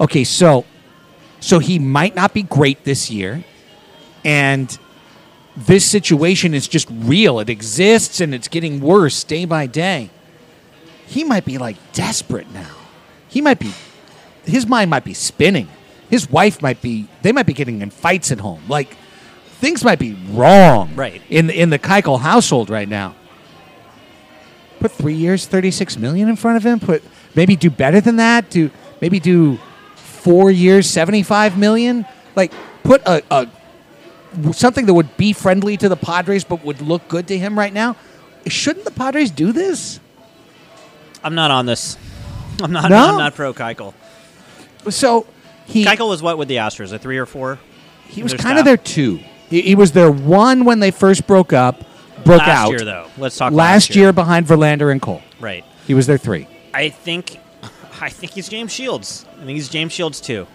[0.00, 0.64] Okay, so
[1.40, 3.44] so he might not be great this year,
[4.24, 4.78] and
[5.56, 7.40] this situation is just real.
[7.40, 10.10] It exists, and it's getting worse day by day.
[11.06, 12.74] He might be like desperate now.
[13.28, 13.72] He might be.
[14.44, 15.68] His mind might be spinning.
[16.10, 17.08] His wife might be.
[17.22, 18.62] They might be getting in fights at home.
[18.68, 18.96] Like
[19.58, 20.94] things might be wrong.
[20.94, 21.22] Right.
[21.28, 23.14] in in the Keuchel household right now.
[24.80, 26.80] Put three years, thirty six million in front of him.
[26.80, 27.02] Put
[27.34, 28.50] maybe do better than that.
[28.50, 28.70] Do
[29.00, 29.58] maybe do
[29.94, 32.04] four years, seventy-five million.
[32.34, 32.52] Like
[32.82, 33.48] put a, a
[34.52, 37.72] something that would be friendly to the Padres but would look good to him right
[37.72, 37.96] now.
[38.46, 39.98] Shouldn't the Padres do this?
[41.24, 41.96] I'm not on this.
[42.62, 42.90] I'm not.
[42.90, 43.12] No?
[43.12, 43.94] I'm not pro Keuchel.
[44.90, 45.26] So
[45.64, 46.92] he Keuchel was what with the Astros?
[46.92, 47.58] A three or four?
[48.08, 49.20] he was kind of their two.
[49.50, 51.80] He, he was their one when they first broke up,
[52.24, 52.70] broke Last out.
[52.70, 53.08] year, though.
[53.16, 53.56] Let's talk last
[53.88, 54.12] last year year.
[54.12, 55.22] behind Verlander and Cole.
[55.40, 55.64] Right.
[55.86, 56.48] He was their three.
[56.74, 57.38] I think.
[58.00, 59.24] I think he's James Shields.
[59.32, 60.46] I think he's James Shields too.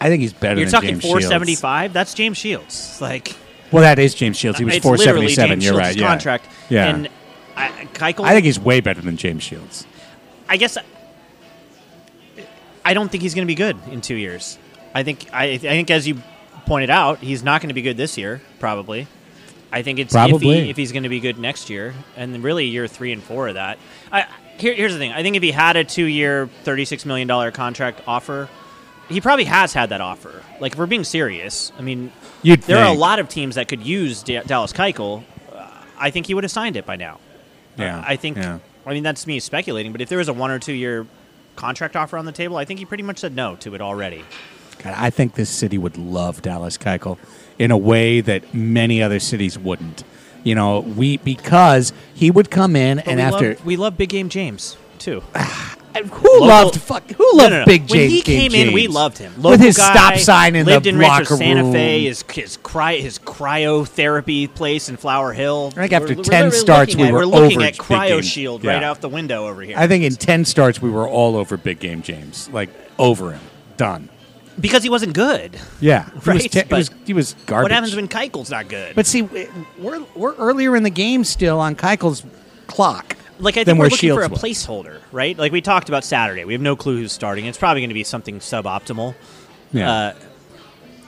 [0.00, 1.24] I think he's better You're than talking James Shields.
[1.26, 1.92] 475.
[1.92, 3.00] That's James Shields.
[3.00, 3.34] Like
[3.72, 4.58] Well, that is James Shields.
[4.58, 5.60] He was it's four literally seventy seven.
[5.60, 5.96] James You're Shields' right.
[5.96, 6.08] Yeah.
[6.08, 6.48] Contract.
[6.68, 6.94] Yeah.
[6.94, 7.08] And
[7.56, 8.24] I, Keuchel.
[8.24, 9.86] I think he's way better than James Shields.
[10.48, 10.76] I guess
[12.84, 14.58] I don't think he's going to be good in two years.
[14.94, 16.20] I think I, I think as you
[16.66, 18.40] pointed out, he's not going to be good this year.
[18.58, 19.06] Probably.
[19.72, 20.56] I think it's Probably.
[20.56, 23.22] iffy if he's going to be good next year, and then really year three and
[23.22, 23.78] four of that.
[24.10, 24.26] I,
[24.58, 28.02] here, here's the thing: I think if he had a two-year, thirty-six million dollar contract
[28.06, 28.50] offer,
[29.08, 30.42] he probably has had that offer.
[30.60, 32.12] Like if we're being serious, I mean,
[32.42, 35.24] You'd there are a lot of teams that could use Da- Dallas Keuchel.
[35.50, 35.66] Uh,
[35.98, 37.18] I think he would have signed it by now.
[37.78, 38.36] Yeah, Uh, I think.
[38.36, 38.58] yeah.
[38.84, 41.06] I mean, that's me speculating, but if there was a one or two year
[41.56, 44.22] contract offer on the table, I think he pretty much said no to it already.
[44.82, 47.18] God, I think this city would love Dallas Keuchel
[47.58, 50.02] in a way that many other cities wouldn't.
[50.44, 53.96] You know, we because he would come in But and we after love, we love
[53.96, 55.22] Big Game James too.
[56.10, 57.64] who loved fuck who No, loved no, no.
[57.66, 58.12] Big When James?
[58.12, 59.40] he came in, we loved him.
[59.40, 61.72] with his guy, stop sign in lived the in locker Rancho Santa room.
[61.72, 62.04] Fe.
[62.04, 65.68] His his cry his cryotherapy place in Flower Hill.
[65.76, 67.80] I think after We're- we're 10 starts, we at, were we're looking at Big.
[67.80, 69.76] Cryo Shield right out the window over here.
[69.78, 73.40] I think in ten starts we were all over Big Game James, like over him,
[73.76, 74.08] done.
[74.60, 75.58] Because he wasn't good.
[75.80, 77.64] Yeah, he was, Right, te- he was he was garbage.
[77.64, 78.94] What happens when Keuchel's not good?
[78.94, 79.22] But see,
[79.78, 82.24] we're we're earlier in the game still on Keuchel's
[82.66, 83.16] clock.
[83.38, 84.42] like I than think we're where looking for a Shields was.
[84.42, 85.36] placeholder, right?
[85.36, 86.44] Like we talked about Saturday.
[86.44, 87.46] We have no clue who's starting.
[87.46, 89.14] It's probably going to be something suboptimal.
[89.72, 89.90] Yeah.
[89.90, 90.14] Uh,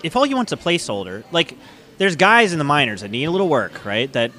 [0.02, 1.56] if all you want's a placeholder, like
[1.98, 4.12] there's guys in the minors that need a little work, right?
[4.12, 4.32] That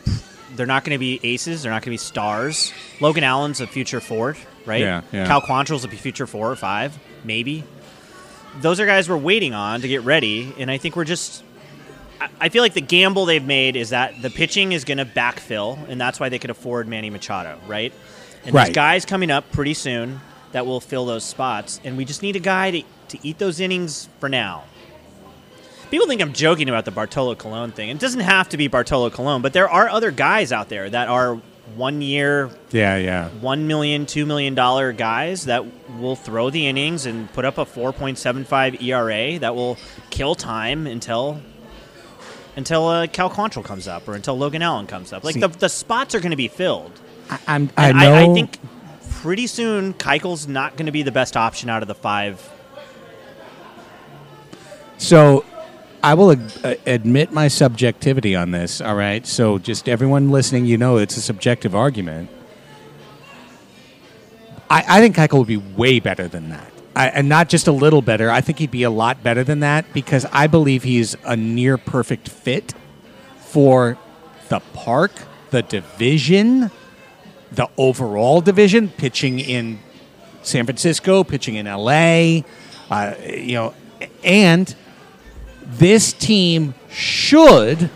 [0.56, 1.64] they're not going to be aces.
[1.64, 2.72] They're not going to be stars.
[3.02, 4.82] Logan Allen's a future fourth, right?
[4.82, 5.26] Yeah, yeah.
[5.28, 7.64] Cal Quantrill's a future four or five, maybe.
[8.62, 11.44] Those are guys we're waiting on to get ready, and I think we're just.
[12.22, 15.06] I- I feel like the gamble they've made is that the pitching is going to
[15.06, 17.92] backfill, and that's why they could afford Manny Machado, right?
[18.46, 18.66] And Right.
[18.66, 20.22] there's guys coming up pretty soon
[20.54, 23.60] that will fill those spots, and we just need a guy to, to eat those
[23.60, 24.64] innings for now.
[25.92, 27.90] People think I'm joking about the Bartolo Colon thing.
[27.90, 31.08] It doesn't have to be Bartolo Colon, but there are other guys out there that
[31.10, 31.40] are
[31.76, 33.30] one year, Yeah, yeah.
[33.42, 35.66] one million, two million dollar guys that
[36.00, 39.78] will throw the innings and put up a 4.75 ERA that will
[40.12, 41.42] kill time until
[42.56, 45.24] until uh, Cal Quantrill comes up or until Logan Allen comes up.
[45.24, 46.92] Like See- the, the spots are going to be filled.
[47.30, 48.14] I, I'm I know.
[48.14, 48.60] I, I think
[49.22, 52.48] pretty soon Keuchel's not going to be the best option out of the five.
[54.98, 55.44] So
[56.06, 59.26] I will uh, admit my subjectivity on this, all right?
[59.26, 62.30] So just everyone listening, you know it's a subjective argument.
[64.70, 66.72] I, I think Keuchel would be way better than that.
[66.96, 68.30] I, and not just a little better.
[68.30, 71.76] I think he'd be a lot better than that because I believe he's a near
[71.76, 72.76] perfect fit
[73.40, 73.98] for
[74.50, 75.12] the park,
[75.50, 76.70] the division,
[77.52, 79.80] the overall division, pitching in
[80.44, 82.42] San Francisco, pitching in LA,
[82.92, 83.74] uh, you know,
[84.24, 84.76] and
[85.68, 87.90] this team should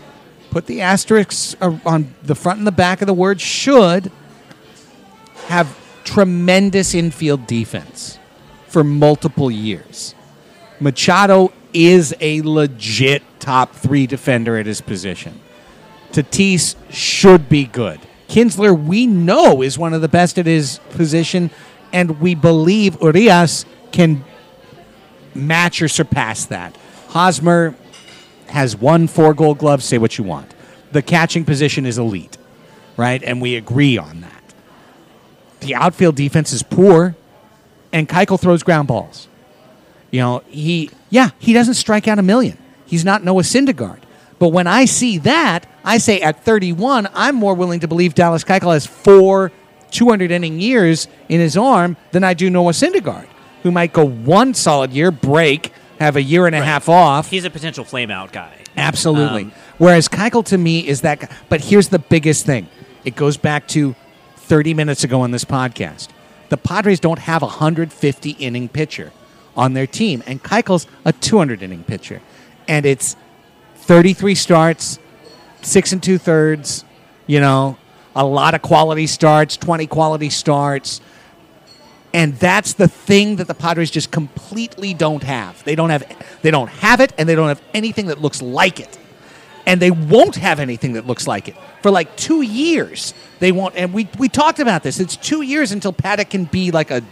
[0.50, 4.10] put the asterisks on the front and the back of the word should
[5.46, 8.18] have tremendous infield defense
[8.66, 10.14] for multiple years.
[10.80, 15.40] Machado is a legit top three defender at his position.
[16.12, 18.00] Tatis should be good.
[18.28, 21.50] Kinsler, we know, is one of the best at his position,
[21.92, 24.24] and we believe Urias can
[25.34, 26.76] match or surpass that.
[27.10, 27.74] Hosmer
[28.46, 30.54] has won four gold gloves, say what you want.
[30.92, 32.38] The catching position is elite,
[32.96, 33.22] right?
[33.22, 34.42] And we agree on that.
[35.60, 37.14] The outfield defense is poor,
[37.92, 39.28] and Keuchel throws ground balls.
[40.10, 42.56] You know, he, yeah, he doesn't strike out a million.
[42.86, 44.00] He's not Noah Syndergaard.
[44.38, 48.42] But when I see that, I say at 31, I'm more willing to believe Dallas
[48.42, 49.52] Keuchel has four
[49.90, 53.26] 200 inning years in his arm than I do Noah Syndergaard,
[53.64, 57.30] who might go one solid year, break, have a year and a half off.
[57.30, 58.56] He's a potential flame out guy.
[58.76, 59.44] Absolutely.
[59.44, 61.28] Um, Whereas Keuchel to me is that guy.
[61.48, 62.68] But here's the biggest thing.
[63.04, 63.94] It goes back to
[64.36, 66.08] 30 minutes ago on this podcast.
[66.48, 69.12] The Padres don't have a 150 inning pitcher
[69.56, 72.20] on their team, and Keuchel's a 200 inning pitcher.
[72.66, 73.14] And it's
[73.76, 74.98] 33 starts,
[75.62, 76.84] six and two thirds,
[77.26, 77.76] you know,
[78.16, 81.00] a lot of quality starts, 20 quality starts.
[82.12, 85.62] And that's the thing that the Padres just completely don't have.
[85.64, 86.04] They don't have
[86.42, 88.98] they don't have it and they don't have anything that looks like it.
[89.66, 91.54] And they won't have anything that looks like it.
[91.82, 93.14] For like 2 years.
[93.38, 94.98] They won't and we we talked about this.
[94.98, 97.02] It's 2 years until Paddack can be like a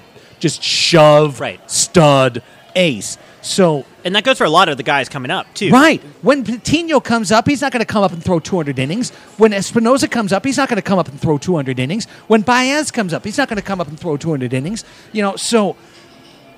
[0.40, 1.60] just shove right.
[1.70, 2.42] stud
[2.74, 3.18] ace.
[3.48, 5.70] So And that goes for a lot of the guys coming up too.
[5.70, 6.02] Right.
[6.22, 9.10] When Patino comes up, he's not going to come up and throw 200 innings.
[9.38, 12.04] When Espinoza comes up, he's not going to come up and throw 200 innings.
[12.26, 14.84] When Baez comes up, he's not going to come up and throw 200 innings.
[15.12, 15.76] You know, so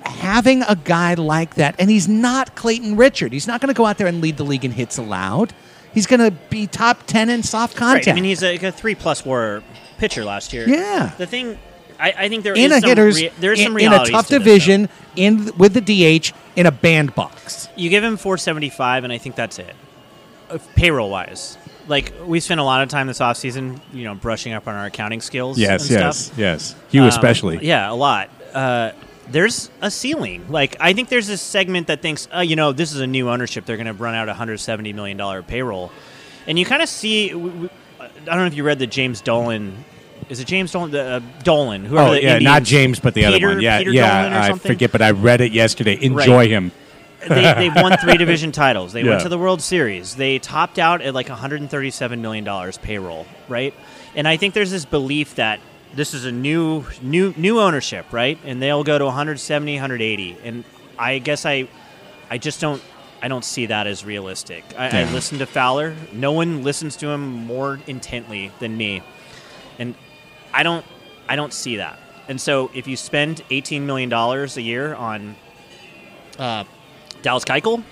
[0.03, 3.31] having a guy like that, and he's not Clayton Richard.
[3.31, 5.53] He's not going to go out there and lead the league in hits allowed.
[5.93, 8.07] He's going to be top 10 in soft contact.
[8.07, 8.13] Right.
[8.13, 9.63] I mean, he's a, a three plus WAR
[9.97, 10.67] pitcher last year.
[10.67, 11.13] Yeah.
[11.17, 11.57] The thing,
[12.01, 13.85] I, I think there in is a some hitter's rea- there is in, some in
[13.87, 17.67] a realities tough to this, division in with the DH in a bandbox.
[17.67, 17.71] though.
[17.77, 19.75] You give him 475, and I think that's it.
[20.75, 21.57] Payroll wise,
[21.87, 24.85] like we spent a lot of time this offseason, you know, brushing up on our
[24.87, 25.57] accounting skills.
[25.57, 26.37] Yes, and yes, stuff.
[26.37, 26.75] yes.
[26.91, 27.65] You Um, especially.
[27.65, 28.29] Yeah, a lot.
[28.53, 28.91] Uh,
[29.29, 30.45] there's a ceiling.
[30.49, 33.29] Like I think there's this segment that thinks, oh, you know, this is a new
[33.29, 33.65] ownership.
[33.65, 35.89] They're going to run out a 170 million dollar payroll,
[36.47, 37.29] and you kind of see.
[37.29, 37.69] w- w-
[37.99, 39.85] I don't know if you read the James Dolan.
[40.31, 40.91] Is it James Dolan?
[40.91, 41.83] The, uh, Dolan.
[41.85, 43.61] Whoever Oh the yeah, not James, but the Peter- other one.
[43.61, 44.29] Yeah, Peter yeah.
[44.29, 45.97] Dolan or I forget, but I read it yesterday.
[46.01, 46.49] Enjoy Right.
[46.49, 46.71] him.
[47.27, 48.93] they, they won three division titles.
[48.93, 49.09] They Yeah.
[49.11, 50.15] went to the World Series.
[50.15, 53.73] They topped out at like 137 million dollars payroll, right?
[54.15, 55.59] And I think there's this belief that
[55.93, 58.39] this is a new new new ownership, right?
[58.45, 60.37] And they'll go to 170, 180.
[60.45, 60.63] And
[60.97, 61.67] I guess I
[62.29, 62.81] I just don't
[63.21, 64.63] I don't see that as realistic.
[64.77, 65.93] I, I listen to Fowler.
[66.13, 69.03] No one listens to him more intently than me,
[69.77, 69.93] and
[70.53, 70.85] I don't
[71.27, 71.99] I don't see that.
[72.27, 75.35] And so if you spend 18 million dollars a year on
[76.37, 76.63] uh,
[77.21, 77.83] Dallas Keuchel,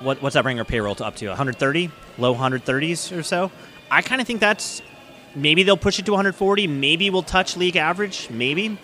[0.00, 1.28] what, what's that bring our payroll to up to?
[1.28, 3.50] 130, low 130s or so.
[3.90, 4.82] I kind of think that's
[5.34, 6.66] maybe they'll push it to 140.
[6.66, 8.30] Maybe we'll touch league average.
[8.30, 8.78] Maybe,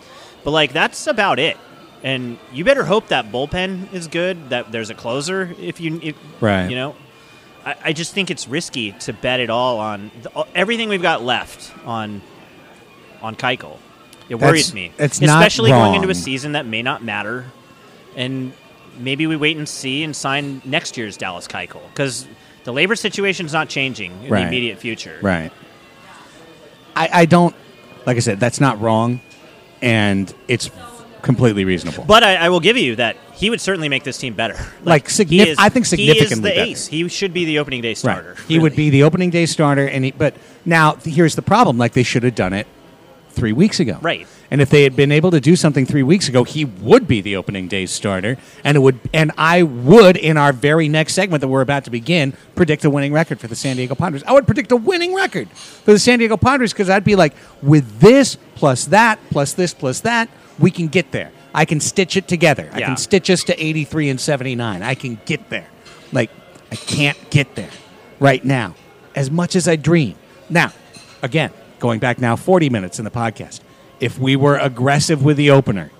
[0.44, 1.56] but like that's about it.
[2.02, 4.50] And you better hope that bullpen is good.
[4.50, 6.68] That there's a closer if you if, Right.
[6.68, 6.96] You know,
[7.64, 11.22] I, I just think it's risky to bet it all on the, everything we've got
[11.22, 12.20] left on
[13.26, 13.76] on Keuchel.
[14.28, 17.44] It That's- worries me, it's not especially going into a season that may not matter,
[18.16, 18.52] and
[18.98, 22.26] maybe we wait and see and sign next year's Dallas Keuchel because
[22.64, 24.40] the labor situation is not changing in Right.
[24.42, 25.18] the immediate future.
[25.22, 25.52] Right.
[26.96, 27.54] I, I don't.
[28.06, 29.20] Like I said, that's not wrong,
[29.82, 30.70] and it's
[31.22, 32.04] completely reasonable.
[32.04, 34.56] But I, I will give you that he would certainly make this team better.
[34.84, 36.70] Like, signif- I think he is significantly the better.
[36.70, 36.86] ace.
[36.86, 38.36] He should be the opening day starter.
[38.46, 40.34] He would be the opening day starter, and he, but
[40.64, 42.66] now here's the problem: like they should have done it
[43.36, 43.98] three weeks ago.
[44.02, 44.26] Right.
[44.50, 47.20] And if they had been able to do something three weeks ago, he would be
[47.20, 48.98] the opening day starter, and it would.
[49.12, 52.90] And I would, in our very next segment that we're about to begin, predict a
[52.90, 54.24] winning record for the San Diego Padres.
[54.24, 57.34] I would predict a winning record for the San Diego Padres because I'd be like,
[57.62, 61.30] with this plus that plus this plus that, we can get there.
[61.54, 62.68] I can stitch it together.
[62.72, 64.82] I can stitch us to 83 and 79.
[64.82, 65.68] I can get there.
[66.12, 66.30] Like,
[66.70, 67.70] I can't get there
[68.20, 68.74] right now
[69.14, 70.16] as much as I dream.
[70.50, 70.72] Now,
[71.22, 73.60] again, going back now 40 minutes in the podcast,
[74.00, 75.90] if we were aggressive with the opener,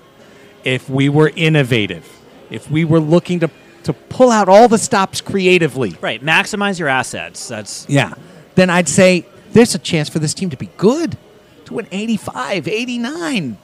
[0.63, 2.07] if we were innovative,
[2.49, 3.49] if we were looking to,
[3.83, 6.21] to pull out all the stops creatively, Right.
[6.23, 7.47] Maximize your assets.
[7.47, 8.13] That's yeah,
[8.55, 11.17] then I'd say there's a chance for this team to be good,
[11.65, 13.57] to an 85, 89,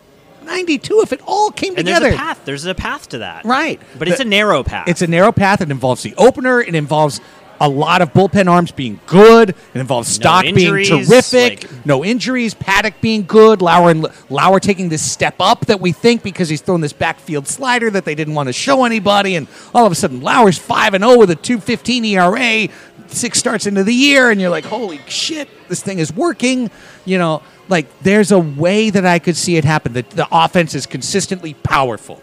[0.44, 2.06] 92 if it all came and together.
[2.10, 2.42] there's a path.
[2.46, 3.46] There's a path to that.
[3.46, 3.82] Right.
[3.98, 4.88] But it's a narrow path.
[4.88, 5.62] It's a narrow path.
[5.62, 6.60] It involves the opener.
[6.62, 7.22] It involves
[7.64, 9.50] a lot of bullpen arms being good.
[9.52, 11.64] It involves Stock being injuries, terrific.
[11.64, 12.54] like- no injuries.
[12.54, 13.62] Paddack being good.
[13.62, 17.48] Lauer and Lauer taking this step up that we think because he's thrown this backfield
[17.48, 20.94] slider that they didn't want to show anybody, and all of a sudden Lauer's five
[20.94, 22.68] and zero with a two fifteen ERA.
[23.08, 26.72] Six starts into the year, and you're like, holy shit, this thing is working.
[27.06, 29.94] You know, like there's a way that I could see it happen.
[29.94, 32.22] That the offense is consistently powerful.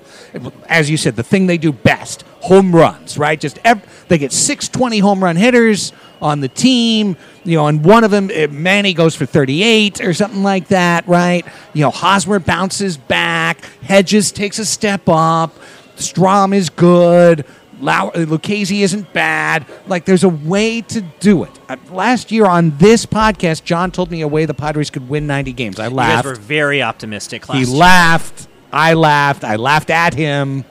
[0.68, 3.38] As you said, the thing they do best, home runs, right?
[3.38, 7.16] Just ev- they get 620 home run hitters on the team.
[7.44, 11.06] You know, and one of them, eh, Manny goes for 38 or something like that,
[11.08, 11.44] right?
[11.72, 13.64] You know, Hosmer bounces back.
[13.82, 15.56] Hedges takes a step up.
[15.96, 17.44] Strahm is good.
[17.80, 19.64] Lau- Lucchesi isn't bad.
[19.86, 21.50] Like, there's a way to do it.
[21.68, 25.26] Uh, last year on this podcast, John told me a way the Padres could win
[25.26, 25.78] 90 games.
[25.80, 26.24] I you guys laughed.
[26.26, 27.76] were very optimistic last He year.
[27.80, 28.48] laughed.
[28.72, 29.44] I laughed.
[29.44, 30.64] I laughed at him.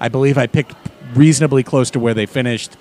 [0.00, 0.74] I believe I picked
[1.14, 2.76] reasonably close to where they finished.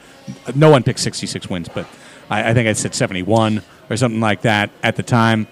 [0.56, 1.86] No one picked 66 wins, but
[2.30, 5.48] I, I think I said 71 or something like that at the time.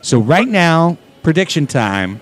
[0.00, 2.20] So right now, prediction time.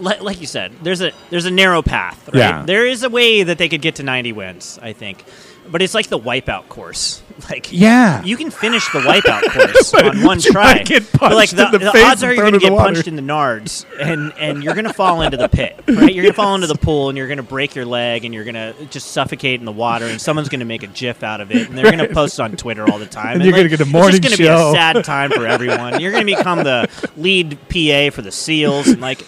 [0.00, 2.28] Like, like you said, there's a there's a narrow path.
[2.28, 2.38] Right?
[2.38, 2.64] Yeah.
[2.66, 5.24] There is a way that they could get to 90 wins, I think.
[5.70, 7.22] But it's like the wipeout course.
[7.48, 8.24] Like Yeah.
[8.24, 10.82] you can finish the wipeout course on one try.
[10.82, 12.86] get but like the, the the odds are you're going to get water.
[12.92, 15.80] punched in the nards and and you're going to fall into the pit.
[15.86, 16.12] Right?
[16.12, 18.34] You're going to fall into the pool and you're going to break your leg and
[18.34, 21.22] you're going to just suffocate in the water and someone's going to make a gif
[21.22, 23.34] out of it and they're going to post on Twitter all the time.
[23.36, 24.42] And you're like, gonna get a it's morning just show.
[24.42, 26.00] be a sad time for everyone.
[26.00, 29.24] You're going to become the lead PA for the SEALs and like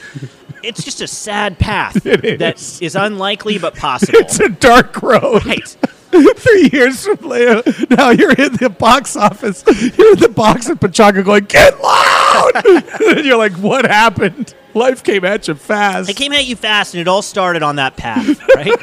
[0.63, 2.81] it's just a sad path It that is.
[2.81, 4.19] is unlikely but possible.
[4.21, 5.45] It's a dark road.
[5.47, 5.77] Right.
[6.37, 9.63] Three years from later, now you're in the box office.
[9.97, 14.53] You're in the box at Pachanga going, "Get loud!" and you're like, "What happened?
[14.75, 17.77] Life came at you fast." It came at you fast, and it all started on
[17.77, 18.27] that path,
[18.57, 18.75] right?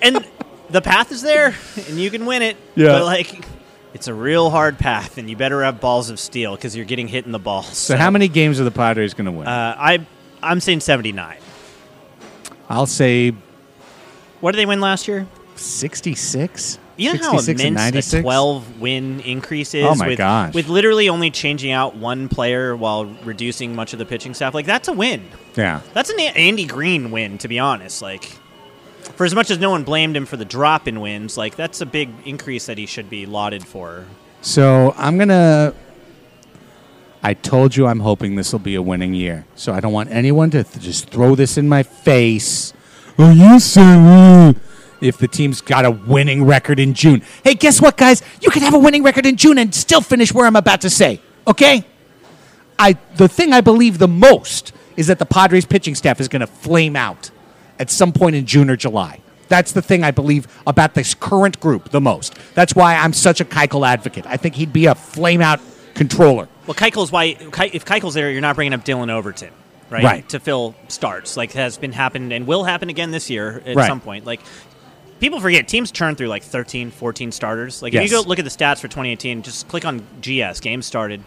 [0.00, 0.24] and
[0.70, 1.54] the path is there,
[1.88, 2.56] and you can win it.
[2.76, 2.86] Yeah.
[2.88, 3.44] But like,
[3.92, 7.08] it's a real hard path, and you better have balls of steel because you're getting
[7.08, 7.76] hit in the balls.
[7.76, 9.48] So, how many games are the Padres going to win?
[9.48, 10.06] Uh, I
[10.44, 11.38] I'm saying 79.
[12.68, 13.32] I'll say
[14.40, 15.26] What did they win last year?
[15.56, 16.78] 66.
[16.96, 17.80] You know how 66 and immense
[18.12, 18.22] a 96?
[18.22, 20.54] 12 win increase is Oh my with, gosh.
[20.54, 24.54] with literally only changing out one player while reducing much of the pitching staff.
[24.54, 25.24] Like that's a win.
[25.56, 25.80] Yeah.
[25.92, 28.00] That's an A- Andy Green win, to be honest.
[28.00, 28.24] Like,
[29.16, 31.80] for as much as no one blamed him for the drop in wins, like that's
[31.80, 34.06] a big increase that he should be lauded for.
[34.40, 35.74] So I'm gonna.
[37.24, 39.46] I told you I'm hoping this will be a winning year.
[39.54, 42.74] So I don't want anyone to th- just throw this in my face.
[43.18, 44.54] Oh, you said
[45.00, 47.22] if the team's got a winning record in June.
[47.42, 48.22] Hey, guess what, guys?
[48.42, 50.90] You can have a winning record in June and still finish where I'm about to
[50.90, 51.18] say.
[51.46, 51.86] Okay?
[52.78, 56.40] I the thing I believe the most is that the Padres pitching staff is going
[56.40, 57.30] to flame out
[57.78, 59.20] at some point in June or July.
[59.48, 62.34] That's the thing I believe about this current group the most.
[62.54, 64.26] That's why I'm such a Keuchel advocate.
[64.26, 65.60] I think he'd be a flame out
[65.94, 66.48] controller.
[66.66, 67.24] Well, Keuchel's why
[67.72, 69.50] if Keuchel's there, you're not bringing up Dillon Overton,
[69.90, 70.02] right?
[70.04, 70.28] Right.
[70.30, 73.86] To fill starts, like has been happened and will happen again this year at Right.
[73.86, 74.24] some point.
[74.24, 74.40] Like
[75.20, 77.82] people forget teams churn through like 13, 14 starters.
[77.82, 80.86] Like if you go look at the stats for 2018, just click on GS games
[80.86, 81.22] started.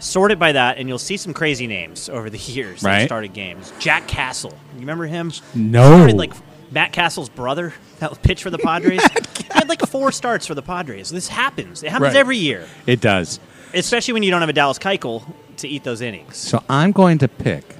[0.00, 3.32] Sort it by that, and you'll see some crazy names over the years that started
[3.32, 3.72] games.
[3.78, 5.32] Jack Castle, you remember him?
[5.54, 5.84] No.
[5.98, 6.32] Started, like
[6.72, 9.00] Matt Castle's brother that pitched for the Padres.
[9.38, 11.10] he had like four starts for the Padres.
[11.10, 11.82] This happens.
[11.84, 12.16] It happens Right.
[12.16, 13.38] every year, It does.
[13.74, 15.22] Especially when you don't have a Dallas Keuchel
[15.58, 16.36] to eat those innings.
[16.36, 17.76] So I'm going to pick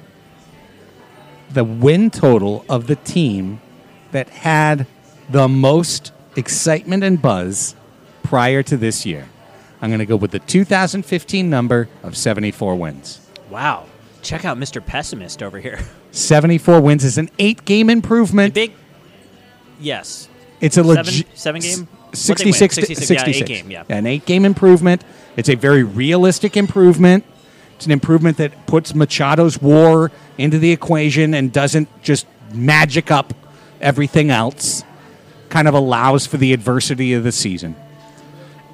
[1.50, 3.60] the win total of the team
[4.12, 4.86] that had
[5.30, 7.74] the most excitement and buzz
[8.22, 9.28] prior to this year.
[9.80, 13.20] I'm going to go with the 2015 number of 74 wins.
[13.50, 13.86] Wow.
[14.22, 14.84] Check out Mr.
[14.84, 15.80] Pessimist over here.
[16.12, 18.54] 74 wins is an eight game improvement.
[18.54, 18.72] Big.
[19.78, 20.28] Yes.
[20.60, 21.88] It's a Seven- legit seven game?
[22.14, 22.54] What'd they win?
[22.54, 23.84] 66, 66, yeah, game, yeah.
[23.88, 25.04] An eight game improvement.
[25.36, 27.24] It's a very realistic improvement.
[27.76, 33.34] It's an improvement that puts Machado's war into the equation and doesn't just magic up
[33.80, 34.84] everything else.
[35.48, 37.76] Kind of allows for the adversity of the season.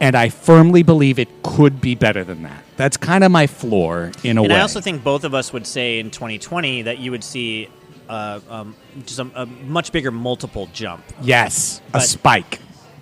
[0.01, 2.65] And I firmly believe it could be better than that.
[2.77, 4.47] That's kind of my floor in a way.
[4.47, 4.59] and way.
[4.59, 7.69] I also think both of us would say in 2020 that you would see
[8.09, 8.75] uh, um,
[9.07, 11.05] just a, a much bigger multiple jump.
[11.23, 12.61] yes, a spike.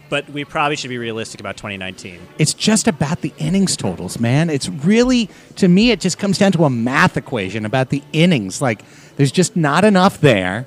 [0.08, 2.18] But we probably should be realistic about 2019.
[2.38, 4.48] It's just about the innings totals, man.
[4.48, 8.62] It's really, to me, it just comes down to a math equation about the innings.
[8.62, 8.82] Like,
[9.16, 10.66] there's just not enough there.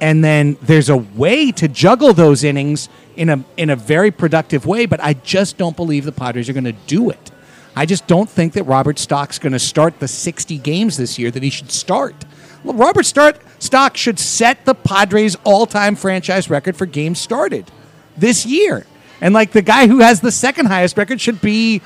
[0.00, 4.64] And then there's a way to juggle those innings in a, in a very productive
[4.64, 7.30] way, but I just don't believe the Padres are going to do it.
[7.74, 11.30] I just don't think that Robert Stock's going to start the 60 games this year
[11.30, 12.24] that he should start.
[12.64, 17.70] Robert Stock should set the Padres' all time franchise record for games started
[18.18, 18.86] this year.
[19.20, 21.80] And like the guy who has the second highest record should be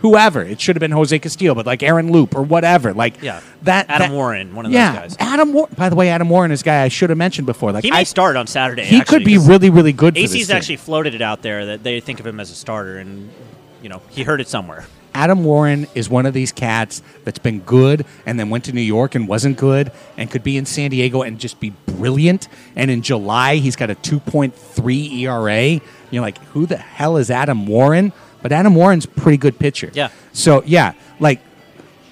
[0.00, 0.42] whoever.
[0.42, 2.94] It should have been Jose Castillo, but like Aaron Loup or whatever.
[2.94, 3.40] Like Yeah.
[3.62, 5.16] that Adam that- Warren, one of yeah, those guys.
[5.18, 5.74] Adam Warren.
[5.76, 7.72] By the way, Adam Warren is a guy I should have mentioned before.
[7.72, 8.84] Like he may I, start on Saturday.
[8.84, 10.14] he actually, could be really, really good.
[10.14, 12.98] For AC's actually floated it out there that they think of him as a starter,
[12.98, 13.28] and
[13.82, 14.86] you know he heard it somewhere.
[15.14, 18.80] Adam Warren is one of these cats that's been good and then went to New
[18.80, 22.48] York and wasn't good and could be in San Diego and just be brilliant.
[22.76, 25.80] And in July, he's got a 2.3 ERA.
[26.10, 28.12] You're like, who the hell is Adam Warren?
[28.42, 29.90] But Adam Warren's a pretty good pitcher.
[29.92, 30.10] Yeah.
[30.32, 31.40] So, yeah, like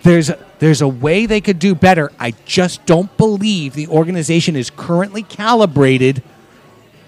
[0.02, 2.10] there's there's a way they could do better.
[2.18, 6.22] I just don't believe the organization is currently calibrated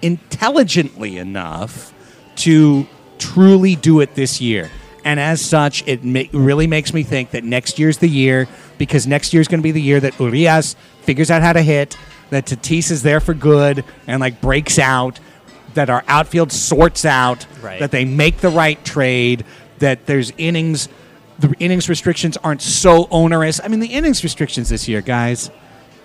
[0.01, 1.93] intelligently enough
[2.37, 2.87] to
[3.17, 4.69] truly do it this year.
[5.03, 8.47] And as such, it ma- really makes me think that next year's the year
[8.77, 11.97] because next year's going to be the year that Urias figures out how to hit,
[12.29, 15.19] that Tatis is there for good and like breaks out,
[15.73, 17.79] that our outfield sorts out, Right.
[17.79, 19.45] that they make the right trade,
[19.79, 20.89] that there's innings,
[21.39, 23.59] the innings restrictions aren't so onerous.
[23.63, 25.49] I mean, the innings restrictions this year, guys,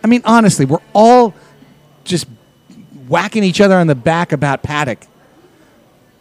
[0.02, 1.34] I mean, honestly, we're all
[2.04, 2.26] just
[3.08, 5.06] whacking each other on the back about Paddack.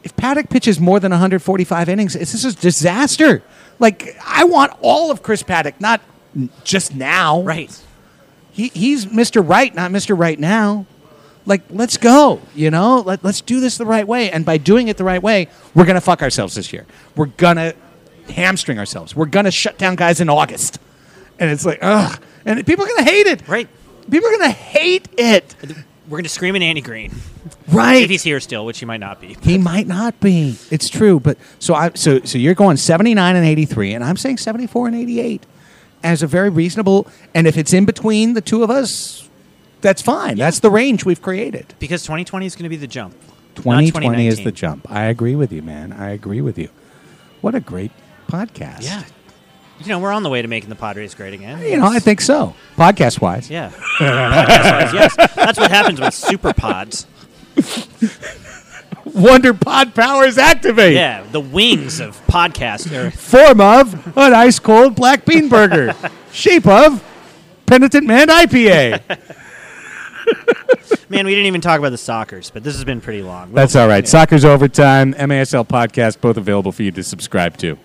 [0.04, 3.42] If Paddack pitches more than 145 innings, this is a disaster.
[3.80, 6.02] Like, I want all of Chris Paddack, not
[6.64, 7.42] just now.
[7.42, 7.82] Right.
[8.52, 9.48] He, he's Mr.
[9.48, 10.18] Right, not Mr.
[10.18, 10.86] Right now.
[11.46, 12.42] Like, let's go.
[12.56, 14.32] You know, Let, let's do this the right way.
[14.32, 16.86] And by doing it the right way, we're gonna fuck ourselves this year.
[17.16, 17.74] We're gonna
[18.30, 19.16] hamstring ourselves.
[19.16, 20.80] We're gonna shut down guys in August.
[21.40, 22.22] And it's like, ugh.
[22.46, 23.48] And people are gonna hate it.
[23.48, 23.68] Right.
[24.10, 25.56] People are gonna hate it.
[26.06, 27.14] We're going to scream at Andy Green.
[27.72, 28.04] Right.
[28.04, 29.38] If he's here still, which he might not be.
[29.42, 30.58] He might not be.
[30.70, 34.38] It's true, but so I so so you're going 79 and 83 and I'm saying
[34.38, 35.46] 74 and 88
[36.04, 39.30] as a very reasonable and if it's in between the two of us
[39.84, 40.38] that's fine.
[40.38, 41.76] That's the range we've created.
[41.78, 43.16] Because 2020 is going to be the jump.
[43.56, 44.90] 2020 is the jump.
[44.90, 45.92] I agree with you, man.
[45.92, 46.70] I agree with you.
[47.42, 47.92] What a great
[48.28, 48.84] podcast.
[48.84, 49.04] Yeah.
[49.84, 51.60] You know, we're on the way to making the Padres great again.
[51.62, 52.56] You know, I think so.
[52.78, 53.50] Podcast wise.
[53.50, 53.70] Yeah.
[53.98, 55.16] Podcast-wise, yes.
[55.36, 57.06] That's what happens with super pods.
[59.06, 60.96] Wonder Pod powers activate.
[60.96, 65.94] Yeah, the wings of podcast are Form of an ice cold black bean burger.
[66.32, 67.04] Shape of
[67.66, 69.02] penitent man IPA.
[71.10, 73.52] Man, we didn't even talk about the Sockers, but this has been pretty long.
[73.52, 74.08] That's all right.
[74.08, 75.14] Soccer's overtime.
[75.14, 77.78] MASL podcast, both available for you to subscribe to.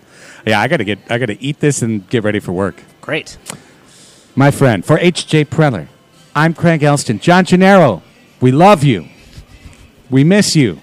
[0.47, 0.99] Yeah, I gotta get.
[1.11, 2.83] I gotta eat this and get ready for work.
[3.01, 3.37] Great.
[4.35, 5.47] My friend, for A.J.
[5.47, 5.89] Preller,
[6.35, 7.19] I'm Craig Elsten.
[7.19, 8.03] John Gennaro,
[8.41, 9.07] we love you.
[10.11, 10.81] We miss you.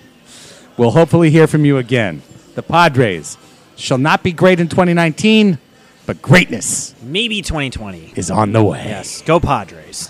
[0.77, 2.21] We'll hopefully hear from you again.
[2.55, 3.37] The Padres
[3.77, 5.57] shall not be great in 2019,
[6.05, 8.13] but greatness Maybe 2020.
[8.17, 8.83] is on the way.
[8.85, 9.21] Yes.
[9.21, 10.09] Go Padres.